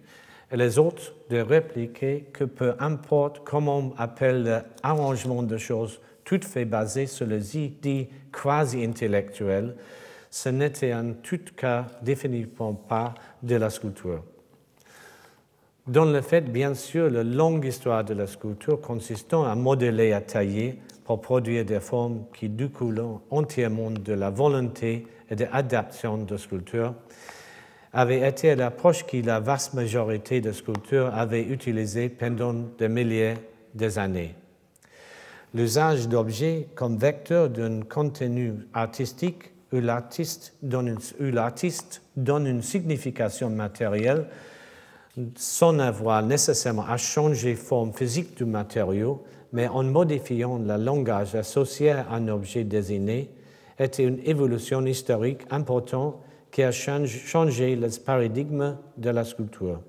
et 0.52 0.56
les 0.56 0.78
autres 0.78 1.14
de 1.30 1.40
répliquer 1.40 2.28
que 2.32 2.44
peu 2.44 2.74
importe 2.78 3.42
comment 3.42 3.78
on 3.78 3.94
appelle 3.98 4.64
l'arrangement 4.84 5.42
de 5.42 5.56
choses, 5.56 6.00
tout 6.22 6.40
fait 6.42 6.64
basé 6.64 7.06
sur 7.06 7.26
les 7.26 7.58
idées 7.58 8.08
quasi-intellectuelles, 8.30 9.74
ce 10.30 10.48
n'était 10.48 10.94
en 10.94 11.12
tout 11.22 11.40
cas 11.56 11.86
définitivement 12.02 12.74
pas 12.74 13.14
de 13.42 13.56
la 13.56 13.68
sculpture. 13.68 14.22
Dans 15.86 16.04
le 16.04 16.20
fait, 16.20 16.42
bien 16.42 16.74
sûr, 16.74 17.10
la 17.10 17.24
longue 17.24 17.64
histoire 17.64 18.04
de 18.04 18.14
la 18.14 18.28
sculpture 18.28 18.80
consistant 18.80 19.44
à 19.44 19.56
modeler, 19.56 20.12
à 20.12 20.20
tailler 20.20 20.78
pour 21.04 21.20
produire 21.20 21.64
des 21.64 21.80
formes 21.80 22.26
qui 22.32 22.48
découlent 22.48 23.02
entièrement 23.30 23.90
de 23.90 24.12
la 24.12 24.30
volonté 24.30 25.06
et 25.28 25.34
de 25.34 25.46
l'adaptation 25.52 26.18
de 26.18 26.36
sculpture, 26.36 26.94
avait 27.92 28.28
été 28.28 28.54
l'approche 28.54 29.04
que 29.04 29.16
la 29.16 29.40
vaste 29.40 29.74
majorité 29.74 30.40
de 30.40 30.52
sculpteurs 30.52 31.12
avaient 31.12 31.42
utilisée 31.42 32.08
pendant 32.08 32.52
des 32.52 32.88
milliers 32.88 33.34
d'années. 33.74 34.36
L'usage 35.52 36.08
d'objets 36.08 36.68
comme 36.76 36.96
vecteur 36.96 37.50
d'un 37.50 37.80
contenu 37.82 38.54
artistique 38.72 39.49
où 39.72 39.76
l'artiste 39.80 40.54
donne, 40.62 40.98
donne, 42.16 42.46
une 42.46 42.62
signification 42.62 43.50
matérielle 43.50 44.26
sans 45.36 45.78
avoir 45.78 46.22
nécessairement 46.22 46.86
à 46.86 46.96
changer 46.96 47.54
forme 47.54 47.92
physique 47.92 48.36
du 48.36 48.44
matériau, 48.44 49.24
mais 49.52 49.68
en 49.68 49.82
modifiant 49.82 50.58
le 50.58 50.76
langage 50.76 51.34
associé 51.34 51.90
à 51.90 52.06
un 52.10 52.28
objet 52.28 52.64
désigné, 52.64 53.30
était 53.78 54.04
une 54.04 54.20
évolution 54.24 54.84
historique 54.84 55.42
importante 55.50 56.16
qui 56.50 56.62
a 56.62 56.70
changé 56.70 57.76
le 57.76 57.88
paradigme 58.04 58.76
de 58.96 59.10
la 59.10 59.24
sculpture. 59.24 59.80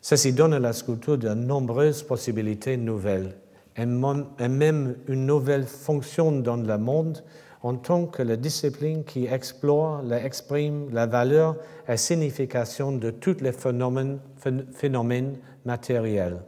Ceci 0.00 0.32
donne 0.32 0.54
à 0.54 0.58
la 0.58 0.72
sculpture 0.72 1.16
de 1.16 1.30
nombreuses 1.30 2.02
possibilités 2.02 2.76
nouvelles 2.76 3.36
et 3.76 3.86
même 3.86 4.96
une 5.08 5.26
nouvelle 5.26 5.64
fonction 5.64 6.32
dans 6.32 6.56
le 6.56 6.78
monde 6.78 7.22
en 7.62 7.76
tant 7.76 8.06
que 8.06 8.22
la 8.22 8.36
discipline 8.36 9.04
qui 9.04 9.26
explore 9.26 10.02
et 10.12 10.24
exprime 10.24 10.88
la 10.92 11.06
valeur 11.06 11.56
et 11.88 11.96
signification 11.96 12.92
de 12.92 13.10
tous 13.10 13.36
les 13.40 13.52
phénomènes, 13.52 15.38
matériels. 15.64 16.42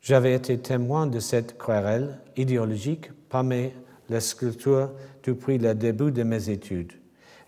J'avais 0.00 0.34
été 0.34 0.58
témoin 0.58 1.06
de 1.06 1.18
cette 1.18 1.58
querelle 1.58 2.20
idéologique 2.36 3.10
parmi 3.28 3.70
les 4.08 4.20
sculptures 4.20 4.90
depuis 5.24 5.58
le 5.58 5.74
début 5.74 6.12
de 6.12 6.22
mes 6.22 6.48
études. 6.48 6.92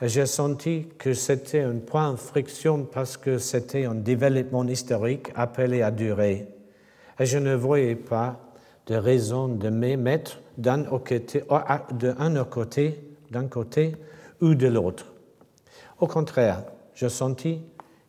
Et 0.00 0.08
j'ai 0.08 0.26
senti 0.26 0.88
que 0.98 1.14
c'était 1.14 1.62
un 1.62 1.78
point 1.78 2.12
de 2.12 2.16
friction 2.16 2.84
parce 2.84 3.16
que 3.16 3.38
c'était 3.38 3.84
un 3.84 3.94
développement 3.94 4.66
historique 4.66 5.28
appelé 5.36 5.80
à 5.80 5.92
durer. 5.92 6.48
Et 7.20 7.26
je 7.26 7.38
ne 7.38 7.54
voyais 7.54 7.94
pas 7.94 8.40
de 8.86 8.96
raison 8.96 9.46
de 9.46 9.70
me 9.70 9.96
mettre 9.96 10.41
d'un 10.58 10.84
côté, 10.84 11.44
côté, 12.50 13.00
d'un 13.30 13.46
côté 13.48 13.96
ou 14.40 14.54
de 14.54 14.66
l'autre. 14.68 15.06
Au 16.00 16.06
contraire, 16.06 16.64
je 16.94 17.08
sentis 17.08 17.62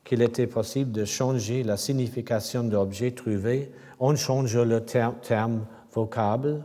qu'il 0.03 0.21
était 0.21 0.47
possible 0.47 0.91
de 0.91 1.05
changer 1.05 1.63
la 1.63 1.77
signification 1.77 2.63
de 2.63 2.73
l'objet 2.73 3.11
trouvé 3.11 3.71
en 3.99 4.15
changeant 4.15 4.65
le 4.65 4.81
terme, 4.83 5.15
terme 5.21 5.65
vocable 5.93 6.63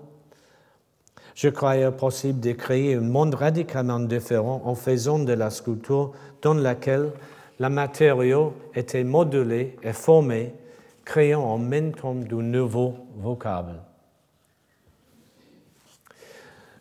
je 1.38 1.48
croyais 1.48 1.92
possible 1.92 2.40
de 2.40 2.50
créer 2.50 2.96
un 2.96 3.00
monde 3.00 3.36
radicalement 3.36 4.00
différent 4.00 4.60
en 4.64 4.74
faisant 4.74 5.20
de 5.20 5.32
la 5.32 5.50
sculpture 5.50 6.10
dans 6.42 6.54
laquelle 6.54 7.12
le 7.60 7.68
matériau 7.68 8.54
était 8.74 9.04
modulé 9.04 9.76
et 9.84 9.92
formé, 9.92 10.52
créant 11.04 11.44
en 11.44 11.58
même 11.58 11.94
temps 11.94 12.16
de 12.16 12.34
nouveaux 12.34 12.96
vocables. 13.18 13.80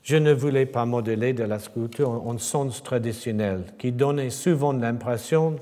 Je 0.08 0.16
ne 0.16 0.32
voulais 0.32 0.66
pas 0.66 0.86
modeler 0.86 1.34
de 1.34 1.44
la 1.44 1.60
sculpture 1.60 2.26
en 2.26 2.38
sens 2.38 2.82
traditionnel, 2.82 3.66
qui 3.78 3.92
donnait 3.92 4.30
souvent 4.30 4.72
l'impression 4.72 5.58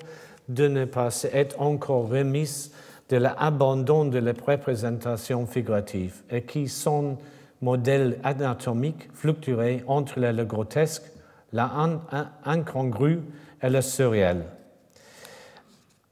de 0.49 0.67
ne 0.67 0.85
pas 0.85 1.09
être 1.33 1.59
encore 1.59 2.09
remise 2.09 2.71
de 3.09 3.17
l'abandon 3.17 4.05
de 4.05 4.19
la 4.19 4.33
représentation 4.33 5.47
figurative 5.47 6.21
et 6.29 6.43
qui 6.43 6.67
sont 6.67 7.17
modèle 7.63 8.19
anatomique 8.23 9.09
fluctuait 9.15 9.83
entre 9.87 10.19
le 10.19 10.45
grotesque, 10.45 11.11
l'incongru 11.51 13.21
et 13.63 13.69
le 13.71 13.81
surréel. 13.81 14.43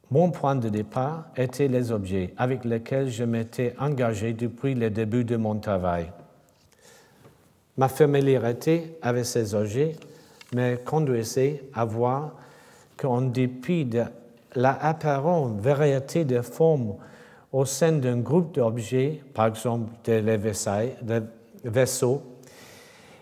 Mon 0.09 0.31
point 0.31 0.55
de 0.55 0.69
départ 0.69 1.25
était 1.38 1.67
les 1.67 1.91
objets 1.91 2.34
avec 2.38 2.65
lesquels 2.65 3.11
je 3.11 3.25
m'étais 3.25 3.75
engagé 3.77 4.34
depuis 4.34 4.73
le 4.73 4.89
début 4.89 5.23
de 5.23 5.36
mon 5.36 5.59
travail. 5.59 6.07
Ma 7.78 7.88
familiarité 7.88 8.97
avec 9.01 9.26
ces 9.26 9.55
objets 9.55 9.95
me 10.53 10.76
conduisait 10.76 11.63
à 11.74 11.86
voir 11.86 12.36
qu'en 12.97 13.21
dépit 13.21 13.86
de 13.86 14.03
l'apparente 14.55 15.59
variété 15.59 16.26
de 16.26 16.41
formes 16.41 16.95
au 17.51 17.65
sein 17.65 17.93
d'un 17.93 18.17
groupe 18.17 18.53
d'objets, 18.53 19.21
par 19.34 19.47
exemple 19.47 19.91
des 20.03 20.21
vaisseaux, 21.63 22.21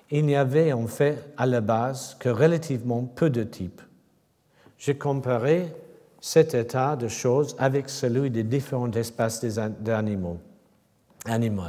il 0.10 0.26
n'y 0.26 0.36
avait 0.36 0.74
en 0.74 0.88
fait 0.88 1.34
à 1.38 1.46
la 1.46 1.62
base 1.62 2.16
que 2.20 2.30
relativement 2.30 3.04
peu 3.04 3.30
de 3.30 3.44
types. 3.44 3.82
J'ai 4.78 4.98
comparé 4.98 5.68
cet 6.20 6.54
état 6.54 6.96
de 6.96 7.08
choses 7.08 7.56
avec 7.58 7.90
celui 7.90 8.30
des 8.30 8.44
différentes 8.44 8.96
espèces 8.96 9.42
d'animaux 9.80 10.40
animaux 11.26 11.64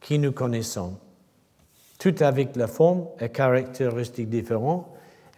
qui 0.00 0.18
nous 0.18 0.32
connaissons, 0.32 0.96
tout 2.02 2.16
avec 2.18 2.56
la 2.56 2.66
forme 2.66 3.06
et 3.20 3.28
caractéristiques 3.28 4.28
différentes 4.28 4.88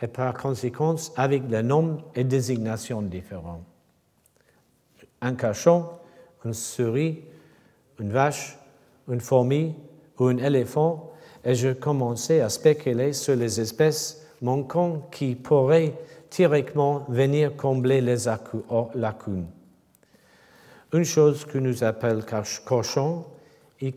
et 0.00 0.06
par 0.06 0.32
conséquent 0.32 0.96
avec 1.14 1.42
le 1.50 1.60
nom 1.60 1.98
et 2.14 2.24
désignation 2.24 3.02
différents. 3.02 3.62
Un 5.20 5.34
cachot 5.34 5.84
une 6.42 6.54
souris, 6.54 7.22
une 8.00 8.10
vache, 8.10 8.58
une 9.08 9.20
fourmi 9.20 9.74
ou 10.18 10.24
un 10.26 10.38
éléphant, 10.38 11.12
et 11.44 11.54
je 11.54 11.68
commençais 11.68 12.40
à 12.40 12.48
spéculer 12.48 13.12
sur 13.12 13.36
les 13.36 13.60
espèces 13.60 14.26
manquantes 14.40 15.10
qui 15.10 15.34
pourraient 15.34 15.94
théoriquement 16.30 17.04
venir 17.10 17.56
combler 17.56 18.00
les 18.00 18.24
lacunes. 18.94 19.48
Une 20.94 21.04
chose 21.04 21.44
que 21.44 21.58
nous 21.58 21.84
appelons 21.84 22.22
cochon, 22.64 23.26
y 23.80 23.92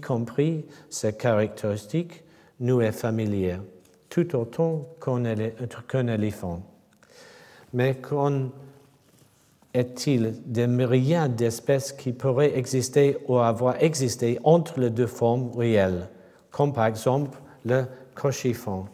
compris 0.00 0.64
ses 0.90 1.12
caractéristiques, 1.14 2.22
nous 2.60 2.80
est 2.80 2.92
familière, 2.92 3.60
tout 4.08 4.36
autant 4.36 4.82
qu'un 5.00 6.06
éléphant. 6.06 6.62
Mais 7.72 7.96
qu'on 7.96 8.50
est-il 9.74 10.34
des 10.44 10.66
myriades 10.66 11.34
d'espèces 11.34 11.92
qui 11.92 12.12
pourraient 12.12 12.56
exister 12.56 13.18
ou 13.26 13.38
avoir 13.38 13.82
existé 13.82 14.38
entre 14.44 14.78
les 14.78 14.90
deux 14.90 15.06
formes 15.06 15.50
réelles, 15.56 16.08
comme 16.50 16.72
par 16.72 16.86
exemple 16.86 17.38
le 17.64 17.84
cochiffon? 18.14 18.86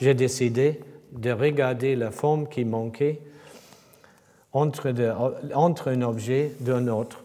J'ai 0.00 0.14
décidé 0.14 0.80
de 1.12 1.30
regarder 1.30 1.96
la 1.96 2.10
forme 2.10 2.48
qui 2.48 2.64
manquait 2.64 3.20
entre, 4.52 4.92
entre 5.54 5.88
un 5.88 6.02
objet 6.02 6.52
d'un 6.60 6.88
autre, 6.88 7.24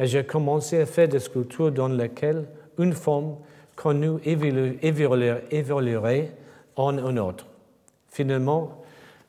et 0.00 0.06
j'ai 0.06 0.24
commencé 0.24 0.80
à 0.80 0.86
faire 0.86 1.08
des 1.08 1.20
sculptures 1.20 1.70
dans 1.70 1.88
lesquelles 1.88 2.46
une 2.78 2.94
forme 2.94 3.36
connue 3.76 4.18
évoluerait 4.24 6.32
en 6.74 6.96
une 6.96 7.18
autre. 7.18 7.46
Finalement, 8.08 8.82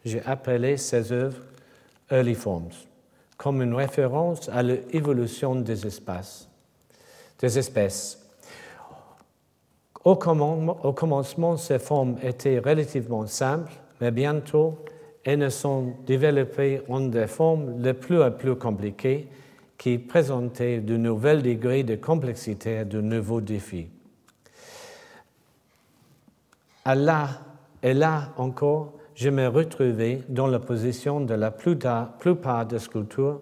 j'ai 0.06 0.22
appelé 0.26 0.78
ces 0.78 1.12
œuvres 1.12 1.42
Early 2.10 2.36
Forms, 2.36 2.70
comme 3.36 3.62
une 3.62 3.74
référence 3.74 4.48
à 4.48 4.64
l'évolution 4.64 5.56
des 5.56 5.86
espaces, 5.86 6.48
des 7.40 7.60
espèces. 7.60 8.18
Au, 10.06 10.16
commencement, 10.16 11.58
ces 11.58 11.80
formes 11.80 12.16
étaient 12.24 12.60
relativement 12.60 13.28
simples, 13.28 13.74
mais 14.00 14.12
bientôt, 14.12 14.78
elles 15.26 15.40
ne 15.40 15.50
sont 15.50 15.96
développées 16.08 16.82
en 16.88 17.02
des 17.02 17.28
formes 17.28 17.82
de 17.82 17.92
plus 17.92 18.24
en 18.24 18.32
plus 18.32 18.56
compliquées 18.56 19.28
qui 19.82 19.98
présentaient 19.98 20.80
de 20.80 20.96
nouveaux 20.96 21.42
degrés 21.42 21.82
de 21.82 21.96
complexité 21.96 22.82
et 22.82 22.86
de 22.86 23.02
nouveaux 23.02 23.42
défis. 23.42 23.88
Et 26.86 26.94
là 27.96 28.30
encore, 28.38 28.94
je 29.16 29.32
me 29.32 29.48
retrouvais 29.48 30.22
dans 30.30 30.46
la 30.46 30.60
position 30.60 31.20
de 31.20 31.34
la 31.34 31.50
plupart 31.50 32.68
des 32.68 32.78
sculptures 32.78 33.42